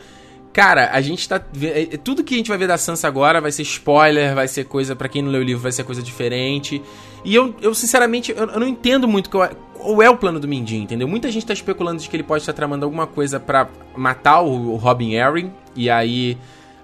Cara, 0.59 0.90
a 0.92 1.01
gente 1.01 1.29
tá. 1.29 1.40
É, 1.62 1.83
é, 1.83 1.85
tudo 1.97 2.25
que 2.25 2.35
a 2.35 2.37
gente 2.37 2.49
vai 2.49 2.59
ver 2.59 2.66
da 2.66 2.77
Sansa 2.77 3.07
agora 3.07 3.40
vai 3.40 3.53
ser 3.53 3.62
spoiler, 3.62 4.35
vai 4.35 4.49
ser 4.49 4.64
coisa. 4.64 4.97
para 4.97 5.09
quem 5.09 5.23
não 5.23 5.31
leu 5.31 5.40
o 5.40 5.44
livro, 5.44 5.62
vai 5.62 5.71
ser 5.71 5.85
coisa 5.85 6.03
diferente. 6.03 6.83
E 7.25 7.33
eu, 7.33 7.55
eu 7.62 7.73
sinceramente, 7.73 8.33
eu, 8.33 8.38
eu 8.38 8.59
não 8.59 8.66
entendo 8.66 9.07
muito 9.07 9.31
qual 9.31 9.44
é, 9.44 9.51
qual 9.75 10.03
é, 10.03 10.11
o 10.11 10.16
plano 10.16 10.40
do 10.40 10.49
Mindinho, 10.49 10.83
entendeu? 10.83 11.07
Muita 11.07 11.31
gente 11.31 11.47
tá 11.47 11.53
especulando 11.53 12.03
de 12.03 12.09
que 12.09 12.16
ele 12.16 12.25
pode 12.25 12.42
estar 12.42 12.53
tramando 12.53 12.85
alguma 12.85 13.07
coisa 13.07 13.38
para 13.38 13.68
matar 13.97 14.40
o, 14.40 14.73
o, 14.73 14.77
Robin 14.77 15.16
Arryn. 15.16 15.53
E 15.77 15.88
aí. 15.88 16.37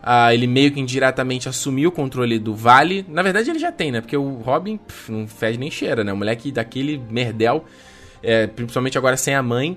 Uh, 0.04 0.30
ele 0.32 0.46
meio 0.46 0.70
que 0.70 0.78
indiretamente 0.78 1.48
assumiu 1.48 1.88
o 1.88 1.92
controle 1.92 2.38
do 2.38 2.54
vale. 2.54 3.04
Na 3.08 3.22
verdade, 3.22 3.50
ele 3.50 3.58
já 3.58 3.72
tem, 3.72 3.90
né? 3.90 4.00
Porque 4.00 4.16
o 4.16 4.34
Robin 4.34 4.76
pff, 4.76 5.10
não 5.10 5.26
fede 5.26 5.58
nem 5.58 5.70
cheira, 5.70 6.04
né? 6.04 6.12
O 6.12 6.16
moleque 6.16 6.52
daquele 6.52 7.02
merdel, 7.10 7.64
é, 8.22 8.46
principalmente 8.46 8.96
agora 8.96 9.16
sem 9.16 9.34
a 9.34 9.42
mãe. 9.42 9.76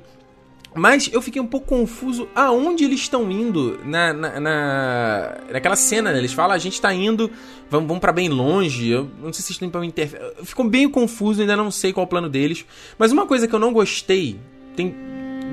Mas 0.76 1.10
eu 1.12 1.22
fiquei 1.22 1.42
um 1.42 1.48
pouco 1.48 1.68
confuso 1.68 2.28
aonde 2.36 2.84
eles 2.84 3.00
estão 3.00 3.32
indo 3.32 3.80
na, 3.84 4.14
na, 4.14 4.40
na, 4.40 5.38
naquela 5.52 5.76
cena, 5.76 6.12
né? 6.12 6.20
Eles 6.20 6.34
falam, 6.34 6.56
a 6.56 6.60
gente 6.60 6.80
tá 6.80 6.94
indo, 6.94 7.32
vamos, 7.70 7.88
vamos 7.88 8.02
para 8.02 8.12
bem 8.12 8.30
longe. 8.30 8.90
Eu 8.90 9.10
não 9.22 9.34
sei 9.34 9.44
se 9.44 9.52
estão 9.52 9.84
interferir. 9.84 10.24
Ficou 10.44 10.70
bem 10.70 10.88
confuso, 10.90 11.42
ainda 11.42 11.56
não 11.56 11.72
sei 11.72 11.92
qual 11.92 12.04
é 12.04 12.06
o 12.06 12.10
plano 12.10 12.30
deles. 12.30 12.66
Mas 12.98 13.12
uma 13.12 13.26
coisa 13.26 13.48
que 13.48 13.56
eu 13.56 13.60
não 13.60 13.74
gostei, 13.74 14.40
tem 14.76 14.96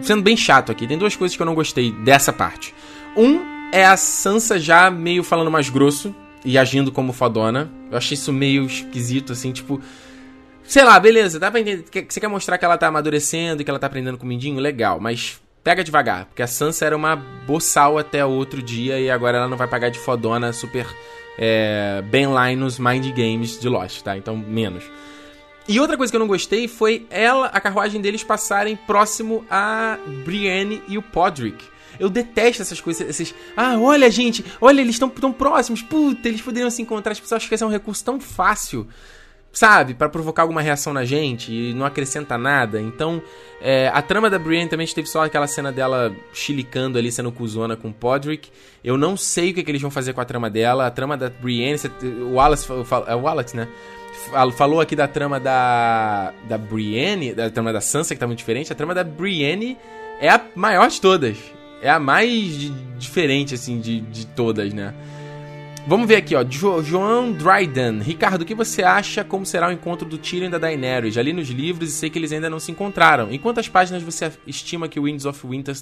sendo 0.02 0.22
bem 0.22 0.36
chato 0.36 0.70
aqui, 0.70 0.86
tem 0.86 0.98
duas 0.98 1.16
coisas 1.16 1.36
que 1.36 1.42
eu 1.42 1.46
não 1.46 1.54
gostei 1.54 1.90
dessa 1.90 2.32
parte. 2.32 2.74
Um 3.16 3.40
é 3.72 3.84
a 3.84 3.96
Sansa 3.96 4.58
já 4.58 4.90
meio 4.90 5.22
falando 5.22 5.50
mais 5.50 5.68
grosso 5.68 6.14
e 6.44 6.58
agindo 6.58 6.92
como 6.92 7.12
fodona. 7.12 7.70
Eu 7.90 7.96
achei 7.96 8.14
isso 8.14 8.32
meio 8.32 8.66
esquisito, 8.66 9.32
assim, 9.32 9.52
tipo. 9.52 9.80
Sei 10.66 10.82
lá, 10.82 10.98
beleza, 10.98 11.38
dá 11.38 11.50
pra 11.50 11.60
entender. 11.60 11.84
Você 12.08 12.20
quer 12.20 12.28
mostrar 12.28 12.58
que 12.58 12.64
ela 12.64 12.78
tá 12.78 12.88
amadurecendo 12.88 13.60
e 13.60 13.64
que 13.64 13.70
ela 13.70 13.78
tá 13.78 13.86
aprendendo 13.86 14.18
com 14.18 14.24
o 14.24 14.28
Mindinho? 14.28 14.58
Legal, 14.58 14.98
mas 14.98 15.40
pega 15.62 15.84
devagar, 15.84 16.26
porque 16.26 16.42
a 16.42 16.46
Sansa 16.46 16.84
era 16.84 16.96
uma 16.96 17.16
boçal 17.16 17.98
até 17.98 18.24
outro 18.24 18.62
dia 18.62 19.00
e 19.00 19.10
agora 19.10 19.38
ela 19.38 19.48
não 19.48 19.56
vai 19.56 19.66
pagar 19.66 19.90
de 19.90 19.98
fodona 19.98 20.52
super 20.52 20.86
é, 21.38 22.02
bem 22.06 22.26
lá 22.26 22.50
nos 22.54 22.78
Mind 22.78 23.06
Games 23.08 23.58
de 23.58 23.68
Lost, 23.68 24.02
tá? 24.02 24.16
Então, 24.16 24.36
menos. 24.36 24.84
E 25.66 25.80
outra 25.80 25.96
coisa 25.96 26.12
que 26.12 26.16
eu 26.16 26.20
não 26.20 26.26
gostei 26.26 26.68
foi 26.68 27.06
ela, 27.08 27.46
a 27.46 27.60
carruagem 27.60 28.00
deles 28.00 28.22
passarem 28.22 28.76
próximo 28.76 29.44
a 29.50 29.98
Brienne 30.24 30.82
e 30.86 30.98
o 30.98 31.02
Podrick. 31.02 31.64
Eu 31.98 32.10
detesto 32.10 32.60
essas 32.60 32.80
coisas, 32.80 33.08
esses. 33.08 33.34
Ah, 33.56 33.78
olha, 33.78 34.10
gente, 34.10 34.44
olha, 34.60 34.80
eles 34.80 34.96
estão 34.96 35.08
tão 35.08 35.32
próximos. 35.32 35.80
Puta, 35.80 36.28
eles 36.28 36.42
poderiam 36.42 36.68
se 36.68 36.82
encontrar. 36.82 37.12
As 37.12 37.20
pessoas 37.20 37.38
acham 37.38 37.48
que 37.48 37.54
esse 37.54 37.64
é 37.64 37.66
um 37.66 37.70
recurso 37.70 38.04
tão 38.04 38.20
fácil 38.20 38.86
sabe, 39.54 39.94
para 39.94 40.08
provocar 40.08 40.42
alguma 40.42 40.60
reação 40.60 40.92
na 40.92 41.04
gente 41.04 41.52
e 41.52 41.72
não 41.72 41.86
acrescenta 41.86 42.36
nada. 42.36 42.80
Então, 42.80 43.22
é, 43.62 43.88
a 43.94 44.02
trama 44.02 44.28
da 44.28 44.38
Brienne 44.38 44.68
também 44.68 44.86
teve 44.86 45.08
só 45.08 45.24
aquela 45.24 45.46
cena 45.46 45.70
dela 45.70 46.14
chilicando 46.32 46.98
ali, 46.98 47.10
sendo 47.10 47.30
cuzona 47.30 47.76
com 47.76 47.88
o 47.88 47.92
Podrick. 47.92 48.50
Eu 48.82 48.98
não 48.98 49.16
sei 49.16 49.52
o 49.52 49.54
que, 49.54 49.62
que, 49.62 49.70
eles 49.70 49.80
vão 49.80 49.90
fazer 49.90 50.12
com 50.12 50.20
a 50.20 50.24
trama 50.24 50.50
dela. 50.50 50.86
A 50.86 50.90
trama 50.90 51.16
da 51.16 51.30
Brienne, 51.30 51.80
o 52.02 52.34
Wallace, 52.34 52.66
é 53.06 53.14
o 53.14 53.20
Wallace, 53.20 53.56
né? 53.56 53.68
Falou 54.56 54.80
aqui 54.80 54.96
da 54.96 55.06
trama 55.06 55.38
da, 55.38 56.32
da 56.48 56.58
Brienne, 56.58 57.32
da 57.32 57.48
trama 57.48 57.72
da 57.72 57.80
Sansa, 57.80 58.14
que 58.14 58.20
tá 58.20 58.26
muito 58.26 58.38
diferente. 58.38 58.72
A 58.72 58.76
trama 58.76 58.94
da 58.94 59.04
Brienne 59.04 59.78
é 60.20 60.28
a 60.28 60.40
maior 60.54 60.88
de 60.88 61.00
todas. 61.00 61.36
É 61.80 61.90
a 61.90 62.00
mais 62.00 62.72
diferente, 62.98 63.54
assim, 63.54 63.78
de, 63.80 64.00
de 64.00 64.26
todas, 64.26 64.72
né? 64.72 64.94
Vamos 65.86 66.08
ver 66.08 66.16
aqui, 66.16 66.34
ó. 66.34 66.42
Jo 66.42 66.82
João 66.82 67.30
Dryden. 67.32 68.00
Ricardo, 68.00 68.42
o 68.42 68.44
que 68.44 68.54
você 68.54 68.82
acha 68.82 69.22
como 69.22 69.44
será 69.44 69.68
o 69.68 69.72
encontro 69.72 70.08
do 70.08 70.16
Tyrion 70.16 70.46
e 70.46 70.50
da 70.50 70.56
Daenerys? 70.56 71.14
Já 71.14 71.22
li 71.22 71.32
nos 71.32 71.48
livros 71.48 71.90
e 71.90 71.92
sei 71.92 72.08
que 72.08 72.18
eles 72.18 72.32
ainda 72.32 72.48
não 72.48 72.58
se 72.58 72.72
encontraram. 72.72 73.30
Em 73.30 73.38
quantas 73.38 73.68
páginas 73.68 74.02
você 74.02 74.32
estima 74.46 74.88
que 74.88 74.98
o 74.98 75.02
Winds 75.02 75.26
of 75.26 75.46
Winter, 75.46 75.76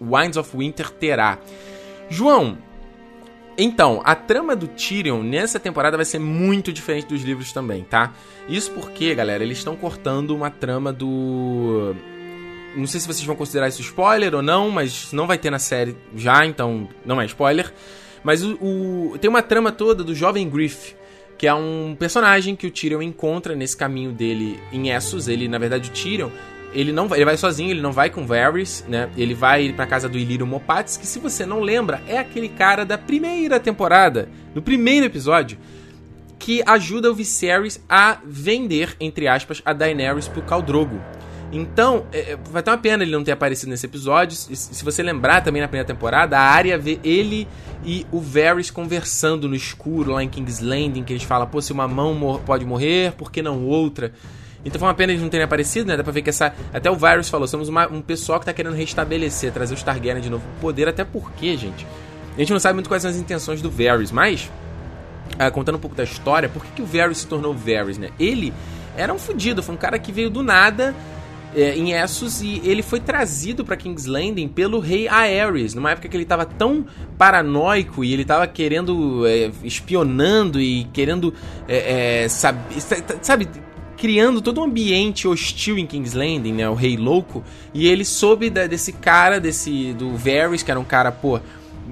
Winds 0.00 0.38
of 0.38 0.56
Winter 0.56 0.88
terá? 0.88 1.38
João, 2.08 2.56
então, 3.58 4.00
a 4.04 4.14
trama 4.14 4.56
do 4.56 4.66
Tyrion 4.66 5.22
nessa 5.22 5.60
temporada 5.60 5.96
vai 5.96 6.06
ser 6.06 6.18
muito 6.18 6.72
diferente 6.72 7.08
dos 7.08 7.22
livros 7.22 7.52
também, 7.52 7.84
tá? 7.84 8.14
Isso 8.48 8.70
porque, 8.70 9.14
galera, 9.14 9.44
eles 9.44 9.58
estão 9.58 9.76
cortando 9.76 10.34
uma 10.34 10.50
trama 10.50 10.92
do. 10.92 11.94
Não 12.74 12.86
sei 12.86 13.00
se 13.00 13.06
vocês 13.06 13.24
vão 13.26 13.36
considerar 13.36 13.68
isso 13.68 13.82
spoiler 13.82 14.34
ou 14.34 14.40
não, 14.40 14.70
mas 14.70 15.12
não 15.12 15.26
vai 15.26 15.36
ter 15.36 15.50
na 15.50 15.58
série 15.58 15.94
já, 16.16 16.46
então 16.46 16.88
não 17.04 17.20
é 17.20 17.26
spoiler. 17.26 17.70
Mas 18.22 18.42
o, 18.42 18.54
o, 18.54 19.18
tem 19.20 19.28
uma 19.28 19.42
trama 19.42 19.72
toda 19.72 20.04
do 20.04 20.14
jovem 20.14 20.48
Griff, 20.48 20.94
que 21.36 21.46
é 21.46 21.54
um 21.54 21.96
personagem 21.98 22.54
que 22.54 22.66
o 22.66 22.70
Tyrion 22.70 23.02
encontra 23.02 23.54
nesse 23.54 23.76
caminho 23.76 24.12
dele 24.12 24.60
em 24.72 24.90
Essos. 24.90 25.28
Ele, 25.28 25.48
na 25.48 25.58
verdade, 25.58 25.90
o 25.90 25.92
Tyrion, 25.92 26.30
ele 26.72 26.92
não 26.92 27.08
vai, 27.08 27.18
ele 27.18 27.24
vai 27.24 27.36
sozinho, 27.36 27.70
ele 27.70 27.82
não 27.82 27.92
vai 27.92 28.10
com 28.10 28.26
Varys, 28.26 28.84
né? 28.88 29.10
Ele 29.16 29.34
vai 29.34 29.72
para 29.72 29.86
casa 29.86 30.08
do 30.08 30.18
Illyrio 30.18 30.46
Mopatis, 30.46 30.96
que 30.96 31.06
se 31.06 31.18
você 31.18 31.44
não 31.44 31.60
lembra, 31.60 32.00
é 32.06 32.16
aquele 32.18 32.48
cara 32.48 32.84
da 32.84 32.96
primeira 32.96 33.58
temporada, 33.58 34.28
no 34.54 34.62
primeiro 34.62 35.06
episódio, 35.06 35.58
que 36.38 36.62
ajuda 36.66 37.10
o 37.10 37.14
Viserys 37.14 37.80
a 37.88 38.18
vender, 38.24 38.96
entre 38.98 39.28
aspas, 39.28 39.62
a 39.64 39.72
Daenerys 39.72 40.28
pro 40.28 40.42
Khal 40.42 40.62
Drogo. 40.62 41.00
Então, 41.52 42.06
é, 42.10 42.32
é, 42.32 42.38
vai 42.50 42.62
ter 42.62 42.70
uma 42.70 42.78
pena 42.78 43.02
ele 43.02 43.12
não 43.12 43.22
ter 43.22 43.32
aparecido 43.32 43.68
nesse 43.70 43.84
episódio. 43.84 44.34
Se, 44.34 44.56
se 44.56 44.82
você 44.82 45.02
lembrar 45.02 45.42
também 45.42 45.60
na 45.60 45.68
primeira 45.68 45.86
temporada, 45.86 46.38
a 46.38 46.40
área 46.40 46.78
vê 46.78 46.98
ele 47.04 47.46
e 47.84 48.06
o 48.10 48.20
Varys 48.20 48.70
conversando 48.70 49.46
no 49.46 49.54
escuro 49.54 50.12
lá 50.12 50.24
em 50.24 50.28
King's 50.28 50.60
Landing, 50.60 51.04
que 51.04 51.12
eles 51.12 51.24
falam, 51.24 51.46
pô, 51.46 51.60
se 51.60 51.70
uma 51.70 51.86
mão 51.86 52.14
mor 52.14 52.40
pode 52.40 52.64
morrer, 52.64 53.12
por 53.12 53.30
que 53.30 53.42
não 53.42 53.66
outra? 53.66 54.12
Então 54.64 54.78
foi 54.78 54.88
uma 54.88 54.94
pena 54.94 55.12
eles 55.12 55.22
não 55.22 55.28
terem 55.28 55.44
aparecido, 55.44 55.88
né? 55.88 55.96
Dá 55.96 56.02
pra 56.02 56.12
ver 56.12 56.22
que 56.22 56.30
essa. 56.30 56.54
Até 56.72 56.90
o 56.90 56.96
Varys 56.96 57.28
falou, 57.28 57.46
somos 57.46 57.68
uma, 57.68 57.86
um 57.88 58.00
pessoal 58.00 58.40
que 58.40 58.46
tá 58.46 58.52
querendo 58.52 58.74
restabelecer, 58.74 59.52
trazer 59.52 59.74
os 59.74 59.82
Targaryen 59.82 60.22
de 60.22 60.30
novo 60.30 60.44
pro 60.52 60.68
poder, 60.68 60.88
até 60.88 61.04
porque, 61.04 61.56
gente. 61.56 61.86
A 62.34 62.38
gente 62.38 62.52
não 62.52 62.60
sabe 62.60 62.74
muito 62.74 62.88
quais 62.88 63.02
são 63.02 63.10
as 63.10 63.16
intenções 63.16 63.60
do 63.60 63.70
Varys, 63.70 64.10
mas. 64.10 64.50
Ah, 65.38 65.50
contando 65.50 65.76
um 65.76 65.80
pouco 65.80 65.96
da 65.96 66.04
história, 66.04 66.48
por 66.48 66.64
que, 66.64 66.72
que 66.72 66.82
o 66.82 66.86
Varys 66.86 67.18
se 67.18 67.26
tornou 67.26 67.52
Varys, 67.52 67.98
né? 67.98 68.10
Ele 68.18 68.54
era 68.96 69.12
um 69.12 69.18
fudido, 69.18 69.62
foi 69.62 69.74
um 69.74 69.78
cara 69.78 69.98
que 69.98 70.12
veio 70.12 70.30
do 70.30 70.42
nada 70.42 70.94
é, 71.54 71.76
em 71.76 71.92
Essos 71.92 72.40
e 72.42 72.60
ele 72.64 72.82
foi 72.82 73.00
trazido 73.00 73.64
para 73.64 73.76
King's 73.76 74.06
Landing 74.06 74.48
pelo 74.48 74.80
rei 74.80 75.08
Aerys, 75.08 75.74
numa 75.74 75.90
época 75.90 76.08
que 76.08 76.16
ele 76.16 76.24
estava 76.24 76.44
tão 76.44 76.86
paranoico 77.18 78.04
e 78.04 78.12
ele 78.12 78.22
estava 78.22 78.46
querendo, 78.46 79.26
é, 79.26 79.50
espionando 79.62 80.60
e 80.60 80.84
querendo, 80.92 81.34
é, 81.68 82.24
é 82.24 82.28
sabe, 82.28 82.60
sabe, 83.20 83.48
criando 83.96 84.40
todo 84.40 84.60
um 84.60 84.64
ambiente 84.64 85.28
hostil 85.28 85.78
em 85.78 85.86
King's 85.86 86.12
Landing, 86.12 86.54
né, 86.54 86.68
o 86.68 86.74
rei 86.74 86.96
louco, 86.96 87.44
e 87.72 87.86
ele 87.86 88.04
soube 88.04 88.50
da, 88.50 88.66
desse 88.66 88.92
cara, 88.92 89.38
desse, 89.38 89.92
do 89.92 90.16
Varys, 90.16 90.62
que 90.62 90.70
era 90.70 90.80
um 90.80 90.84
cara, 90.84 91.12
pô, 91.12 91.38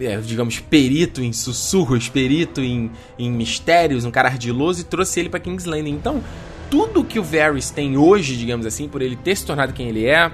é, 0.01 0.16
digamos, 0.18 0.59
perito 0.59 1.23
em 1.23 1.33
sussurros, 1.33 2.09
perito 2.09 2.61
em, 2.61 2.90
em 3.18 3.31
mistérios, 3.31 4.05
um 4.05 4.11
cara 4.11 4.29
ardiloso, 4.29 4.81
e 4.81 4.85
trouxe 4.85 5.20
ele 5.20 5.29
para 5.29 5.38
King's 5.38 5.66
Landing. 5.66 5.92
Então, 5.92 6.23
tudo 6.71 7.05
que 7.05 7.19
o 7.19 7.23
Varys 7.23 7.71
tem 7.71 7.97
hoje, 7.97 8.37
digamos 8.37 8.65
assim, 8.65 8.89
por 8.89 9.03
ele 9.03 9.17
ter 9.17 9.37
se 9.37 9.45
tornado 9.45 9.73
quem 9.73 9.89
ele 9.89 10.07
é, 10.07 10.31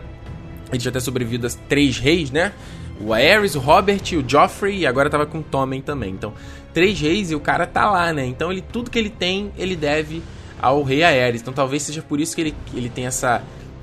ele 0.71 0.81
já 0.81 0.93
ter 0.93 1.01
sobrevivido 1.01 1.47
a 1.47 1.51
três 1.69 1.99
reis, 1.99 2.31
né? 2.31 2.53
O 3.01 3.13
Aerys, 3.13 3.55
o 3.55 3.61
Robert, 3.61 4.03
o 4.13 4.29
Joffrey 4.29 4.81
e 4.81 4.87
agora 4.87 5.11
tava 5.11 5.27
com 5.27 5.39
o 5.39 5.43
Tommen 5.43 5.83
também. 5.83 6.11
Então, 6.11 6.33
três 6.73 7.01
reis 7.01 7.31
e 7.31 7.35
o 7.35 7.41
cara 7.41 7.67
tá 7.67 7.91
lá, 7.91 8.13
né? 8.13 8.25
Então, 8.27 8.53
ele 8.53 8.63
tudo 8.63 8.91
que 8.91 8.99
ele 8.99 9.11
tem, 9.11 9.51
ele 9.57 9.75
deve 9.75 10.23
ao 10.61 10.83
rei 10.83 11.03
Aerys. 11.03 11.43
Então, 11.43 11.53
talvez 11.53 11.83
seja 11.83 12.03
por 12.03 12.21
isso 12.21 12.35
que 12.35 12.41
ele, 12.41 12.55
ele 12.75 12.89
tem 12.89 13.07
essa 13.07 13.43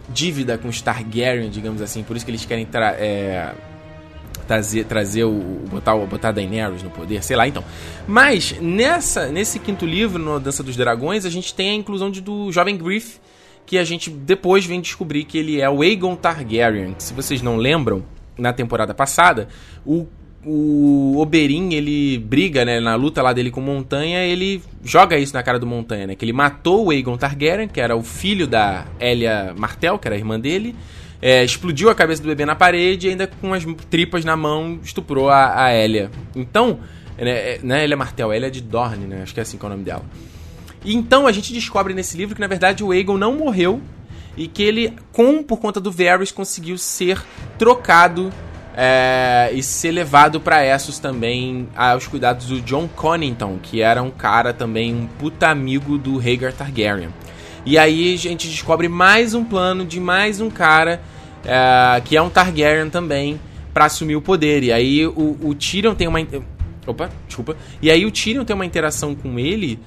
dívida 0.09 0.57
com 0.57 0.67
os 0.67 0.81
Targaryen, 0.81 1.49
digamos 1.49 1.81
assim. 1.81 2.03
Por 2.03 2.15
isso 2.15 2.25
que 2.25 2.31
eles 2.31 2.45
querem 2.45 2.67
é, 2.99 3.51
trazer, 4.43 4.85
trazer 4.85 5.23
o, 5.23 5.33
botar, 5.69 5.95
botar 5.95 6.31
Daenerys 6.31 6.83
no 6.83 6.89
poder, 6.89 7.23
sei 7.23 7.35
lá, 7.35 7.47
então. 7.47 7.63
Mas 8.07 8.55
nessa 8.61 9.27
nesse 9.27 9.59
quinto 9.59 9.85
livro, 9.85 10.21
no 10.21 10.39
Dança 10.39 10.63
dos 10.63 10.75
Dragões, 10.75 11.25
a 11.25 11.29
gente 11.29 11.53
tem 11.53 11.71
a 11.71 11.73
inclusão 11.73 12.11
de, 12.11 12.21
do 12.21 12.51
jovem 12.51 12.77
Griff, 12.77 13.19
que 13.65 13.77
a 13.77 13.83
gente 13.83 14.09
depois 14.09 14.65
vem 14.65 14.81
descobrir 14.81 15.23
que 15.23 15.37
ele 15.37 15.61
é 15.61 15.69
o 15.69 15.81
Aegon 15.81 16.15
Targaryen. 16.15 16.95
Se 16.97 17.13
vocês 17.13 17.41
não 17.41 17.57
lembram, 17.57 18.03
na 18.37 18.51
temporada 18.51 18.93
passada, 18.93 19.47
o 19.85 20.07
o 20.45 21.17
Oberyn, 21.19 21.73
ele 21.73 22.17
briga, 22.17 22.65
né, 22.65 22.79
na 22.79 22.95
luta 22.95 23.21
lá 23.21 23.31
dele 23.31 23.49
com 23.49 23.61
Montanha, 23.61 24.25
ele 24.25 24.61
joga 24.83 25.17
isso 25.17 25.33
na 25.33 25.41
cara 25.41 25.57
do 25.57 25.65
Montanha, 25.65 26.07
né, 26.07 26.15
que 26.15 26.25
ele 26.25 26.33
matou 26.33 26.87
o 26.87 26.91
Aegon 26.91 27.17
Targaryen, 27.17 27.67
que 27.67 27.79
era 27.79 27.95
o 27.95 28.03
filho 28.03 28.45
da 28.45 28.85
Elia 28.99 29.53
Martell, 29.57 29.97
que 29.97 30.07
era 30.07 30.15
a 30.15 30.17
irmã 30.17 30.39
dele, 30.39 30.75
é, 31.25 31.41
explodiu 31.41 31.89
a 31.89 31.95
cabeça 31.95 32.21
do 32.21 32.27
bebê 32.27 32.45
na 32.45 32.53
parede 32.53 33.07
e 33.07 33.11
ainda 33.11 33.25
com 33.25 33.53
as 33.53 33.63
tripas 33.89 34.25
na 34.25 34.35
mão 34.35 34.77
estuprou 34.83 35.29
a, 35.29 35.63
a 35.63 35.73
Elia. 35.73 36.11
Então, 36.35 36.81
né, 37.17 37.31
é, 37.31 37.59
não 37.63 37.73
é 37.73 37.85
Elia 37.85 37.95
Martel, 37.95 38.33
Elia 38.33 38.51
de 38.51 38.59
Dorne, 38.59 39.07
né? 39.07 39.21
Acho 39.23 39.33
que 39.33 39.39
é 39.39 39.43
assim 39.43 39.57
que 39.57 39.63
é 39.63 39.67
o 39.67 39.69
nome 39.69 39.85
dela. 39.85 40.03
E 40.83 40.93
então 40.93 41.25
a 41.25 41.31
gente 41.31 41.53
descobre 41.53 41.93
nesse 41.93 42.17
livro 42.17 42.35
que 42.35 42.41
na 42.41 42.47
verdade 42.47 42.83
o 42.83 42.91
Aegon 42.91 43.17
não 43.17 43.37
morreu 43.37 43.81
e 44.35 44.49
que 44.49 44.61
ele, 44.61 44.93
com 45.13 45.41
por 45.41 45.61
conta 45.61 45.79
do 45.79 45.89
Varys, 45.89 46.29
conseguiu 46.29 46.77
ser 46.77 47.23
trocado 47.57 48.29
é, 48.75 49.49
e 49.53 49.63
ser 49.63 49.91
levado 49.91 50.41
para 50.41 50.65
Essos 50.65 50.99
também 50.99 51.69
aos 51.73 52.05
cuidados 52.05 52.47
do 52.47 52.59
John 52.59 52.89
Connington, 52.89 53.59
que 53.63 53.81
era 53.81 54.03
um 54.03 54.11
cara 54.11 54.51
também 54.51 54.93
um 54.93 55.07
puta 55.07 55.47
amigo 55.47 55.97
do 55.97 56.17
Rhaegar 56.17 56.51
Targaryen. 56.51 57.13
E 57.65 57.77
aí 57.77 58.13
a 58.13 58.17
gente 58.17 58.49
descobre 58.49 58.89
mais 58.89 59.33
um 59.33 59.45
plano 59.45 59.85
de 59.85 60.01
mais 60.01 60.41
um 60.41 60.49
cara 60.49 61.01
é, 61.45 62.01
que 62.01 62.15
é 62.15 62.21
um 62.21 62.29
Targaryen 62.29 62.89
também 62.89 63.39
para 63.73 63.85
assumir 63.85 64.15
o 64.15 64.21
poder. 64.21 64.63
E 64.63 64.71
aí 64.71 65.05
o, 65.05 65.37
o 65.41 65.55
Tyrion 65.55 65.95
tem 65.95 66.07
uma 66.07 66.19
opa, 66.85 67.09
desculpa. 67.27 67.55
E 67.81 67.89
aí 67.89 68.05
o 68.05 68.11
Tyrion 68.11 68.43
tem 68.43 68.55
uma 68.55 68.65
interação 68.65 69.15
com 69.15 69.39
ele 69.39 69.79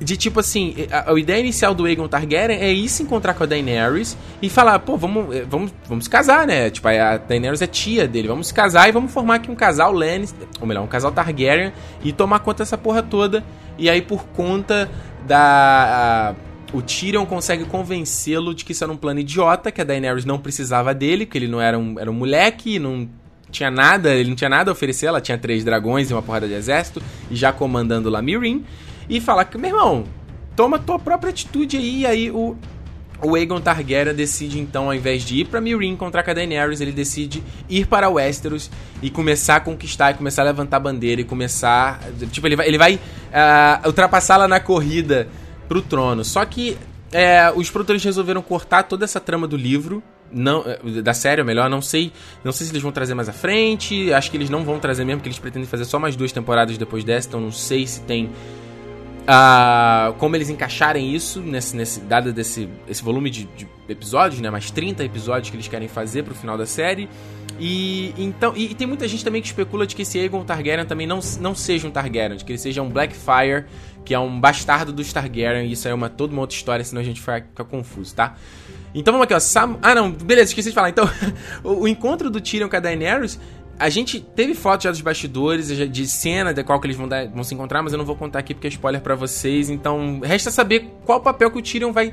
de 0.00 0.16
tipo 0.16 0.40
assim, 0.40 0.74
a, 0.90 1.10
a, 1.10 1.18
ideia 1.18 1.40
inicial 1.40 1.74
do 1.74 1.84
Aegon 1.84 2.06
Targaryen 2.06 2.58
é 2.58 2.72
ir 2.72 2.88
se 2.88 3.02
encontrar 3.02 3.34
com 3.34 3.42
a 3.42 3.46
Daenerys 3.46 4.16
e 4.40 4.48
falar, 4.48 4.78
pô, 4.78 4.96
vamos, 4.96 5.34
eh, 5.34 5.44
vamos, 5.48 5.72
vamos 5.88 6.04
se 6.04 6.10
casar, 6.10 6.46
né? 6.46 6.70
Tipo, 6.70 6.88
a 6.88 7.16
Daenerys 7.16 7.62
é 7.62 7.66
tia 7.66 8.06
dele, 8.06 8.28
vamos 8.28 8.48
se 8.48 8.54
casar 8.54 8.88
e 8.88 8.92
vamos 8.92 9.12
formar 9.12 9.36
aqui 9.36 9.50
um 9.50 9.54
casal 9.54 9.92
Lannister, 9.92 10.46
ou 10.60 10.66
melhor, 10.66 10.84
um 10.84 10.86
casal 10.86 11.10
Targaryen 11.10 11.72
e 12.04 12.12
tomar 12.12 12.40
conta 12.40 12.62
dessa 12.62 12.78
porra 12.78 13.02
toda. 13.02 13.42
E 13.78 13.88
aí 13.88 14.02
por 14.02 14.24
conta 14.26 14.90
da 15.26 16.34
a, 16.34 16.34
o 16.72 16.80
Tyrion 16.80 17.26
consegue 17.26 17.64
convencê-lo 17.64 18.54
de 18.54 18.64
que 18.64 18.72
isso 18.72 18.84
era 18.84 18.92
um 18.92 18.96
plano 18.96 19.20
idiota, 19.20 19.72
que 19.72 19.80
a 19.80 19.84
Daenerys 19.84 20.24
não 20.24 20.38
precisava 20.38 20.94
dele, 20.94 21.26
que 21.26 21.36
ele 21.36 21.48
não 21.48 21.60
era 21.60 21.78
um, 21.78 21.98
era 21.98 22.10
um 22.10 22.14
moleque, 22.14 22.78
não 22.78 23.08
tinha 23.50 23.70
nada, 23.70 24.14
ele 24.14 24.28
não 24.28 24.36
tinha 24.36 24.48
nada 24.50 24.70
a 24.70 24.72
oferecer, 24.72 25.06
ela 25.06 25.20
tinha 25.20 25.36
três 25.36 25.64
dragões 25.64 26.10
e 26.10 26.14
uma 26.14 26.22
porrada 26.22 26.46
de 26.46 26.54
exército, 26.54 27.02
e 27.30 27.34
já 27.34 27.52
comandando 27.52 28.08
lá 28.08 28.22
Mirin 28.22 28.64
e 29.08 29.20
falar 29.20 29.44
que, 29.44 29.58
meu 29.58 29.70
irmão, 29.70 30.04
toma 30.54 30.78
tua 30.78 30.98
própria 30.98 31.30
atitude 31.30 31.76
aí. 31.76 32.02
E 32.02 32.06
aí 32.06 32.30
o, 32.30 32.56
o 33.20 33.34
Aegon 33.34 33.60
Targaryen 33.60 34.14
decide 34.14 34.60
então, 34.60 34.84
ao 34.84 34.94
invés 34.94 35.24
de 35.24 35.40
ir 35.40 35.46
para 35.46 35.60
Meereen 35.60 35.92
encontrar 35.92 36.22
com 36.22 36.30
a 36.30 36.34
Daenerys, 36.34 36.80
ele 36.80 36.92
decide 36.92 37.42
ir 37.68 37.86
para 37.86 38.08
Westeros 38.08 38.70
e 39.02 39.10
começar 39.10 39.56
a 39.56 39.60
conquistar, 39.60 40.12
e 40.12 40.14
começar 40.14 40.42
a 40.42 40.44
levantar 40.44 40.78
bandeira 40.78 41.20
e 41.20 41.24
começar, 41.24 42.00
tipo, 42.30 42.46
ele 42.46 42.54
vai, 42.54 42.68
ele 42.68 42.78
vai 42.78 42.94
uh, 42.94 43.86
ultrapassá-la 43.88 44.46
na 44.46 44.60
corrida 44.60 45.28
pro 45.70 45.80
trono. 45.80 46.24
Só 46.24 46.44
que 46.44 46.76
é, 47.12 47.52
os 47.54 47.70
produtores 47.70 48.02
resolveram 48.02 48.42
cortar 48.42 48.82
toda 48.82 49.04
essa 49.04 49.20
trama 49.20 49.46
do 49.46 49.56
livro, 49.56 50.02
não 50.32 50.64
eh, 50.66 51.00
da 51.00 51.14
série, 51.14 51.40
ou 51.40 51.46
melhor, 51.46 51.70
não 51.70 51.80
sei, 51.80 52.12
não 52.42 52.50
sei 52.50 52.66
se 52.66 52.72
eles 52.72 52.82
vão 52.82 52.90
trazer 52.90 53.14
mais 53.14 53.28
à 53.28 53.32
frente. 53.32 54.12
Acho 54.12 54.32
que 54.32 54.36
eles 54.36 54.50
não 54.50 54.64
vão 54.64 54.80
trazer 54.80 55.04
mesmo, 55.04 55.20
porque 55.20 55.28
eles 55.28 55.38
pretendem 55.38 55.68
fazer 55.68 55.84
só 55.84 55.96
mais 55.96 56.16
duas 56.16 56.32
temporadas 56.32 56.76
depois 56.76 57.04
dessa, 57.04 57.28
então 57.28 57.40
não 57.40 57.52
sei 57.52 57.86
se 57.86 58.00
tem 58.00 58.28
Uh, 59.20 60.12
como 60.14 60.34
eles 60.34 60.48
encaixarem 60.48 61.14
isso 61.14 61.40
nesse, 61.40 61.76
nesse 61.76 62.00
dado 62.00 62.32
desse 62.32 62.68
esse 62.88 63.02
volume 63.02 63.30
de, 63.30 63.44
de, 63.56 63.68
episódios, 63.88 64.40
né? 64.40 64.50
Mais 64.50 64.70
30 64.70 65.04
episódios 65.04 65.50
que 65.50 65.56
eles 65.56 65.68
querem 65.68 65.86
fazer 65.86 66.24
pro 66.24 66.34
final 66.34 66.58
da 66.58 66.66
série. 66.66 67.08
E 67.60 68.14
então 68.16 68.54
e, 68.56 68.70
e, 68.70 68.74
tem 68.74 68.86
muita 68.86 69.06
gente 69.06 69.22
também 69.22 69.42
que 69.42 69.48
especula 69.48 69.86
de 69.86 69.94
que 69.94 70.00
esse 70.00 70.18
Aegon 70.18 70.42
Targaryen 70.44 70.86
também 70.86 71.06
não, 71.06 71.20
não 71.40 71.54
seja 71.54 71.86
um 71.86 71.90
Targaryen, 71.90 72.38
de 72.38 72.44
que 72.44 72.52
ele 72.52 72.58
seja 72.58 72.80
um 72.80 72.88
Blackfire, 72.88 73.66
que 74.02 74.14
é 74.14 74.18
um 74.18 74.40
bastardo 74.40 74.94
dos 74.94 75.12
Targaryen. 75.12 75.66
E 75.66 75.72
isso 75.72 75.86
aí 75.86 75.92
é 75.92 75.94
uma 75.94 76.08
toda 76.08 76.32
uma 76.32 76.40
outra 76.40 76.56
história, 76.56 76.82
senão 76.82 77.02
a 77.02 77.04
gente 77.04 77.20
fica, 77.20 77.62
confuso, 77.64 78.14
tá? 78.14 78.34
Então 78.94 79.12
vamos 79.12 79.24
aqui, 79.24 79.34
ó. 79.34 79.38
Sam... 79.38 79.78
Ah, 79.82 79.94
não, 79.94 80.10
beleza, 80.10 80.50
esqueci 80.50 80.70
de 80.70 80.74
falar. 80.74 80.88
Então, 80.88 81.08
o, 81.62 81.82
o 81.82 81.88
encontro 81.88 82.30
do 82.30 82.40
Tyrion 82.40 82.68
com 82.68 82.76
a 82.76 82.80
Daenerys 82.80 83.38
a 83.78 83.88
gente 83.88 84.20
teve 84.20 84.54
fotos 84.54 84.84
já 84.84 84.90
dos 84.90 85.00
bastidores, 85.00 85.68
de 85.68 86.06
cena 86.06 86.52
de 86.52 86.62
qual 86.62 86.78
que 86.78 86.86
eles 86.86 86.98
vão, 86.98 87.08
dar, 87.08 87.26
vão 87.28 87.42
se 87.42 87.54
encontrar, 87.54 87.82
mas 87.82 87.94
eu 87.94 87.98
não 87.98 88.04
vou 88.04 88.14
contar 88.14 88.38
aqui 88.38 88.52
porque 88.52 88.66
é 88.66 88.70
spoiler 88.70 89.00
para 89.00 89.14
vocês. 89.14 89.70
Então, 89.70 90.20
resta 90.22 90.50
saber 90.50 90.92
qual 91.06 91.22
papel 91.22 91.50
que 91.50 91.58
o 91.58 91.62
Tyrion 91.62 91.90
vai 91.90 92.12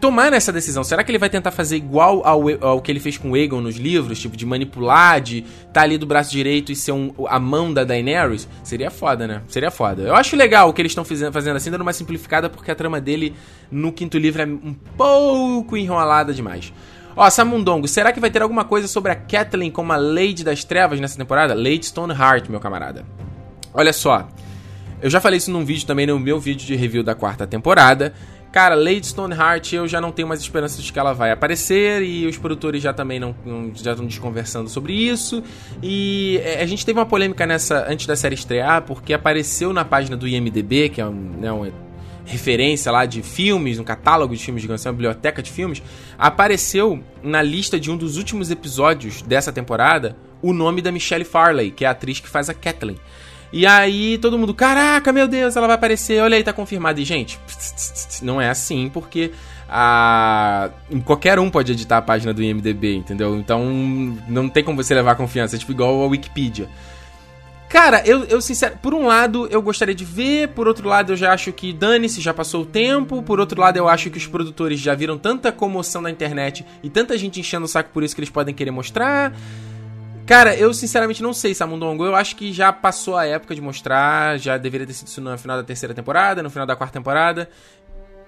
tomar 0.00 0.30
nessa 0.30 0.52
decisão. 0.52 0.84
Será 0.84 1.02
que 1.02 1.10
ele 1.10 1.18
vai 1.18 1.28
tentar 1.28 1.50
fazer 1.50 1.76
igual 1.76 2.22
ao, 2.24 2.42
ao 2.64 2.80
que 2.80 2.90
ele 2.90 3.00
fez 3.00 3.16
com 3.16 3.30
o 3.30 3.34
Aegon 3.34 3.60
nos 3.60 3.76
livros? 3.76 4.20
Tipo, 4.20 4.36
de 4.36 4.44
manipular, 4.44 5.20
de 5.20 5.38
estar 5.38 5.72
tá 5.72 5.82
ali 5.82 5.98
do 5.98 6.06
braço 6.06 6.30
direito 6.30 6.70
e 6.70 6.76
ser 6.76 6.92
um, 6.92 7.12
a 7.28 7.38
mão 7.38 7.72
da 7.72 7.84
Daenerys? 7.84 8.48
Seria 8.62 8.90
foda, 8.90 9.26
né? 9.26 9.42
Seria 9.48 9.70
foda. 9.70 10.02
Eu 10.02 10.14
acho 10.14 10.36
legal 10.36 10.68
o 10.68 10.72
que 10.72 10.82
eles 10.82 10.92
estão 10.92 11.04
fazendo 11.04 11.56
assim, 11.56 11.70
dando 11.70 11.82
uma 11.82 11.92
simplificada, 11.92 12.48
porque 12.48 12.70
a 12.70 12.74
trama 12.74 13.00
dele 13.00 13.34
no 13.70 13.92
quinto 13.92 14.18
livro 14.18 14.42
é 14.42 14.46
um 14.46 14.74
pouco 14.96 15.76
enrolada 15.76 16.32
demais. 16.32 16.72
Ó, 17.16 17.28
Samundongo, 17.30 17.88
será 17.88 18.12
que 18.12 18.20
vai 18.20 18.30
ter 18.30 18.42
alguma 18.42 18.64
coisa 18.64 18.86
sobre 18.86 19.10
a 19.10 19.14
Kathleen 19.14 19.70
como 19.70 19.92
a 19.92 19.96
Lady 19.96 20.44
das 20.44 20.64
Trevas 20.64 21.00
nessa 21.00 21.16
temporada? 21.16 21.54
Lady 21.54 21.86
Stoneheart, 21.86 22.50
meu 22.50 22.60
camarada. 22.60 23.06
Olha 23.72 23.92
só, 23.92 24.28
eu 25.00 25.10
já 25.10 25.20
falei 25.20 25.36
isso 25.38 25.50
num 25.50 25.64
vídeo 25.64 25.86
também, 25.86 26.06
no 26.06 26.18
meu 26.18 26.40
vídeo 26.40 26.66
de 26.66 26.74
review 26.74 27.02
da 27.02 27.14
quarta 27.14 27.46
temporada. 27.46 28.12
Cara, 28.56 28.74
Lady 28.74 29.08
Stoneheart, 29.08 29.74
eu 29.74 29.86
já 29.86 30.00
não 30.00 30.10
tenho 30.10 30.26
mais 30.26 30.40
esperança 30.40 30.80
de 30.80 30.90
que 30.90 30.98
ela 30.98 31.12
vai 31.12 31.30
aparecer 31.30 32.02
e 32.02 32.26
os 32.26 32.38
produtores 32.38 32.82
já 32.82 32.90
também 32.90 33.20
não, 33.20 33.36
não 33.44 33.70
já 33.74 33.90
estão 33.90 34.06
desconversando 34.06 34.70
sobre 34.70 34.94
isso. 34.94 35.42
E 35.82 36.40
é, 36.42 36.62
a 36.62 36.66
gente 36.66 36.86
teve 36.86 36.98
uma 36.98 37.04
polêmica 37.04 37.44
nessa 37.44 37.84
antes 37.86 38.06
da 38.06 38.16
série 38.16 38.34
estrear 38.34 38.80
porque 38.80 39.12
apareceu 39.12 39.74
na 39.74 39.84
página 39.84 40.16
do 40.16 40.26
IMDb, 40.26 40.88
que 40.88 41.02
é 41.02 41.06
um, 41.06 41.34
né, 41.38 41.52
um 41.52 41.70
referência 42.24 42.90
lá 42.90 43.04
de 43.04 43.22
filmes, 43.22 43.78
um 43.78 43.84
catálogo 43.84 44.34
de 44.34 44.42
filmes, 44.42 44.62
digamos 44.62 44.80
assim, 44.80 44.88
uma 44.88 44.94
biblioteca 44.94 45.42
de 45.42 45.52
filmes, 45.52 45.82
apareceu 46.16 47.04
na 47.22 47.42
lista 47.42 47.78
de 47.78 47.90
um 47.90 47.96
dos 47.96 48.16
últimos 48.16 48.50
episódios 48.50 49.20
dessa 49.20 49.52
temporada 49.52 50.16
o 50.40 50.54
nome 50.54 50.80
da 50.80 50.90
Michelle 50.90 51.26
Farley, 51.26 51.70
que 51.70 51.84
é 51.84 51.88
a 51.88 51.90
atriz 51.90 52.20
que 52.20 52.28
faz 52.28 52.48
a 52.48 52.54
Kathleen. 52.54 52.96
E 53.52 53.66
aí 53.66 54.18
todo 54.18 54.38
mundo, 54.38 54.52
caraca, 54.52 55.12
meu 55.12 55.28
Deus, 55.28 55.56
ela 55.56 55.66
vai 55.66 55.76
aparecer, 55.76 56.22
olha 56.22 56.36
aí, 56.36 56.42
tá 56.42 56.52
confirmado. 56.52 57.00
E, 57.00 57.04
gente, 57.04 57.38
não 58.22 58.40
é 58.40 58.50
assim, 58.50 58.90
porque 58.92 59.32
a... 59.68 60.70
qualquer 61.04 61.38
um 61.38 61.50
pode 61.50 61.72
editar 61.72 61.98
a 61.98 62.02
página 62.02 62.32
do 62.32 62.42
IMDB, 62.42 62.96
entendeu? 62.96 63.36
Então 63.36 63.64
não 64.28 64.48
tem 64.48 64.62
como 64.62 64.82
você 64.82 64.94
levar 64.94 65.14
confiança, 65.14 65.56
é 65.56 65.58
tipo 65.58 65.72
igual 65.72 66.02
a 66.02 66.06
Wikipedia. 66.06 66.68
Cara, 67.68 68.00
eu, 68.06 68.24
eu 68.24 68.40
sincero, 68.40 68.78
por 68.80 68.94
um 68.94 69.06
lado 69.06 69.48
eu 69.50 69.60
gostaria 69.60 69.94
de 69.94 70.04
ver, 70.04 70.48
por 70.48 70.68
outro 70.68 70.88
lado 70.88 71.12
eu 71.12 71.16
já 71.16 71.32
acho 71.32 71.52
que 71.52 71.72
dane-se, 71.72 72.20
já 72.20 72.32
passou 72.32 72.62
o 72.62 72.64
tempo, 72.66 73.22
por 73.22 73.40
outro 73.40 73.60
lado 73.60 73.76
eu 73.76 73.88
acho 73.88 74.08
que 74.08 74.18
os 74.18 74.26
produtores 74.26 74.78
já 74.78 74.94
viram 74.94 75.18
tanta 75.18 75.50
comoção 75.50 76.00
na 76.00 76.10
internet 76.10 76.64
e 76.80 76.88
tanta 76.88 77.18
gente 77.18 77.40
enchendo 77.40 77.64
o 77.64 77.68
saco 77.68 77.90
por 77.92 78.04
isso 78.04 78.14
que 78.14 78.20
eles 78.20 78.30
podem 78.30 78.54
querer 78.54 78.70
mostrar. 78.70 79.32
Cara, 80.26 80.56
eu 80.56 80.74
sinceramente 80.74 81.22
não 81.22 81.32
sei, 81.32 81.54
Samundongo. 81.54 82.04
Eu 82.04 82.16
acho 82.16 82.34
que 82.34 82.52
já 82.52 82.72
passou 82.72 83.16
a 83.16 83.24
época 83.24 83.54
de 83.54 83.60
mostrar, 83.60 84.36
já 84.38 84.58
deveria 84.58 84.84
ter 84.84 84.92
sido 84.92 85.06
isso 85.06 85.20
no 85.20 85.38
final 85.38 85.56
da 85.56 85.62
terceira 85.62 85.94
temporada, 85.94 86.42
no 86.42 86.50
final 86.50 86.66
da 86.66 86.74
quarta 86.74 86.98
temporada. 86.98 87.48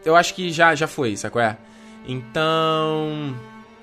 Eu 0.05 0.15
acho 0.15 0.33
que 0.33 0.53
já, 0.53 0.77
já 0.77 0.87
foi, 0.87 1.17
sacou? 1.17 1.43
É? 1.43 1.57
Então. 2.07 3.35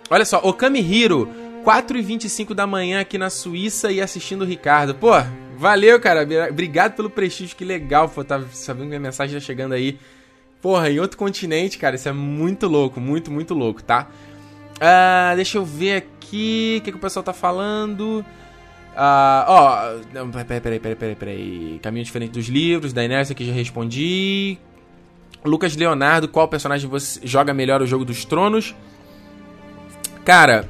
Olha 0.10 0.24
só, 0.24 0.40
Okami 0.44 0.80
Hiro 0.80 1.30
4h25 1.66 2.54
da 2.54 2.66
manhã 2.66 3.02
aqui 3.02 3.18
na 3.18 3.30
Suíça 3.30 3.92
e 3.92 4.00
assistindo 4.00 4.44
o 4.44 4.46
Ricardo. 4.46 4.96
Pô, 4.96 5.12
valeu, 5.58 6.00
cara. 6.00 6.26
Obrigado 6.50 6.96
pelo 6.96 7.10
prestígio, 7.10 7.58
que 7.58 7.66
legal. 7.66 8.08
Pô, 8.08 8.24
tá 8.24 8.42
sabendo 8.54 8.84
que 8.84 8.90
minha 8.90 9.00
mensagem 9.00 9.38
tá 9.38 9.46
chegando 9.46 9.74
aí. 9.74 10.00
Porra, 10.62 10.90
em 10.90 11.00
outro 11.00 11.18
continente, 11.18 11.78
cara. 11.78 11.96
Isso 11.96 12.08
é 12.08 12.14
muito 12.14 12.66
louco, 12.68 13.02
muito, 13.02 13.30
muito 13.30 13.54
louco, 13.54 13.84
tá? 13.84 14.08
Uh, 14.76 15.36
deixa 15.36 15.58
eu 15.58 15.66
ver 15.66 15.98
aqui 15.98 16.15
o 16.26 16.82
que, 16.82 16.92
que 16.92 16.98
o 16.98 17.00
pessoal 17.00 17.24
tá 17.24 17.34
falando. 17.34 18.26
Uh, 18.96 19.44
ó, 19.48 19.78
peraí, 20.46 20.62
peraí, 20.62 20.80
peraí, 20.80 20.96
peraí, 20.96 21.16
peraí. 21.16 21.80
Caminho 21.82 22.06
diferente 22.06 22.32
dos 22.32 22.48
livros, 22.48 22.94
da 22.94 23.04
Inércia 23.04 23.36
que 23.36 23.46
já 23.46 23.54
respondi. 23.54 24.58
Lucas 25.44 25.76
Leonardo, 25.76 26.28
qual 26.28 26.48
personagem 26.48 26.90
você 26.90 27.20
joga 27.24 27.54
melhor 27.54 27.82
o 27.82 27.88
jogo 27.88 28.06
dos 28.06 28.26
tronos? 28.26 28.74
Cara, 30.24 30.68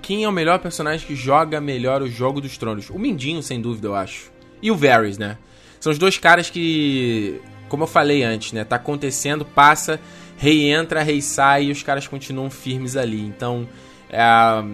quem 0.00 0.24
é 0.24 0.28
o 0.28 0.32
melhor 0.32 0.58
personagem 0.60 1.06
que 1.06 1.16
joga 1.16 1.60
melhor 1.60 2.02
o 2.02 2.08
jogo 2.08 2.40
dos 2.40 2.56
tronos? 2.56 2.90
O 2.90 2.98
Mindinho, 2.98 3.42
sem 3.42 3.60
dúvida, 3.60 3.88
eu 3.88 3.94
acho. 3.94 4.30
E 4.62 4.70
o 4.70 4.76
Varys, 4.76 5.18
né? 5.18 5.38
São 5.80 5.90
os 5.90 5.98
dois 5.98 6.18
caras 6.18 6.50
que, 6.50 7.40
como 7.68 7.84
eu 7.84 7.88
falei 7.88 8.22
antes, 8.22 8.52
né? 8.52 8.64
Tá 8.64 8.76
acontecendo, 8.76 9.44
passa, 9.44 9.98
rei 10.36 10.70
entra, 10.70 11.02
rei 11.02 11.22
sai 11.22 11.64
e 11.64 11.72
os 11.72 11.82
caras 11.82 12.06
continuam 12.06 12.50
firmes 12.50 12.96
ali. 12.96 13.20
Então, 13.20 13.66
é, 14.10 14.64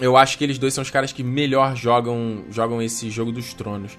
eu 0.00 0.16
acho 0.16 0.38
que 0.38 0.44
eles 0.44 0.58
dois 0.58 0.74
são 0.74 0.82
os 0.82 0.90
caras 0.90 1.12
que 1.12 1.22
melhor 1.22 1.76
jogam, 1.76 2.44
jogam 2.50 2.80
esse 2.80 3.10
jogo 3.10 3.32
dos 3.32 3.54
tronos. 3.54 3.98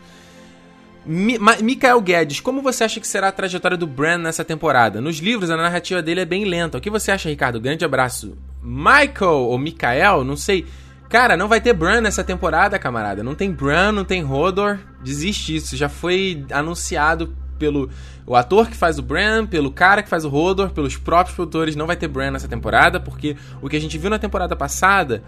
Mi 1.05 1.39
Mikael 1.61 2.01
Guedes, 2.01 2.39
como 2.39 2.61
você 2.61 2.83
acha 2.83 2.99
que 2.99 3.07
será 3.07 3.29
a 3.29 3.31
trajetória 3.31 3.77
do 3.77 3.87
Bran 3.87 4.17
nessa 4.17 4.43
temporada? 4.43 5.01
Nos 5.01 5.17
livros, 5.17 5.49
a 5.49 5.57
narrativa 5.57 6.01
dele 6.01 6.21
é 6.21 6.25
bem 6.25 6.45
lenta. 6.45 6.77
O 6.77 6.81
que 6.81 6.89
você 6.89 7.11
acha, 7.11 7.29
Ricardo? 7.29 7.59
Grande 7.59 7.85
abraço. 7.85 8.37
Michael, 8.61 9.31
ou 9.31 9.57
Mikael, 9.57 10.23
não 10.23 10.35
sei. 10.35 10.65
Cara, 11.09 11.35
não 11.35 11.47
vai 11.47 11.59
ter 11.59 11.73
Bran 11.73 12.01
nessa 12.01 12.23
temporada, 12.23 12.77
camarada. 12.77 13.23
Não 13.23 13.33
tem 13.33 13.51
Bran, 13.51 13.91
não 13.91 14.05
tem 14.05 14.23
Hodor. 14.23 14.77
Desiste 15.01 15.55
isso. 15.55 15.75
Já 15.75 15.89
foi 15.89 16.45
anunciado 16.51 17.35
pelo 17.57 17.89
o 18.29 18.35
ator 18.35 18.69
que 18.69 18.77
faz 18.77 18.99
o 18.99 19.01
Bran, 19.01 19.47
pelo 19.47 19.71
cara 19.71 20.03
que 20.03 20.07
faz 20.07 20.23
o 20.23 20.31
Hodor, 20.31 20.69
pelos 20.69 20.95
próprios 20.95 21.35
produtores. 21.35 21.75
Não 21.75 21.87
vai 21.87 21.95
ter 21.95 22.07
Bran 22.07 22.29
nessa 22.29 22.47
temporada, 22.47 22.99
porque 22.99 23.35
o 23.59 23.67
que 23.67 23.75
a 23.75 23.81
gente 23.81 23.97
viu 23.97 24.07
na 24.07 24.19
temporada 24.19 24.55
passada 24.55 25.23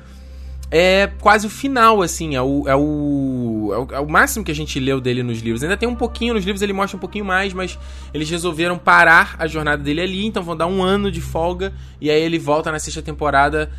é 0.70 1.10
quase 1.20 1.48
o 1.48 1.50
final, 1.50 2.04
assim. 2.04 2.36
É 2.36 2.42
o, 2.44 2.64
é 2.68 2.76
o, 2.76 3.72
é 3.74 3.78
o, 3.78 3.88
é 3.96 4.00
o, 4.00 4.08
máximo 4.08 4.46
que 4.46 4.52
a 4.52 4.56
gente 4.56 4.80
leu 4.80 5.02
dele 5.02 5.24
nos 5.24 5.40
livros. 5.40 5.64
Ainda 5.64 5.76
tem 5.76 5.90
um 5.90 5.96
pouquinho, 5.96 6.36
nos 6.36 6.46
livros 6.46 6.62
ele 6.62 6.74
mostra 6.74 6.96
um 6.96 7.00
pouquinho 7.00 7.26
mais, 7.26 7.54
mas 7.54 7.80
eles 8.14 8.30
resolveram 8.30 8.78
parar 8.78 9.36
a 9.40 9.48
jornada 9.48 9.82
dele 9.82 10.02
ali, 10.02 10.28
então 10.28 10.44
vão 10.44 10.56
dar 10.56 10.68
um 10.68 10.84
ano 10.84 11.10
de 11.10 11.22
folga, 11.22 11.74
e 12.00 12.12
aí 12.12 12.22
ele 12.22 12.38
volta 12.38 12.72
na 12.72 12.78
sexta 12.78 13.02
temporada 13.02 13.72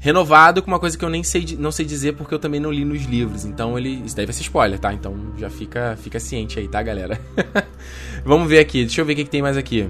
renovado 0.00 0.62
com 0.62 0.68
uma 0.68 0.80
coisa 0.80 0.98
que 0.98 1.04
eu 1.04 1.10
nem 1.10 1.22
sei, 1.22 1.56
não 1.58 1.70
sei 1.70 1.84
dizer 1.84 2.14
porque 2.14 2.34
eu 2.34 2.38
também 2.38 2.58
não 2.58 2.72
li 2.72 2.84
nos 2.84 3.04
livros. 3.04 3.44
Então 3.44 3.78
ele. 3.78 4.02
Isso 4.04 4.16
daí 4.16 4.26
vai 4.26 4.32
ser 4.32 4.42
spoiler, 4.42 4.78
tá? 4.78 4.92
Então 4.92 5.14
já 5.38 5.50
fica, 5.50 5.96
fica 6.02 6.18
ciente 6.18 6.58
aí, 6.58 6.66
tá, 6.66 6.82
galera? 6.82 7.20
Vamos 8.24 8.48
ver 8.48 8.58
aqui, 8.58 8.80
deixa 8.80 9.00
eu 9.00 9.04
ver 9.04 9.12
o 9.12 9.16
que, 9.16 9.24
que 9.24 9.30
tem 9.30 9.42
mais 9.42 9.56
aqui. 9.56 9.88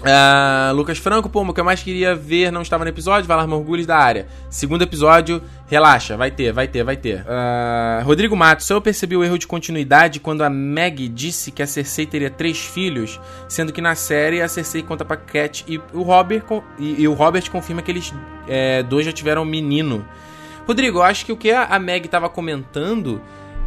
Uh, 0.00 0.72
Lucas 0.74 0.96
Franco, 0.98 1.28
pô, 1.28 1.42
o 1.42 1.52
que 1.52 1.60
eu 1.60 1.64
mais 1.64 1.82
queria 1.82 2.14
ver 2.14 2.52
não 2.52 2.62
estava 2.62 2.84
no 2.84 2.90
episódio, 2.90 3.26
vai 3.26 3.36
lá, 3.36 3.46
Morgulhos 3.46 3.84
da 3.84 3.96
área. 3.96 4.28
Segundo 4.48 4.82
episódio, 4.82 5.42
relaxa, 5.66 6.16
vai 6.16 6.30
ter, 6.30 6.52
vai 6.52 6.68
ter, 6.68 6.84
vai 6.84 6.96
ter. 6.96 7.22
Uh, 7.22 8.04
Rodrigo 8.04 8.36
Matos, 8.36 8.70
eu 8.70 8.80
percebi 8.80 9.16
o 9.16 9.24
erro 9.24 9.36
de 9.36 9.46
continuidade 9.46 10.20
quando 10.20 10.44
a 10.44 10.50
Meg 10.50 11.08
disse 11.08 11.50
que 11.50 11.62
a 11.62 11.66
Cersei 11.66 12.06
teria 12.06 12.30
três 12.30 12.58
filhos, 12.58 13.20
sendo 13.48 13.72
que 13.72 13.80
na 13.80 13.96
série 13.96 14.40
a 14.40 14.46
Cersei 14.46 14.84
conta 14.84 15.04
pra 15.04 15.16
Cat 15.16 15.64
e 15.66 15.78
o 15.92 16.02
Robert, 16.02 16.44
e, 16.78 17.02
e 17.02 17.08
o 17.08 17.12
Robert 17.12 17.50
confirma 17.50 17.82
que 17.82 17.90
eles 17.90 18.14
é, 18.46 18.84
dois 18.84 19.04
já 19.04 19.12
tiveram 19.12 19.42
um 19.42 19.46
menino. 19.46 20.06
Rodrigo, 20.64 20.98
eu 20.98 21.02
acho 21.02 21.26
que 21.26 21.32
o 21.32 21.36
que 21.36 21.50
a 21.50 21.78
Meg 21.78 22.06
estava 22.06 22.28
comentando 22.28 23.20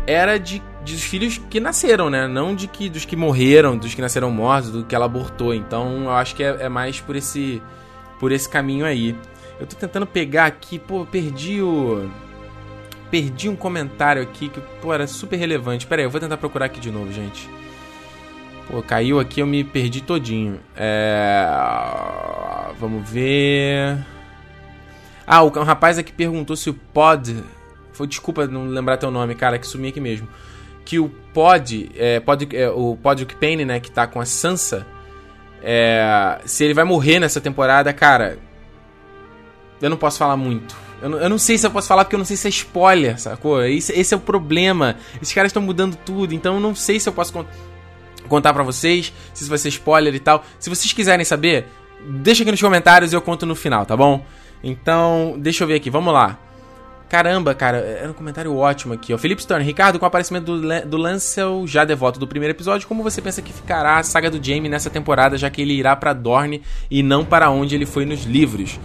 era 0.07 0.37
de 0.37 0.61
dos 0.85 1.03
filhos 1.03 1.37
que 1.49 1.59
nasceram, 1.59 2.09
né? 2.09 2.27
Não 2.27 2.55
de 2.55 2.67
que 2.67 2.89
dos 2.89 3.05
que 3.05 3.15
morreram, 3.15 3.77
dos 3.77 3.93
que 3.93 4.01
nasceram 4.01 4.31
mortos, 4.31 4.71
do 4.71 4.83
que 4.83 4.95
ela 4.95 5.05
abortou. 5.05 5.53
Então 5.53 6.05
eu 6.05 6.11
acho 6.11 6.35
que 6.35 6.43
é, 6.43 6.57
é 6.61 6.69
mais 6.69 6.99
por 6.99 7.15
esse 7.15 7.61
por 8.19 8.31
esse 8.31 8.47
caminho 8.47 8.85
aí. 8.85 9.15
Eu 9.59 9.67
tô 9.67 9.75
tentando 9.75 10.05
pegar 10.07 10.45
aqui, 10.45 10.79
pô, 10.79 11.05
perdi 11.05 11.61
o 11.61 12.09
perdi 13.09 13.49
um 13.49 13.55
comentário 13.55 14.21
aqui 14.21 14.49
que 14.49 14.61
pô, 14.81 14.93
era 14.93 15.05
super 15.07 15.37
relevante. 15.37 15.85
Pera 15.85 16.01
aí, 16.01 16.05
eu 16.05 16.09
vou 16.09 16.19
tentar 16.19 16.37
procurar 16.37 16.65
aqui 16.65 16.79
de 16.79 16.89
novo, 16.89 17.11
gente. 17.11 17.49
Pô, 18.67 18.81
caiu 18.81 19.19
aqui, 19.19 19.41
eu 19.41 19.47
me 19.47 19.63
perdi 19.63 20.01
todinho. 20.01 20.59
É... 20.75 21.45
Vamos 22.79 23.07
ver. 23.09 23.97
Ah, 25.27 25.43
o 25.43 25.47
um 25.47 25.63
rapaz 25.63 25.97
aqui 25.97 26.11
perguntou 26.11 26.55
se 26.55 26.69
o 26.69 26.73
pod 26.73 27.43
foi 27.93 28.07
desculpa 28.07 28.47
não 28.47 28.65
lembrar 28.65 28.97
teu 28.97 29.11
nome, 29.11 29.35
cara, 29.35 29.59
que 29.59 29.67
sumi 29.67 29.89
aqui 29.89 29.99
mesmo. 29.99 30.27
Que 30.85 30.99
o 30.99 31.09
Pod, 31.33 31.91
é, 31.95 32.19
Pod 32.19 32.47
é, 32.55 32.69
o 32.69 32.97
Pod 32.97 33.25
Payne, 33.39 33.65
né, 33.65 33.79
que 33.79 33.89
tá 33.89 34.05
com 34.07 34.19
a 34.19 34.25
Sansa, 34.25 34.85
é, 35.63 36.39
se 36.45 36.63
ele 36.63 36.73
vai 36.73 36.83
morrer 36.83 37.19
nessa 37.19 37.39
temporada, 37.39 37.93
cara, 37.93 38.39
eu 39.81 39.89
não 39.89 39.97
posso 39.97 40.17
falar 40.17 40.35
muito. 40.35 40.75
Eu 41.01 41.09
não, 41.09 41.17
eu 41.17 41.29
não, 41.29 41.37
sei 41.37 41.57
se 41.57 41.65
eu 41.65 41.71
posso 41.71 41.87
falar 41.87 42.05
porque 42.05 42.15
eu 42.15 42.19
não 42.19 42.25
sei 42.25 42.37
se 42.37 42.47
é 42.47 42.49
spoiler, 42.49 43.19
sacou? 43.19 43.63
Esse, 43.63 43.91
esse 43.93 44.13
é 44.13 44.17
o 44.17 44.19
problema. 44.19 44.95
Esses 45.19 45.33
caras 45.33 45.49
estão 45.49 45.61
mudando 45.61 45.95
tudo, 45.95 46.33
então 46.33 46.55
eu 46.55 46.59
não 46.59 46.75
sei 46.75 46.99
se 46.99 47.09
eu 47.09 47.13
posso 47.13 47.33
cont 47.33 47.47
contar 48.27 48.53
para 48.53 48.63
vocês, 48.63 49.11
se 49.33 49.41
isso 49.41 49.49
vai 49.49 49.57
ser 49.57 49.69
spoiler 49.69 50.13
e 50.13 50.19
tal. 50.19 50.45
Se 50.59 50.69
vocês 50.69 50.93
quiserem 50.93 51.25
saber, 51.25 51.65
deixa 52.07 52.43
aqui 52.43 52.51
nos 52.51 52.61
comentários 52.61 53.11
e 53.11 53.15
eu 53.15 53.21
conto 53.21 53.45
no 53.45 53.55
final, 53.55 53.85
tá 53.85 53.97
bom? 53.97 54.23
Então, 54.63 55.35
deixa 55.39 55.63
eu 55.63 55.67
ver 55.67 55.75
aqui, 55.75 55.89
vamos 55.89 56.13
lá. 56.13 56.37
Caramba, 57.11 57.53
cara, 57.53 57.75
era 57.79 58.09
um 58.09 58.13
comentário 58.13 58.55
ótimo 58.55 58.93
aqui. 58.93 59.13
O 59.13 59.17
Felipe 59.17 59.41
Stern, 59.41 59.65
Ricardo, 59.65 59.99
com 59.99 60.05
o 60.05 60.07
aparecimento 60.07 60.45
do, 60.45 60.61
do 60.87 60.95
Lancel, 60.95 61.67
já 61.67 61.83
devoto 61.83 62.17
do 62.17 62.25
primeiro 62.25 62.55
episódio, 62.55 62.87
como 62.87 63.03
você 63.03 63.21
pensa 63.21 63.41
que 63.41 63.51
ficará 63.51 63.97
a 63.97 64.03
saga 64.03 64.31
do 64.31 64.41
Jaime 64.41 64.69
nessa 64.69 64.89
temporada, 64.89 65.37
já 65.37 65.49
que 65.49 65.61
ele 65.61 65.73
irá 65.73 65.93
para 65.93 66.13
Dorne 66.13 66.61
e 66.89 67.03
não 67.03 67.25
para 67.25 67.49
onde 67.49 67.75
ele 67.75 67.85
foi 67.85 68.05
nos 68.05 68.23
livros? 68.23 68.79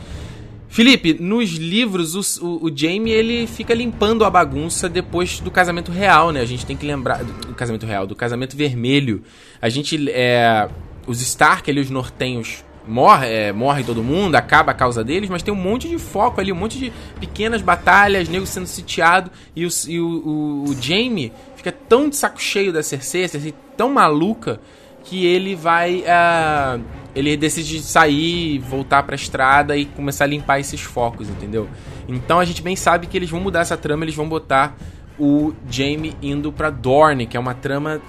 Felipe, 0.69 1.17
nos 1.21 1.51
livros, 1.51 2.41
o, 2.41 2.45
o, 2.45 2.65
o 2.65 2.77
Jamie 2.77 3.13
ele 3.13 3.47
fica 3.47 3.73
limpando 3.73 4.25
a 4.25 4.29
bagunça 4.29 4.89
depois 4.89 5.39
do 5.39 5.49
casamento 5.53 5.93
real, 5.93 6.33
né? 6.33 6.41
A 6.41 6.47
gente 6.47 6.67
tem 6.67 6.77
que 6.77 6.85
lembrar. 6.85 7.23
Do, 7.23 7.33
do 7.33 7.55
casamento 7.55 7.87
real, 7.87 8.09
do 8.09 8.17
casamento 8.17 8.57
vermelho. 8.57 9.23
A 9.63 9.69
gente. 9.69 10.11
É, 10.11 10.69
os 11.07 11.23
Stark, 11.23 11.71
ali, 11.71 11.79
os 11.79 11.91
nortenhos 11.91 12.65
morre, 12.87 13.27
é, 13.27 13.53
morre 13.53 13.83
todo 13.83 14.03
mundo, 14.03 14.35
acaba 14.35 14.73
a 14.73 14.75
causa 14.75 15.03
deles, 15.03 15.29
mas 15.29 15.43
tem 15.43 15.53
um 15.53 15.57
monte 15.57 15.89
de 15.89 15.99
foco 15.99 16.41
ali, 16.41 16.53
um 16.53 16.57
monte 16.57 16.79
de 16.79 16.93
pequenas 17.19 17.63
batalhas, 17.63 18.29
nego 18.29 18.47
sendo 18.47 18.67
sitiado, 18.67 19.31
e 19.55 19.67
o, 19.67 19.69
e 19.89 20.01
o, 20.01 20.07
o, 20.07 20.65
o 20.71 20.75
Jamie 20.81 21.33
fica 21.57 21.73
tão 21.73 22.09
de 22.09 22.17
saco 22.17 22.41
cheio 22.41 22.73
da 22.73 22.83
Cersei, 22.83 23.55
tão 23.77 23.91
maluca, 23.93 24.61
que 25.07 25.25
ele 25.25 25.55
vai. 25.55 26.03
Uh, 26.03 26.83
ele 27.15 27.35
decide 27.37 27.81
sair, 27.81 28.59
voltar 28.59 29.03
pra 29.05 29.15
estrada 29.15 29.77
e 29.77 29.87
começar 29.87 30.25
a 30.25 30.27
limpar 30.27 30.61
esses 30.61 30.83
focos, 30.83 31.31
entendeu? 31.31 31.67
Então 32.07 32.39
a 32.39 32.45
gente 32.45 32.61
bem 32.61 32.77
sabe 32.77 33.07
que 33.07 33.17
eles 33.17 33.31
vão 33.31 33.41
mudar 33.41 33.61
essa 33.61 33.77
trama, 33.77 34.05
eles 34.05 34.15
vão 34.15 34.29
botar 34.29 34.77
o 35.19 35.55
Jamie 35.71 36.15
indo 36.21 36.53
pra 36.53 36.69
Dorne, 36.69 37.27
que 37.27 37.37
é 37.37 37.41
uma 37.41 37.55
trama 37.55 38.03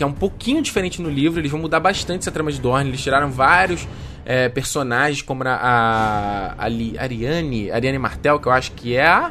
que 0.00 0.04
é 0.04 0.06
um 0.06 0.12
pouquinho 0.12 0.62
diferente 0.62 1.02
no 1.02 1.10
livro. 1.10 1.38
Eles 1.42 1.50
vão 1.50 1.60
mudar 1.60 1.78
bastante 1.78 2.22
essa 2.22 2.30
trama 2.30 2.50
de 2.50 2.58
Dorne. 2.58 2.88
Eles 2.88 3.02
tiraram 3.02 3.30
vários 3.30 3.86
é, 4.24 4.48
personagens, 4.48 5.20
como 5.20 5.42
a, 5.44 5.52
a, 5.52 6.52
a 6.56 6.64
Ariane, 7.02 7.70
Ariane 7.70 7.98
Martel, 7.98 8.40
que 8.40 8.48
eu 8.48 8.52
acho 8.52 8.72
que 8.72 8.96
é 8.96 9.06
a. 9.06 9.30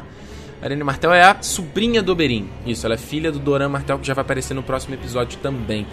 Ariane 0.62 0.84
Martel 0.84 1.12
é 1.12 1.24
a 1.24 1.42
sobrinha 1.42 2.00
do 2.00 2.12
Oberyn. 2.12 2.46
Isso, 2.64 2.86
ela 2.86 2.94
é 2.94 2.98
filha 2.98 3.32
do 3.32 3.40
Doran 3.40 3.68
Martel, 3.68 3.98
que 3.98 4.06
já 4.06 4.14
vai 4.14 4.22
aparecer 4.22 4.54
no 4.54 4.62
próximo 4.62 4.94
episódio 4.94 5.40
também. 5.42 5.88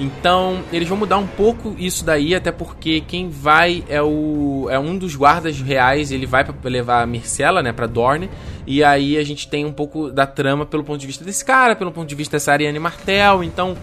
Então, 0.00 0.64
eles 0.72 0.88
vão 0.88 0.98
mudar 0.98 1.18
um 1.18 1.26
pouco 1.26 1.76
isso 1.78 2.04
daí, 2.04 2.34
até 2.34 2.50
porque 2.50 3.00
quem 3.00 3.28
vai 3.28 3.84
é 3.88 4.02
o 4.02 4.66
é 4.68 4.78
um 4.78 4.98
dos 4.98 5.14
guardas 5.14 5.60
reais, 5.60 6.10
ele 6.10 6.26
vai 6.26 6.44
para 6.44 6.54
levar 6.64 7.02
a 7.02 7.06
Mircela, 7.06 7.62
né, 7.62 7.72
para 7.72 7.86
Dorne, 7.86 8.30
e 8.64 8.82
aí 8.84 9.16
a 9.18 9.24
gente 9.24 9.48
tem 9.48 9.64
um 9.64 9.72
pouco 9.72 10.10
da 10.10 10.24
trama 10.24 10.64
pelo 10.64 10.84
ponto 10.84 11.00
de 11.00 11.06
vista 11.06 11.24
desse 11.24 11.44
cara, 11.44 11.74
pelo 11.74 11.90
ponto 11.90 12.08
de 12.08 12.14
vista 12.14 12.36
dessa 12.36 12.52
Ariane 12.52 12.78
Martel, 12.78 13.42
então 13.42 13.76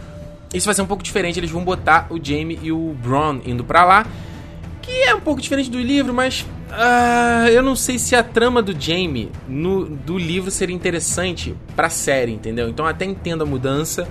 isso 0.55 0.65
vai 0.65 0.73
ser 0.73 0.81
um 0.81 0.87
pouco 0.87 1.03
diferente, 1.03 1.39
eles 1.39 1.51
vão 1.51 1.63
botar 1.63 2.07
o 2.09 2.19
Jamie 2.21 2.59
e 2.61 2.71
o 2.71 2.95
Bron 3.01 3.41
indo 3.45 3.63
para 3.63 3.83
lá, 3.83 4.05
que 4.81 4.91
é 5.03 5.13
um 5.13 5.19
pouco 5.19 5.41
diferente 5.41 5.69
do 5.69 5.79
livro, 5.79 6.13
mas 6.13 6.45
uh, 6.69 7.47
eu 7.49 7.63
não 7.63 7.75
sei 7.75 7.97
se 7.97 8.15
a 8.15 8.23
trama 8.23 8.61
do 8.61 8.79
Jamie 8.79 9.31
no, 9.47 9.85
do 9.85 10.17
livro 10.17 10.51
seria 10.51 10.75
interessante 10.75 11.55
pra 11.75 11.89
série, 11.89 12.31
entendeu? 12.31 12.69
Então 12.69 12.85
até 12.85 13.05
entendo 13.05 13.43
a 13.43 13.45
mudança. 13.45 14.07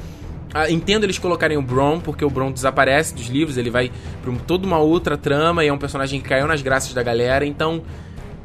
Uh, 0.55 0.70
entendo 0.70 1.03
eles 1.03 1.18
colocarem 1.18 1.57
o 1.57 1.62
Bron, 1.62 1.99
porque 1.99 2.24
o 2.24 2.30
Bron 2.30 2.53
desaparece 2.53 3.12
dos 3.12 3.26
livros, 3.26 3.57
ele 3.57 3.70
vai 3.70 3.90
pra 4.22 4.32
toda 4.47 4.64
uma 4.64 4.78
outra 4.78 5.16
trama 5.16 5.64
e 5.64 5.68
é 5.68 5.72
um 5.72 5.78
personagem 5.78 6.20
que 6.20 6.28
caiu 6.28 6.47
nas 6.47 6.62
graças 6.62 6.95
da 6.95 7.03
galera, 7.03 7.45
então 7.45 7.82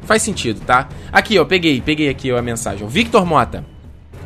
faz 0.02 0.22
sentido, 0.22 0.60
tá? 0.60 0.88
Aqui, 1.12 1.38
ó, 1.38 1.44
peguei, 1.44 1.80
peguei 1.80 2.08
aqui 2.08 2.32
ó, 2.32 2.38
a 2.38 2.42
mensagem. 2.42 2.84
O 2.84 2.88
Victor 2.88 3.24
Mota. 3.24 3.64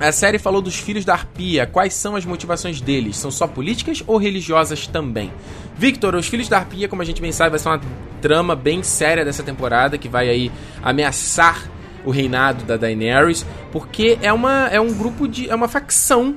A 0.01 0.11
série 0.11 0.39
falou 0.39 0.61
dos 0.61 0.77
filhos 0.77 1.05
da 1.05 1.15
Arpia. 1.15 1.67
Quais 1.67 1.95
são 1.95 2.17
as 2.17 2.25
motivações 2.25 2.81
deles? 2.81 3.17
São 3.17 3.31
só 3.31 3.47
políticas 3.47 4.03
ou 4.07 4.17
religiosas 4.17 4.87
também? 4.87 5.33
Victor, 5.79 6.15
os 6.15 6.27
filhos 6.27 6.49
da 6.49 6.59
Arpia, 6.59 6.89
como 6.89 7.01
a 7.01 7.05
gente 7.05 7.23
bem 7.23 7.33
sabe, 7.33 7.51
vai 7.51 7.59
ser 7.59 7.69
uma 7.69 7.81
trama 8.21 8.57
bem 8.57 8.83
séria 8.83 9.25
dessa 9.25 9.43
temporada 9.43 9.97
que 9.97 10.09
vai 10.09 10.29
aí 10.29 10.53
ameaçar 10.83 11.71
o 12.05 12.11
reinado 12.11 12.65
da 12.65 12.77
Daenerys, 12.77 13.47
porque 13.73 14.19
é 14.21 14.33
uma 14.33 14.69
é 14.69 14.81
um 14.81 14.93
grupo 14.93 15.27
de 15.27 15.49
é 15.49 15.55
uma 15.55 15.69
facção 15.69 16.37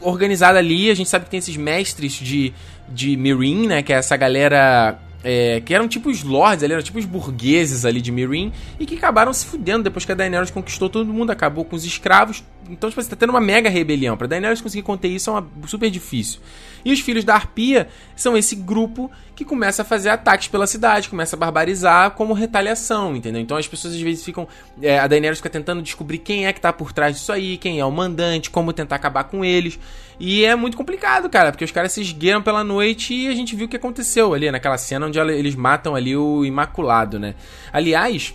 organizada 0.00 0.58
ali. 0.58 0.90
A 0.90 0.94
gente 0.94 1.08
sabe 1.08 1.24
que 1.24 1.30
tem 1.30 1.38
esses 1.38 1.56
mestres 1.56 2.12
de 2.12 2.52
de 2.88 3.16
Meereen, 3.16 3.66
né, 3.66 3.82
que 3.82 3.92
é 3.92 3.96
essa 3.96 4.16
galera 4.16 4.98
é, 5.24 5.62
que 5.64 5.74
eram 5.74 5.88
tipo 5.88 6.10
os 6.10 6.22
lords 6.22 6.62
ali, 6.62 6.74
eram 6.74 6.82
tipo 6.82 6.98
os 6.98 7.06
burgueses 7.06 7.86
ali 7.86 8.00
de 8.00 8.12
Meereen, 8.12 8.52
e 8.78 8.84
que 8.84 8.94
acabaram 8.94 9.32
se 9.32 9.46
fudendo 9.46 9.84
depois 9.84 10.04
que 10.04 10.12
a 10.12 10.14
Daenerys 10.14 10.50
conquistou 10.50 10.90
todo 10.90 11.12
mundo, 11.12 11.30
acabou 11.30 11.64
com 11.64 11.74
os 11.74 11.84
escravos. 11.84 12.44
Então, 12.68 12.88
tipo, 12.88 13.02
você 13.02 13.08
tá 13.08 13.16
tendo 13.16 13.30
uma 13.30 13.40
mega 13.40 13.68
rebelião. 13.68 14.16
Pra 14.16 14.26
Daenerys 14.26 14.60
conseguir 14.60 14.82
conter 14.82 15.08
isso 15.08 15.30
é 15.30 15.32
uma, 15.32 15.46
super 15.66 15.90
difícil. 15.90 16.40
E 16.84 16.92
os 16.92 17.00
filhos 17.00 17.24
da 17.24 17.34
Arpia 17.34 17.88
são 18.14 18.36
esse 18.36 18.54
grupo 18.54 19.10
que 19.34 19.44
começa 19.44 19.82
a 19.82 19.84
fazer 19.84 20.10
ataques 20.10 20.48
pela 20.48 20.66
cidade, 20.66 21.08
começa 21.08 21.34
a 21.34 21.38
barbarizar 21.38 22.10
como 22.12 22.34
retaliação, 22.34 23.16
entendeu? 23.16 23.40
Então 23.40 23.56
as 23.56 23.66
pessoas 23.66 23.94
às 23.94 24.00
vezes 24.00 24.22
ficam. 24.22 24.46
É, 24.82 24.98
a 24.98 25.06
Daenerys 25.06 25.38
fica 25.38 25.48
tentando 25.48 25.82
descobrir 25.82 26.18
quem 26.18 26.46
é 26.46 26.52
que 26.52 26.60
tá 26.60 26.72
por 26.72 26.92
trás 26.92 27.16
disso 27.16 27.32
aí, 27.32 27.56
quem 27.56 27.80
é 27.80 27.84
o 27.84 27.90
mandante, 27.90 28.50
como 28.50 28.72
tentar 28.72 28.96
acabar 28.96 29.24
com 29.24 29.44
eles. 29.44 29.78
E 30.20 30.44
é 30.44 30.54
muito 30.54 30.76
complicado, 30.76 31.28
cara, 31.28 31.50
porque 31.50 31.64
os 31.64 31.72
caras 31.72 31.92
se 31.92 32.00
esgueiram 32.00 32.42
pela 32.42 32.62
noite 32.62 33.14
e 33.14 33.28
a 33.28 33.34
gente 33.34 33.56
viu 33.56 33.66
o 33.66 33.68
que 33.68 33.76
aconteceu 33.76 34.32
ali 34.34 34.50
naquela 34.50 34.78
cena 34.78 35.06
onde 35.06 35.18
eles 35.18 35.54
matam 35.54 35.94
ali 35.94 36.16
o 36.16 36.44
Imaculado, 36.44 37.18
né? 37.18 37.34
Aliás, 37.72 38.34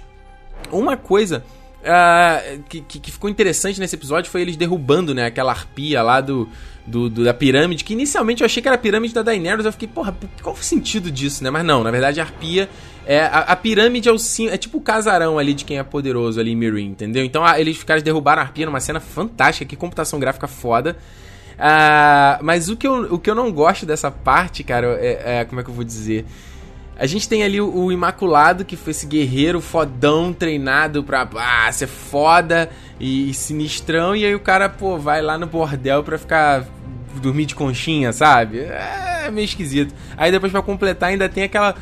uma 0.72 0.98
coisa. 0.98 1.44
Uh, 1.80 2.62
que, 2.64 2.82
que, 2.82 3.10
ficou 3.10 3.30
interessante 3.30 3.80
nesse 3.80 3.96
episódio 3.96 4.30
foi 4.30 4.42
eles 4.42 4.58
derrubando, 4.58 5.16
né, 5.16 5.28
aquela 5.28 5.52
arpia 5.52 6.04
lá 6.04 6.20
do, 6.20 6.50
do, 6.86 7.10
do, 7.10 7.24
da 7.24 7.34
pirâmide, 7.34 7.86
que 7.86 7.94
inicialmente 7.94 8.42
eu 8.42 8.46
achei 8.46 8.62
que 8.62 8.68
era 8.68 8.76
a 8.76 8.80
pirâmide 8.80 9.14
da 9.14 9.22
Daenerys, 9.22 9.66
eu 9.66 9.72
fiquei, 9.72 9.88
porra, 9.88 10.14
qual 10.42 10.56
o 10.56 10.58
sentido 10.58 11.10
disso, 11.10 11.42
né? 11.42 11.50
Mas 11.50 11.64
não, 11.64 11.82
na 11.82 11.90
verdade 11.90 12.20
a 12.20 12.24
arpia 12.24 12.70
é 13.06 13.22
a, 13.22 13.40
a 13.40 13.56
pirâmide 13.56 14.10
é 14.10 14.12
o 14.12 14.18
é 14.50 14.58
tipo 14.58 14.78
o 14.78 14.82
casarão 14.82 15.40
ali 15.40 15.54
de 15.54 15.64
quem 15.64 15.78
é 15.78 15.84
poderoso 15.84 16.38
ali 16.40 16.52
em 16.52 16.56
Meereen, 16.56 16.88
entendeu? 16.88 17.24
Então 17.24 17.46
a, 17.46 17.60
eles 17.60 17.78
ficaram 17.78 18.02
derrubaram 18.02 18.42
a 18.42 18.46
arpia 18.46 18.66
numa 18.66 18.82
cena 18.82 19.00
fantástica, 19.00 19.66
que 19.66 19.76
computação 19.78 20.20
gráfica 20.20 20.48
foda. 20.48 20.98
Uh, 21.56 22.44
mas 22.44 22.70
o 22.70 22.78
que, 22.78 22.88
eu, 22.88 23.14
o 23.14 23.20
que 23.20 23.30
eu 23.30 23.36
não 23.36 23.52
gosto 23.52 23.86
dessa 23.86 24.10
parte, 24.10 24.64
cara, 24.64 24.98
é, 25.00 25.40
é 25.40 25.46
como 25.46 25.60
é 25.60 25.64
que 25.64 25.70
eu 25.70 25.74
vou 25.74 25.84
dizer? 25.84 26.26
A 27.00 27.06
gente 27.06 27.30
tem 27.30 27.44
ali 27.44 27.62
o, 27.62 27.74
o, 27.74 27.92
Imaculado, 27.94 28.66
que 28.66 28.76
foi 28.76 28.92
esse 28.92 29.08
guerreiro 29.08 29.62
fodão, 29.62 30.34
treinado 30.34 31.02
pra 31.02 31.28
ah, 31.38 31.72
ser 31.72 31.88
foda 31.88 32.70
e, 33.00 33.30
e 33.30 33.34
sinistrão. 33.34 34.14
E 34.14 34.26
aí 34.26 34.36
o 34.36 34.40
cara, 34.40 34.68
pô, 34.68 34.98
vai 34.98 35.22
lá 35.22 35.38
no 35.38 35.48
bordel 35.48 36.04
pra 36.04 36.18
ficar 36.18 36.66
dormir 37.22 37.46
de 37.46 37.56
conchinha, 37.56 38.12
sabe? 38.12 38.60
É 38.60 39.32
meio 39.32 39.46
esquisito. 39.46 39.96
Aí 40.18 40.30
depois 40.30 40.52
pra 40.52 40.62
completar 40.62 41.10
ainda 41.10 41.30
tem 41.30 41.44
aquela... 41.44 41.74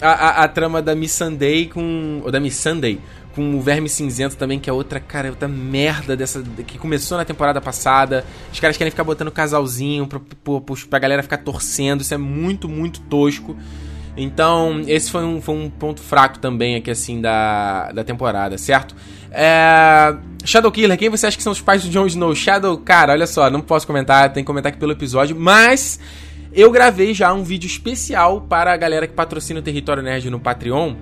A, 0.00 0.10
a, 0.10 0.44
a 0.44 0.48
trama 0.48 0.80
da 0.80 0.94
Miss 0.94 1.12
Sunday 1.12 1.66
com... 1.66 2.20
Ou 2.24 2.30
da 2.30 2.38
Miss 2.38 2.54
Sunday 2.54 3.00
com 3.34 3.56
o 3.56 3.60
Verme 3.60 3.88
Cinzento 3.88 4.36
também, 4.36 4.60
que 4.60 4.68
é 4.68 4.72
outra, 4.72 5.00
cara, 5.00 5.30
outra 5.30 5.48
merda 5.48 6.16
dessa. 6.16 6.42
que 6.66 6.78
começou 6.78 7.16
na 7.18 7.24
temporada 7.24 7.60
passada. 7.60 8.24
Os 8.52 8.60
caras 8.60 8.76
querem 8.76 8.90
ficar 8.90 9.04
botando 9.04 9.30
casalzinho 9.30 10.06
pra, 10.06 10.20
pra, 10.20 10.76
pra 10.88 10.98
galera 10.98 11.22
ficar 11.22 11.38
torcendo. 11.38 12.02
Isso 12.02 12.14
é 12.14 12.18
muito, 12.18 12.68
muito 12.68 13.00
tosco. 13.00 13.56
Então, 14.16 14.82
esse 14.86 15.10
foi 15.10 15.24
um, 15.24 15.40
foi 15.40 15.54
um 15.54 15.70
ponto 15.70 16.00
fraco 16.00 16.38
também 16.38 16.76
aqui, 16.76 16.90
assim, 16.90 17.20
da, 17.20 17.90
da 17.92 18.04
temporada, 18.04 18.58
certo? 18.58 18.94
É... 19.30 20.14
Shadow 20.44 20.70
Killer, 20.70 20.98
quem 20.98 21.08
você 21.08 21.26
acha 21.26 21.36
que 21.36 21.42
são 21.42 21.52
os 21.52 21.60
pais 21.60 21.82
do 21.82 21.88
Jon 21.88 22.06
Snow? 22.06 22.34
Shadow, 22.34 22.76
cara, 22.78 23.12
olha 23.12 23.26
só, 23.26 23.48
não 23.48 23.60
posso 23.60 23.86
comentar, 23.86 24.32
tem 24.32 24.42
que 24.42 24.46
comentar 24.46 24.70
aqui 24.70 24.78
pelo 24.78 24.92
episódio, 24.92 25.34
mas 25.34 25.98
eu 26.52 26.70
gravei 26.70 27.14
já 27.14 27.32
um 27.32 27.42
vídeo 27.42 27.66
especial 27.66 28.42
para 28.42 28.72
a 28.72 28.76
galera 28.76 29.06
que 29.06 29.14
patrocina 29.14 29.60
o 29.60 29.62
Território 29.62 30.02
Nerd 30.02 30.28
no 30.28 30.38
Patreon 30.38 30.94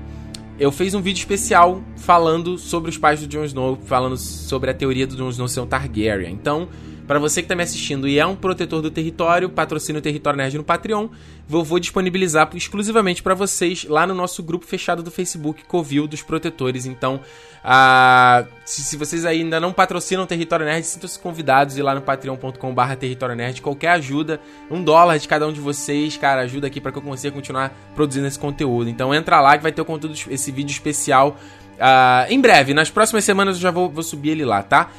eu 0.61 0.71
fiz 0.71 0.93
um 0.93 1.01
vídeo 1.01 1.21
especial 1.21 1.83
falando 1.97 2.59
sobre 2.59 2.91
os 2.91 2.99
pais 2.99 3.19
do 3.19 3.27
Jon 3.27 3.45
Snow, 3.45 3.79
falando 3.87 4.19
sobre 4.19 4.71
a 4.71 4.75
teoria 4.75 5.07
do 5.07 5.17
Jon 5.17 5.31
Snow 5.31 5.49
ser 5.49 5.61
um 5.61 5.67
Targaryen. 5.67 6.31
Então, 6.35 6.69
para 7.11 7.19
você 7.19 7.43
que 7.43 7.47
está 7.47 7.57
me 7.57 7.65
assistindo 7.65 8.07
e 8.07 8.21
é 8.21 8.25
um 8.25 8.37
protetor 8.37 8.81
do 8.81 8.89
território, 8.89 9.51
patrocina 9.51 9.99
o 9.99 10.01
Território 10.01 10.37
Nerd 10.37 10.57
no 10.57 10.63
Patreon, 10.63 11.09
eu 11.51 11.65
vou 11.65 11.81
disponibilizar 11.81 12.49
exclusivamente 12.55 13.21
para 13.21 13.35
vocês 13.35 13.85
lá 13.85 14.07
no 14.07 14.15
nosso 14.15 14.45
grupo 14.45 14.65
fechado 14.65 15.03
do 15.03 15.11
Facebook, 15.11 15.65
Covil 15.65 16.07
dos 16.07 16.23
Protetores. 16.23 16.87
Então, 16.87 17.19
ah, 17.65 18.45
se, 18.65 18.85
se, 18.85 18.97
vocês 18.97 19.25
ainda 19.25 19.59
não 19.59 19.73
patrocinam 19.73 20.23
o 20.23 20.27
Território 20.29 20.65
Nerd, 20.65 20.87
sintam-se 20.87 21.19
convidados 21.19 21.77
e 21.77 21.83
lá 21.83 21.97
no 21.97 22.01
patreon.com.br 22.01 22.95
Território 22.97 23.35
Nerd. 23.35 23.61
Qualquer 23.61 23.89
ajuda, 23.89 24.41
um 24.71 24.81
dólar 24.81 25.19
de 25.19 25.27
cada 25.27 25.49
um 25.49 25.53
de 25.53 25.61
vocês, 25.61 26.17
cara, 26.17 26.43
ajuda 26.43 26.69
aqui 26.69 26.81
para 26.81 26.93
que 26.93 26.99
eu 26.99 27.03
consiga 27.03 27.35
continuar 27.35 27.77
produzindo 27.93 28.29
esse 28.29 28.39
conteúdo. 28.39 28.89
Então 28.89 29.13
entra 29.13 29.41
lá 29.41 29.57
que 29.57 29.65
vai 29.65 29.73
ter 29.73 29.83
o 29.83 29.85
conteúdo, 29.85 30.17
esse 30.31 30.53
vídeo 30.53 30.71
especial 30.71 31.37
uh, 31.81 32.31
em 32.33 32.41
breve. 32.41 32.73
Nas 32.73 32.89
próximas 32.89 33.25
semanas 33.25 33.57
eu 33.57 33.63
já 33.63 33.73
vou, 33.73 33.91
vou 33.91 34.05
subir 34.05 34.31
ele 34.31 34.45
lá, 34.45 34.63
tá? 34.63 34.91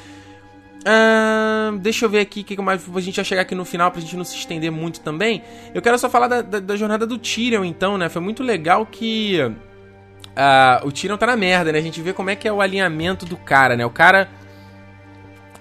Uh, 0.82 1.78
deixa 1.78 2.04
eu 2.04 2.10
ver 2.10 2.20
aqui 2.20 2.42
que 2.42 2.60
mais 2.60 2.82
a 2.92 3.00
gente 3.00 3.14
vai 3.14 3.24
chegar 3.24 3.42
aqui 3.42 3.54
no 3.54 3.64
final 3.64 3.90
pra 3.90 4.00
gente 4.00 4.16
não 4.16 4.24
se 4.24 4.36
estender 4.36 4.70
muito 4.70 5.00
também. 5.00 5.42
Eu 5.72 5.80
quero 5.80 5.96
só 5.98 6.10
falar 6.10 6.26
da, 6.26 6.42
da, 6.42 6.60
da 6.60 6.76
jornada 6.76 7.06
do 7.06 7.18
Tyrion, 7.18 7.64
então, 7.64 7.96
né? 7.96 8.08
Foi 8.08 8.20
muito 8.20 8.42
legal 8.42 8.84
que 8.84 9.38
uh, 9.40 10.86
o 10.86 10.90
Tyrion 10.90 11.16
tá 11.16 11.26
na 11.26 11.36
merda, 11.36 11.72
né? 11.72 11.78
A 11.78 11.82
gente 11.82 12.00
vê 12.02 12.12
como 12.12 12.30
é 12.30 12.36
que 12.36 12.48
é 12.48 12.52
o 12.52 12.60
alinhamento 12.60 13.24
do 13.24 13.36
cara, 13.36 13.76
né? 13.76 13.86
O 13.86 13.90
cara, 13.90 14.28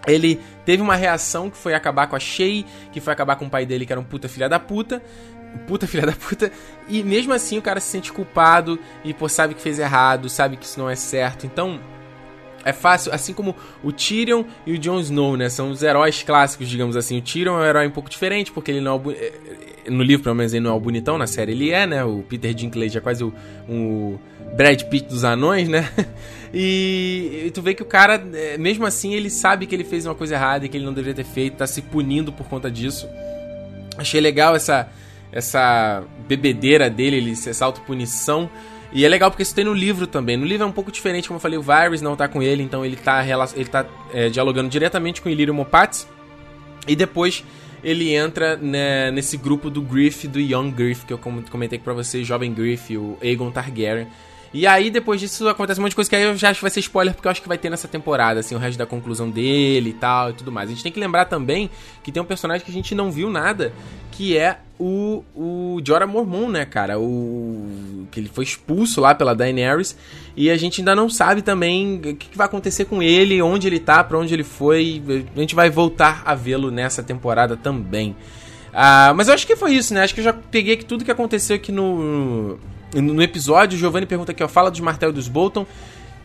ele 0.07 0.39
teve 0.65 0.82
uma 0.82 0.95
reação 0.95 1.51
que 1.51 1.57
foi 1.57 1.76
acabar 1.76 2.07
com 2.07 2.15
a 2.15 2.19
Shay, 2.19 2.65
que 2.91 2.99
foi 2.99 3.13
acabar 3.13 3.36
com 3.36 3.45
o 3.45 3.49
pai 3.49 3.65
dele, 3.65 3.86
que 3.86 3.93
era 3.93 3.99
um 3.99 4.05
puta 4.05 4.28
filha 4.28 4.49
da 4.49 4.59
puta. 4.59 5.03
Puta 5.67 5.86
filha 5.86 6.05
da 6.05 6.13
puta. 6.13 6.51
E 6.88 7.03
mesmo 7.03 7.34
assim 7.34 7.57
o 7.57 7.61
cara 7.61 7.80
se 7.80 7.88
sente 7.88 8.11
culpado 8.11 8.80
e, 9.03 9.13
pô, 9.13 9.28
sabe 9.28 9.53
que 9.53 9.61
fez 9.61 9.78
errado, 9.80 10.30
sabe 10.30 10.55
que 10.55 10.65
isso 10.65 10.80
não 10.80 10.89
é 10.89 10.95
certo. 10.95 11.45
Então, 11.45 11.80
é 12.64 12.74
fácil, 12.74 13.14
assim 13.14 13.34
como 13.34 13.55
o 13.84 13.91
Tyrion 13.91 14.43
e 14.66 14.74
o 14.74 14.78
Jon 14.78 14.99
Snow, 14.99 15.36
né? 15.36 15.49
São 15.49 15.72
os 15.72 15.82
heróis 15.82 16.24
clássicos, 16.24 16.68
digamos 16.70 16.95
assim. 16.95 17.18
O 17.18 17.22
Tyrion 17.22 17.59
é 17.59 17.62
um 17.62 17.66
herói 17.66 17.88
um 17.88 17.91
pouco 17.91 18.09
diferente, 18.09 18.51
porque 18.51 18.72
ele 18.72 18.82
não 18.82 18.95
é 18.95 18.99
o, 18.99 19.12
é, 19.12 19.32
no 19.89 20.03
livro, 20.03 20.24
pelo 20.24 20.36
menos, 20.36 20.53
ele 20.53 20.64
não 20.64 20.72
é 20.72 20.74
o 20.74 20.80
bonitão, 20.80 21.18
na 21.18 21.28
série 21.28 21.51
ele 21.51 21.72
é, 21.72 21.86
né? 21.88 22.03
O 22.03 22.24
Peter 22.24 22.53
Dinklage 22.53 22.97
é 22.97 23.01
quase 23.01 23.24
o, 23.24 23.34
o 23.68 24.20
Brad 24.55 24.82
Pitt 24.84 25.07
dos 25.07 25.24
anões, 25.24 25.68
né? 25.68 25.89
E, 26.53 27.43
e, 27.45 27.51
tu 27.51 27.62
vê 27.62 27.74
que 27.74 27.82
o 27.82 27.86
cara, 27.86 28.22
é, 28.34 28.57
mesmo 28.57 28.86
assim, 28.86 29.14
ele 29.14 29.30
sabe 29.30 29.66
que 29.66 29.74
ele 29.74 29.86
fez 29.86 30.05
uma 30.05 30.14
coisa 30.14 30.36
errada 30.36 30.66
e 30.66 30.68
que 30.68 30.76
ele 30.76 30.84
não 30.84 30.93
deveria 30.93 31.16
ter 31.16 31.24
feito, 31.24 31.55
tá 31.55 31.66
se 31.66 31.82
punindo 31.82 32.34
por 32.34 32.45
conta 32.45 32.70
disso. 32.70 33.07
Achei 33.97 34.20
legal 34.20 34.53
essa, 34.53 34.89
essa 35.32 36.03
bebedeira 36.28 36.89
dele, 36.89 37.16
ele, 37.16 37.32
essa 37.32 37.64
autopunição. 37.64 38.49
E 38.94 39.06
é 39.06 39.10
legal 39.10 39.32
porque 39.32 39.44
isso 39.44 39.56
tem 39.56 39.64
no 39.64 39.74
livro 39.74 40.06
também. 40.06 40.36
No 40.36 40.46
livro 40.46 40.64
é 40.64 40.68
um 40.68 40.72
pouco 40.72 40.92
diferente, 40.92 41.28
como 41.28 41.38
eu 41.38 41.42
falei, 41.42 41.58
o 41.58 41.62
Varys 41.62 42.02
não 42.02 42.16
tá 42.16 42.28
com 42.28 42.42
ele, 42.44 42.62
então 42.62 42.86
ele 42.86 42.98
tá, 42.98 43.24
ele 43.56 43.70
tá 43.70 43.86
é, 44.14 44.30
dialogando 44.30 44.70
diretamente 44.70 45.22
com 45.22 45.30
o 45.30 45.32
Illyrio 45.32 45.54
Mopatis. 45.54 46.08
E 46.88 46.96
depois 46.96 47.44
ele 47.84 48.14
entra 48.14 48.58
né, 48.58 49.10
nesse 49.12 49.38
grupo 49.38 49.70
do 49.70 49.82
Griff, 49.82 50.28
do 50.28 50.39
Young 50.39 50.72
Griff, 50.72 51.06
que 51.06 51.14
eu 51.14 51.18
comentei 51.18 51.80
pra 51.80 51.94
vocês, 51.94 52.28
Jovem 52.28 52.54
Griff, 52.54 52.96
o 52.98 53.18
Aegon 53.22 53.50
Targaryen. 53.50 54.08
E 54.54 54.68
aí, 54.68 54.89
depois 54.89 55.22
disso, 55.22 55.47
acontece 55.47 55.80
um 55.80 55.84
monte 55.84 55.91
de 55.91 55.95
coisa 55.95 56.10
que 56.10 56.16
aí 56.16 56.24
eu 56.24 56.36
já 56.36 56.49
acho 56.49 56.60
que 56.60 56.64
vai 56.64 56.72
ser 56.72 56.82
spoiler, 56.82 57.14
porque 57.14 57.26
eu 57.26 57.32
acho 57.32 57.41
que 57.41 57.47
vai 57.47 57.58
ter 57.58 57.70
nessa 57.70 57.88
temporada, 57.88 58.41
assim, 58.41 58.54
o 58.54 58.58
resto 58.58 58.78
da 58.78 58.86
conclusão 58.86 59.30
dele 59.30 59.91
e 59.91 59.93
tal 59.93 60.32
e 60.32 60.34
tudo 60.34 60.52
mais. 60.52 60.70
A 60.70 60.74
gente 60.74 60.84
tem 60.84 60.91
que 60.91 60.99
lembrar 60.99 61.26
também 61.26 61.70
que 62.04 62.12
tem 62.12 62.22
um 62.22 62.26
personagem 62.26 62.66
que 62.66 62.70
a 62.70 62.74
gente 62.74 62.93
não 62.93 63.10
viu 63.10 63.30
nada, 63.30 63.72
que 64.12 64.38
é 64.38 64.60
o, 64.78 65.24
o 65.34 65.80
Jorah 65.86 66.06
Mormon, 66.06 66.49
né, 66.49 66.66
cara? 66.66 66.99
O 66.99 68.08
que 68.12 68.20
ele 68.20 68.28
foi 68.28 68.43
expulso 68.43 68.99
lá 68.99 69.16
pela 69.16 69.34
Daenerys 69.34 69.95
e 70.36 70.49
a 70.49 70.58
gente 70.58 70.82
ainda 70.82 70.93
não 70.93 71.10
sabe 71.10 71.41
também 71.41 71.97
o 71.97 72.02
que, 72.16 72.28
que 72.28 72.38
vai 72.38 72.45
acontecer 72.45 72.86
com 72.86 73.02
ele, 73.02 73.41
onde 73.41 73.68
ele 73.68 73.80
tá, 73.80 74.04
para 74.04 74.18
onde 74.18 74.34
ele 74.34 74.43
foi. 74.43 75.02
A 75.34 75.39
gente 75.39 75.56
vai 75.56 75.70
voltar 75.70 76.24
a 76.26 76.36
vê-lo 76.36 76.70
nessa 76.70 77.02
temporada 77.02 77.56
também. 77.56 78.18
Ah, 78.74 79.14
mas 79.16 79.30
eu 79.30 79.34
acho 79.34 79.47
que 79.47 79.56
foi 79.56 79.76
isso, 79.76 79.93
né? 79.93 80.04
Acho 80.04 80.14
que 80.14 80.20
eu 80.20 80.26
já 80.26 80.34
peguei 80.34 80.76
tudo 80.78 81.06
que 81.06 81.12
aconteceu 81.12 81.56
aqui 81.56 81.72
no, 81.72 82.58
no 82.94 83.22
episódio, 83.22 83.78
Giovanni 83.78 84.06
pergunta 84.06 84.32
aqui, 84.32 84.44
ó, 84.44 84.48
fala 84.48 84.72
dos 84.72 84.80
Martel 84.80 85.10
e 85.10 85.14
dos 85.14 85.28
Bolton. 85.28 85.66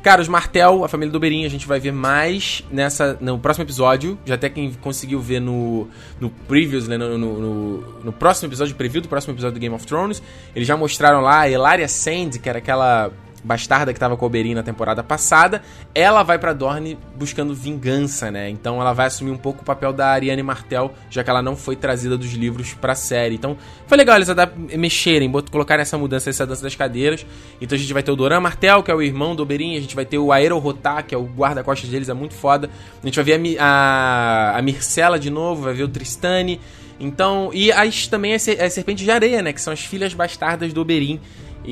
Cara, 0.03 0.23
os 0.23 0.29
Martel, 0.29 0.85
a 0.85 0.89
família 0.89 1.11
do 1.11 1.17
Oberyn, 1.17 1.45
a 1.45 1.49
gente 1.49 1.67
vai 1.67 1.81
ver 1.81 1.91
mais 1.91 2.63
nessa, 2.71 3.19
no 3.21 3.41
próximo 3.41 3.65
episódio. 3.65 4.17
Já 4.25 4.37
até 4.37 4.49
quem 4.49 4.73
conseguiu 4.75 5.21
ver 5.21 5.41
no, 5.41 5.89
no 6.21 6.31
Previews, 6.31 6.87
né, 6.87 6.97
no, 6.97 7.19
no, 7.19 7.41
no, 7.41 8.05
no 8.05 8.13
próximo 8.13 8.49
episódio, 8.49 8.77
preview 8.77 9.03
do 9.03 9.09
próximo 9.09 9.35
episódio 9.35 9.55
do 9.55 9.61
Game 9.61 9.75
of 9.75 9.85
Thrones. 9.85 10.23
Eles 10.55 10.69
já 10.69 10.77
mostraram 10.77 11.21
lá 11.21 11.41
a 11.41 11.51
Elaria 11.51 11.89
Sand, 11.89 12.39
que 12.41 12.49
era 12.49 12.59
aquela 12.59 13.11
bastarda 13.47 13.95
que 13.95 14.01
tava 14.01 14.17
com 14.17 14.25
o 14.25 14.27
Oberyn 14.27 14.55
na 14.55 14.63
temporada 14.63 15.03
passada, 15.03 15.63
ela 15.95 16.23
vai 16.25 16.39
para 16.39 16.53
Dorne 16.53 16.99
buscando 17.17 17.55
vingança, 17.55 18.31
né? 18.31 18.51
Então 18.51 18.81
ela 18.81 18.93
vai 18.93 19.07
assumir 19.07 19.31
um 19.31 19.37
pouco 19.37 19.63
o 19.63 19.65
papel 19.65 19.93
da 19.93 20.09
Ariane 20.09 20.43
Martel, 20.43 20.93
já 21.09 21.23
que 21.23 21.31
ela 21.31 21.41
não 21.41 21.57
foi 21.57 21.77
trazida 21.77 22.19
dos 22.19 22.33
livros 22.33 22.75
pra 22.75 22.95
série. 22.95 23.37
Então 23.37 23.57
foi 23.87 23.97
legal 23.97 24.17
eles 24.17 24.29
mexerem, 24.77 25.31
colocarem 25.51 25.83
essa 25.83 25.97
mudança, 25.97 26.29
essa 26.29 26.45
dança 26.45 26.63
das 26.63 26.75
cadeiras. 26.75 27.25
Então 27.61 27.77
a 27.77 27.79
gente 27.79 27.93
vai 27.93 28.03
ter 28.03 28.11
o 28.11 28.17
Doran 28.17 28.41
Martel, 28.41 28.83
que 28.83 28.91
é 28.91 28.95
o 28.95 29.01
irmão 29.01 29.37
do 29.37 29.43
Oberyn, 29.45 29.77
a 29.77 29.81
gente 29.81 29.95
vai 29.95 30.05
ter 30.05 30.19
o 30.19 30.33
Aero 30.33 30.59
Rotar, 30.59 31.05
que 31.07 31.15
é 31.15 31.19
o 31.19 31.25
guarda-costas 31.25 31.89
deles, 31.89 32.09
é 32.09 32.15
muito 32.15 32.35
foda. 32.35 32.69
A 33.03 33.07
gente 33.07 33.15
vai 33.15 33.25
ver 33.25 33.59
a, 33.59 33.65
a, 33.65 34.59
a 34.59 34.63
Mircela 34.63 35.19
de 35.19 35.31
novo, 35.31 35.63
vai 35.63 35.75
ver 35.75 35.85
o 35.85 35.89
Tristane. 35.89 36.61
Então, 36.99 37.51
e 37.53 37.71
as, 37.71 38.07
também 38.07 38.35
as, 38.35 38.49
as 38.49 38.73
Serpentes 38.73 39.05
de 39.05 39.11
Areia, 39.11 39.43
né? 39.43 39.53
Que 39.53 39.61
são 39.61 39.73
as 39.73 39.81
filhas 39.81 40.15
bastardas 40.15 40.73
do 40.73 40.81
Oberyn. 40.81 41.21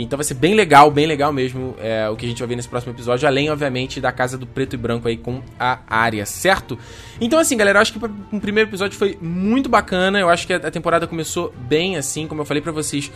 Então 0.02 0.16
vai 0.16 0.24
ser 0.24 0.34
bem 0.34 0.54
legal, 0.54 0.90
bem 0.90 1.06
legal 1.06 1.32
mesmo 1.32 1.76
é, 1.78 2.08
o 2.08 2.16
que 2.16 2.26
a 2.26 2.28
gente 2.28 2.38
vai 2.38 2.48
ver 2.48 2.56
nesse 2.56 2.68
próximo 2.68 2.92
episódio, 2.92 3.26
além, 3.28 3.50
obviamente, 3.50 4.00
da 4.00 4.10
Casa 4.10 4.36
do 4.36 4.46
Preto 4.46 4.74
e 4.74 4.76
Branco 4.76 5.06
aí 5.06 5.16
com 5.16 5.40
a 5.58 5.78
área, 5.86 6.26
certo? 6.26 6.78
Então, 7.20 7.38
assim, 7.38 7.56
galera, 7.56 7.78
eu 7.78 7.82
acho 7.82 7.92
que 7.92 7.98
o 8.32 8.40
primeiro 8.40 8.68
episódio 8.68 8.98
foi 8.98 9.16
muito 9.20 9.68
bacana, 9.68 10.18
eu 10.18 10.28
acho 10.28 10.46
que 10.46 10.52
a 10.52 10.70
temporada 10.70 11.06
começou 11.06 11.54
bem, 11.68 11.96
assim, 11.96 12.26
como 12.26 12.40
eu 12.40 12.44
falei 12.44 12.62
para 12.62 12.72
vocês, 12.72 13.10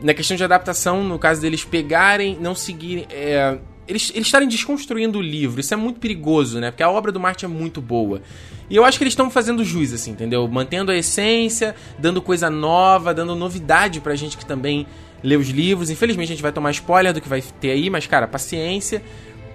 na 0.00 0.14
questão 0.14 0.36
de 0.36 0.44
adaptação, 0.44 1.02
no 1.02 1.18
caso 1.18 1.40
deles 1.40 1.64
pegarem, 1.64 2.38
não 2.40 2.54
seguirem... 2.54 3.06
É, 3.10 3.58
eles, 3.88 4.12
eles 4.14 4.28
estarem 4.28 4.46
desconstruindo 4.46 5.18
o 5.18 5.22
livro, 5.22 5.60
isso 5.60 5.74
é 5.74 5.76
muito 5.76 5.98
perigoso, 5.98 6.60
né? 6.60 6.70
Porque 6.70 6.82
a 6.82 6.88
obra 6.88 7.10
do 7.10 7.18
Martin 7.18 7.46
é 7.46 7.48
muito 7.48 7.80
boa. 7.80 8.22
E 8.68 8.76
eu 8.76 8.84
acho 8.84 8.96
que 8.96 9.02
eles 9.02 9.12
estão 9.12 9.28
fazendo 9.28 9.64
jus, 9.64 9.92
assim, 9.92 10.12
entendeu? 10.12 10.46
Mantendo 10.46 10.92
a 10.92 10.96
essência, 10.96 11.74
dando 11.98 12.22
coisa 12.22 12.48
nova, 12.48 13.12
dando 13.12 13.34
novidade 13.34 14.00
pra 14.00 14.14
gente 14.14 14.36
que 14.38 14.46
também 14.46 14.86
ler 15.22 15.36
os 15.36 15.48
livros. 15.48 15.90
Infelizmente 15.90 16.28
a 16.28 16.34
gente 16.34 16.42
vai 16.42 16.52
tomar 16.52 16.70
spoiler 16.70 17.12
do 17.12 17.20
que 17.20 17.28
vai 17.28 17.42
ter 17.60 17.70
aí, 17.70 17.90
mas 17.90 18.06
cara, 18.06 18.26
paciência. 18.26 19.02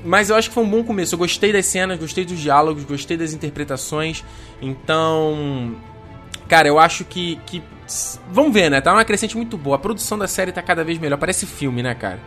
Mas 0.03 0.29
eu 0.29 0.35
acho 0.35 0.49
que 0.49 0.53
foi 0.53 0.63
um 0.63 0.69
bom 0.69 0.83
começo. 0.83 1.15
Eu 1.15 1.19
gostei 1.19 1.51
das 1.51 1.65
cenas, 1.65 1.97
gostei 1.97 2.23
dos 2.25 2.39
diálogos, 2.39 2.83
gostei 2.83 3.17
das 3.17 3.33
interpretações. 3.33 4.23
Então, 4.61 5.75
cara, 6.47 6.67
eu 6.67 6.77
acho 6.77 7.03
que, 7.05 7.39
que 7.45 7.61
vamos 8.31 8.53
ver, 8.53 8.69
né? 8.69 8.81
Tá 8.81 8.93
uma 8.93 9.03
crescente 9.03 9.35
muito 9.35 9.57
boa. 9.57 9.77
A 9.77 9.79
produção 9.79 10.17
da 10.17 10.27
série 10.27 10.51
tá 10.51 10.61
cada 10.61 10.83
vez 10.83 10.99
melhor. 10.99 11.17
Parece 11.17 11.45
filme, 11.47 11.81
né, 11.81 11.95
cara? 11.95 12.19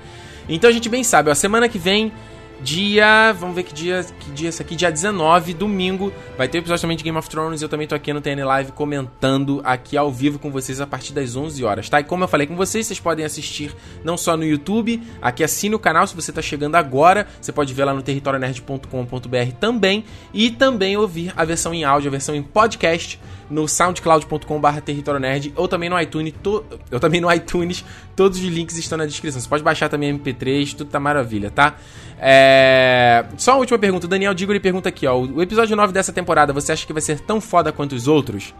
Então 0.48 0.68
a 0.68 0.72
gente 0.72 0.88
bem 0.88 1.04
sabe, 1.04 1.30
ó, 1.30 1.34
semana 1.34 1.68
que 1.68 1.78
vem 1.78 2.12
Dia. 2.60 3.32
Vamos 3.38 3.54
ver 3.54 3.62
que 3.62 3.72
dia, 3.72 4.04
que 4.18 4.30
dia 4.30 4.48
é 4.48 4.50
esse 4.50 4.60
aqui. 4.60 4.74
Dia 4.74 4.90
19, 4.90 5.54
domingo. 5.54 6.12
Vai 6.36 6.48
ter 6.48 6.58
episódio 6.58 6.82
também 6.82 6.96
de 6.96 7.04
Game 7.04 7.16
of 7.16 7.28
Thrones. 7.28 7.62
Eu 7.62 7.68
também 7.68 7.86
tô 7.86 7.94
aqui 7.94 8.12
no 8.12 8.20
TN 8.20 8.44
Live 8.44 8.72
comentando 8.72 9.60
aqui 9.64 9.96
ao 9.96 10.10
vivo 10.10 10.38
com 10.38 10.50
vocês 10.50 10.80
a 10.80 10.86
partir 10.86 11.12
das 11.12 11.36
11 11.36 11.64
horas, 11.64 11.88
tá? 11.88 12.00
E 12.00 12.04
como 12.04 12.24
eu 12.24 12.28
falei 12.28 12.46
com 12.46 12.56
vocês, 12.56 12.86
vocês 12.86 13.00
podem 13.00 13.24
assistir 13.24 13.74
não 14.04 14.16
só 14.16 14.36
no 14.36 14.44
YouTube. 14.44 15.02
Aqui 15.22 15.44
assine 15.44 15.74
o 15.74 15.78
canal 15.78 16.06
se 16.06 16.14
você 16.14 16.32
tá 16.32 16.42
chegando 16.42 16.74
agora. 16.74 17.26
Você 17.40 17.52
pode 17.52 17.72
ver 17.72 17.84
lá 17.84 17.94
no 17.94 18.02
territorionerd.com.br 18.02 19.52
também. 19.60 20.04
E 20.34 20.50
também 20.50 20.96
ouvir 20.96 21.32
a 21.36 21.44
versão 21.44 21.72
em 21.72 21.84
áudio, 21.84 22.08
a 22.08 22.12
versão 22.12 22.34
em 22.34 22.42
podcast 22.42 23.20
no 23.50 23.66
soundcloud.com.br 23.66 24.80
territorionerd 24.84 25.52
ou 25.56 25.66
também 25.66 25.88
no 25.88 26.00
iTunes, 26.00 26.34
to, 26.42 26.64
eu 26.90 27.00
também 27.00 27.20
no 27.20 27.32
iTunes, 27.32 27.84
todos 28.14 28.38
os 28.38 28.44
links 28.44 28.76
estão 28.76 28.98
na 28.98 29.06
descrição. 29.06 29.40
Você 29.40 29.48
pode 29.48 29.62
baixar 29.62 29.88
também 29.88 30.18
MP3, 30.18 30.74
tudo 30.74 30.90
tá 30.90 31.00
maravilha, 31.00 31.50
tá? 31.50 31.76
É... 32.18 33.24
Só 33.36 33.52
uma 33.52 33.58
última 33.58 33.78
pergunta, 33.78 34.06
o 34.06 34.08
Daniel 34.08 34.34
Digori 34.34 34.60
pergunta 34.60 34.88
aqui, 34.88 35.06
ó, 35.06 35.18
o 35.18 35.42
episódio 35.42 35.76
9 35.76 35.92
dessa 35.92 36.12
temporada, 36.12 36.52
você 36.52 36.72
acha 36.72 36.86
que 36.86 36.92
vai 36.92 37.02
ser 37.02 37.20
tão 37.20 37.40
foda 37.40 37.72
quanto 37.72 37.94
os 37.94 38.06
outros? 38.08 38.54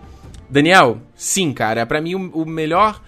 Daniel, 0.49 0.99
sim, 1.14 1.53
cara, 1.53 1.84
para 1.84 2.01
mim 2.01 2.14
o 2.14 2.45
melhor 2.47 3.01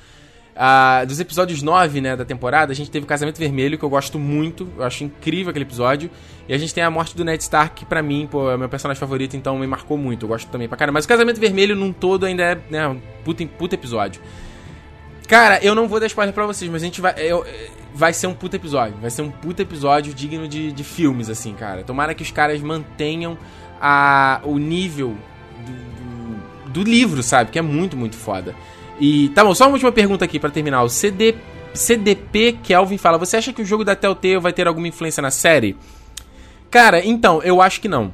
Dos 1.09 1.19
episódios 1.19 1.63
9, 1.63 2.01
né, 2.01 2.17
da 2.17 2.25
temporada, 2.25 2.71
a 2.73 2.75
gente 2.75 2.91
teve 2.91 3.05
o 3.05 3.07
Casamento 3.07 3.39
Vermelho, 3.39 3.79
que 3.79 3.85
eu 3.85 3.89
gosto 3.89 4.19
muito, 4.19 4.69
eu 4.77 4.85
acho 4.85 5.05
incrível 5.05 5.51
aquele 5.51 5.65
episódio. 5.65 6.11
E 6.47 6.53
a 6.53 6.59
gente 6.59 6.75
tem 6.75 6.85
a 6.85 6.91
morte 6.91 7.17
do 7.17 7.25
Ned 7.25 7.43
Stark, 7.43 7.77
que 7.77 7.87
pra 7.87 8.03
mim, 8.03 8.29
pô, 8.31 8.51
é 8.51 8.57
meu 8.57 8.69
personagem 8.69 9.01
favorito, 9.01 9.37
então 9.37 9.59
me 9.59 9.67
marcou 9.67 9.97
muito, 9.97 10.25
eu 10.25 10.29
gosto 10.29 10.51
também 10.51 10.69
pra 10.69 10.77
caramba. 10.77 10.99
Mas 10.99 11.07
o 11.07 11.09
Casamento 11.09 11.41
Vermelho, 11.41 11.75
num 11.75 11.93
todo, 11.93 12.27
ainda 12.27 12.43
é, 12.43 12.59
né, 12.69 12.89
um 12.89 13.01
puta, 13.25 13.47
puta 13.47 13.75
episódio. 13.75 14.21
Cara, 15.27 15.65
eu 15.65 15.75
não 15.75 15.87
vou 15.87 16.01
dar 16.01 16.07
spoiler 16.07 16.35
pra 16.35 16.45
vocês, 16.45 16.71
mas 16.71 16.83
a 16.83 16.85
gente 16.85 17.01
vai. 17.01 17.15
Eu, 17.17 17.47
vai 17.95 18.13
ser 18.13 18.27
um 18.27 18.35
puta 18.35 18.57
episódio. 18.57 18.99
Vai 19.01 19.11
ser 19.11 19.23
um 19.23 19.31
puta 19.31 19.63
episódio 19.63 20.13
digno 20.13 20.49
de, 20.49 20.73
de 20.73 20.85
filmes, 20.85 21.31
assim, 21.31 21.55
cara. 21.55 21.85
Tomara 21.85 22.15
que 22.15 22.23
os 22.23 22.31
caras 22.31 22.61
mantenham 22.61 23.39
a, 23.81 24.41
o 24.45 24.59
nível 24.59 25.17
do, 25.65 26.73
do, 26.73 26.73
do 26.73 26.83
livro, 26.83 27.23
sabe? 27.23 27.51
Que 27.51 27.59
é 27.59 27.63
muito, 27.63 27.97
muito 27.97 28.17
foda. 28.17 28.55
E 29.01 29.31
tá 29.31 29.43
bom, 29.43 29.55
só 29.55 29.65
uma 29.65 29.73
última 29.73 29.91
pergunta 29.91 30.25
aqui 30.25 30.39
para 30.39 30.51
terminar. 30.51 30.83
O 30.83 30.89
CD, 30.91 31.35
CDP 31.73 32.59
Kelvin 32.63 32.99
fala: 32.99 33.17
Você 33.19 33.37
acha 33.37 33.53
que 33.53 33.63
o 33.63 33.65
jogo 33.65 33.85
da 33.85 33.97
Telltale 33.97 34.39
vai 34.39 34.53
ter 34.53 34.69
alguma 34.69 34.87
influência 34.87 35.23
na 35.23 35.31
série? 35.31 35.77
Cara, 36.71 37.05
então, 37.05 37.43
eu 37.43 37.61
acho 37.61 37.81
que 37.81 37.89
não. 37.89 38.13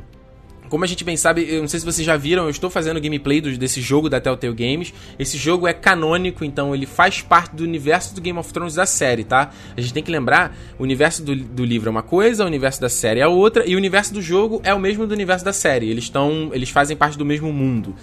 Como 0.68 0.82
a 0.82 0.86
gente 0.86 1.04
bem 1.04 1.16
sabe, 1.16 1.46
eu 1.48 1.60
não 1.60 1.68
sei 1.68 1.78
se 1.78 1.86
vocês 1.86 2.04
já 2.04 2.16
viram, 2.16 2.44
eu 2.44 2.50
estou 2.50 2.68
fazendo 2.68 3.00
gameplay 3.00 3.40
do, 3.40 3.56
desse 3.56 3.80
jogo 3.80 4.08
da 4.08 4.20
Telltale 4.20 4.54
Games. 4.54 4.92
Esse 5.18 5.36
jogo 5.36 5.66
é 5.66 5.72
canônico, 5.72 6.44
então 6.44 6.74
ele 6.74 6.86
faz 6.86 7.20
parte 7.22 7.54
do 7.54 7.62
universo 7.62 8.14
do 8.14 8.20
Game 8.20 8.38
of 8.38 8.52
Thrones 8.52 8.74
da 8.74 8.84
série, 8.84 9.22
tá? 9.22 9.52
A 9.76 9.80
gente 9.80 9.92
tem 9.92 10.02
que 10.02 10.10
lembrar, 10.10 10.56
o 10.78 10.82
universo 10.82 11.22
do, 11.22 11.36
do 11.36 11.64
livro 11.64 11.88
é 11.88 11.90
uma 11.90 12.02
coisa, 12.02 12.42
o 12.42 12.46
universo 12.46 12.80
da 12.80 12.88
série 12.88 13.20
é 13.20 13.26
outra, 13.28 13.64
e 13.64 13.74
o 13.74 13.78
universo 13.78 14.12
do 14.12 14.20
jogo 14.20 14.60
é 14.64 14.74
o 14.74 14.80
mesmo 14.80 15.06
do 15.06 15.12
universo 15.14 15.44
da 15.44 15.52
série. 15.52 15.88
Eles 15.88 16.04
estão, 16.04 16.50
eles 16.52 16.70
fazem 16.70 16.96
parte 16.96 17.16
do 17.16 17.24
mesmo 17.24 17.52
mundo. 17.52 17.94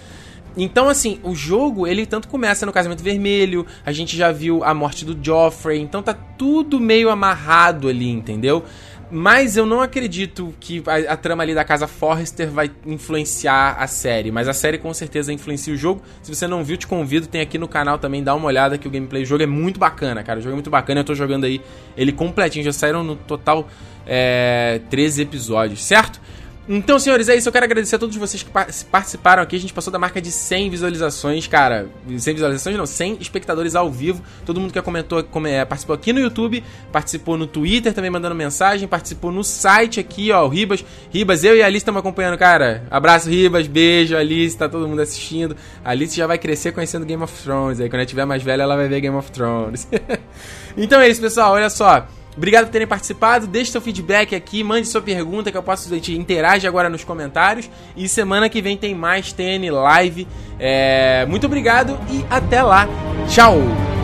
Então, 0.56 0.88
assim, 0.88 1.18
o 1.22 1.34
jogo, 1.34 1.86
ele 1.86 2.06
tanto 2.06 2.28
começa 2.28 2.64
no 2.64 2.72
Casamento 2.72 3.02
Vermelho, 3.02 3.66
a 3.84 3.92
gente 3.92 4.16
já 4.16 4.30
viu 4.30 4.62
a 4.62 4.72
morte 4.72 5.04
do 5.04 5.18
Joffrey, 5.20 5.80
então 5.80 6.02
tá 6.02 6.14
tudo 6.14 6.78
meio 6.78 7.10
amarrado 7.10 7.88
ali, 7.88 8.08
entendeu? 8.08 8.64
Mas 9.10 9.56
eu 9.56 9.66
não 9.66 9.80
acredito 9.80 10.54
que 10.58 10.82
a, 10.86 11.12
a, 11.12 11.16
trama 11.16 11.42
ali 11.42 11.54
da 11.54 11.62
casa 11.62 11.86
Forrester 11.86 12.50
vai 12.50 12.70
influenciar 12.86 13.76
a 13.78 13.86
série. 13.86 14.30
Mas 14.32 14.48
a 14.48 14.52
série 14.52 14.78
com 14.78 14.92
certeza 14.92 15.32
influencia 15.32 15.72
o 15.72 15.76
jogo. 15.76 16.02
Se 16.22 16.34
você 16.34 16.48
não 16.48 16.64
viu, 16.64 16.76
te 16.76 16.86
convido, 16.86 17.26
tem 17.26 17.40
aqui 17.40 17.58
no 17.58 17.68
canal 17.68 17.98
também, 17.98 18.24
dá 18.24 18.34
uma 18.34 18.46
olhada 18.46 18.78
que 18.78 18.88
o 18.88 18.90
gameplay 18.90 19.22
do 19.22 19.26
jogo 19.26 19.42
é 19.42 19.46
muito 19.46 19.78
bacana, 19.78 20.22
cara. 20.22 20.40
O 20.40 20.42
jogo 20.42 20.54
é 20.54 20.56
muito 20.56 20.70
bacana, 20.70 21.00
eu 21.00 21.04
tô 21.04 21.14
jogando 21.14 21.44
aí 21.44 21.60
ele 21.96 22.12
completinho. 22.12 22.64
Já 22.64 22.72
saíram 22.72 23.04
no 23.04 23.14
total 23.14 23.68
é, 24.06 24.80
13 24.90 25.22
episódios, 25.22 25.84
certo? 25.84 26.20
Então, 26.66 26.98
senhores, 26.98 27.28
é 27.28 27.36
isso. 27.36 27.48
Eu 27.48 27.52
quero 27.52 27.64
agradecer 27.66 27.96
a 27.96 27.98
todos 27.98 28.16
vocês 28.16 28.42
que 28.42 28.50
participaram 28.90 29.42
aqui. 29.42 29.54
A 29.54 29.60
gente 29.60 29.72
passou 29.72 29.92
da 29.92 29.98
marca 29.98 30.20
de 30.20 30.30
100 30.30 30.70
visualizações, 30.70 31.46
cara. 31.46 31.88
100 32.08 32.34
visualizações 32.34 32.76
não, 32.76 32.86
100 32.86 33.18
espectadores 33.20 33.74
ao 33.74 33.90
vivo. 33.90 34.22
Todo 34.46 34.58
mundo 34.58 34.72
que 34.72 34.80
comentou, 34.80 35.26
é, 35.46 35.64
participou 35.64 35.94
aqui 35.94 36.12
no 36.12 36.20
YouTube, 36.20 36.64
participou 36.90 37.36
no 37.36 37.46
Twitter 37.46 37.92
também 37.92 38.10
mandando 38.10 38.34
mensagem, 38.34 38.88
participou 38.88 39.30
no 39.30 39.44
site 39.44 40.00
aqui, 40.00 40.32
ó, 40.32 40.46
o 40.46 40.48
Ribas. 40.48 40.82
Ribas, 41.10 41.44
eu 41.44 41.54
e 41.54 41.62
a 41.62 41.66
Alice 41.66 41.78
estamos 41.78 41.98
acompanhando, 41.98 42.38
cara. 42.38 42.84
Abraço, 42.90 43.28
Ribas, 43.28 43.66
beijo, 43.66 44.16
Alice, 44.16 44.56
tá 44.56 44.66
todo 44.66 44.88
mundo 44.88 45.02
assistindo. 45.02 45.54
A 45.84 45.90
Alice 45.90 46.16
já 46.16 46.26
vai 46.26 46.38
crescer 46.38 46.72
conhecendo 46.72 47.04
Game 47.04 47.22
of 47.22 47.42
Thrones. 47.42 47.78
Aí 47.78 47.88
quando 47.88 48.00
ela 48.00 48.06
tiver 48.06 48.24
mais 48.24 48.42
velha, 48.42 48.62
ela 48.62 48.76
vai 48.76 48.88
ver 48.88 49.00
Game 49.00 49.16
of 49.16 49.30
Thrones. 49.30 49.86
então 50.78 50.98
é 50.98 51.08
isso, 51.10 51.20
pessoal. 51.20 51.52
Olha 51.52 51.68
só. 51.68 52.06
Obrigado 52.36 52.66
por 52.66 52.72
terem 52.72 52.86
participado. 52.86 53.46
Deixe 53.46 53.70
seu 53.70 53.80
feedback 53.80 54.34
aqui, 54.34 54.62
mande 54.64 54.88
sua 54.88 55.00
pergunta 55.00 55.50
que 55.50 55.56
eu 55.56 55.62
posso 55.62 55.94
interage 55.94 56.66
agora 56.66 56.88
nos 56.88 57.04
comentários. 57.04 57.70
E 57.96 58.08
semana 58.08 58.48
que 58.48 58.60
vem 58.60 58.76
tem 58.76 58.94
mais 58.94 59.32
TN 59.32 59.70
Live. 59.70 60.26
É... 60.58 61.26
Muito 61.26 61.46
obrigado 61.46 61.98
e 62.10 62.24
até 62.28 62.62
lá. 62.62 62.88
Tchau! 63.28 64.03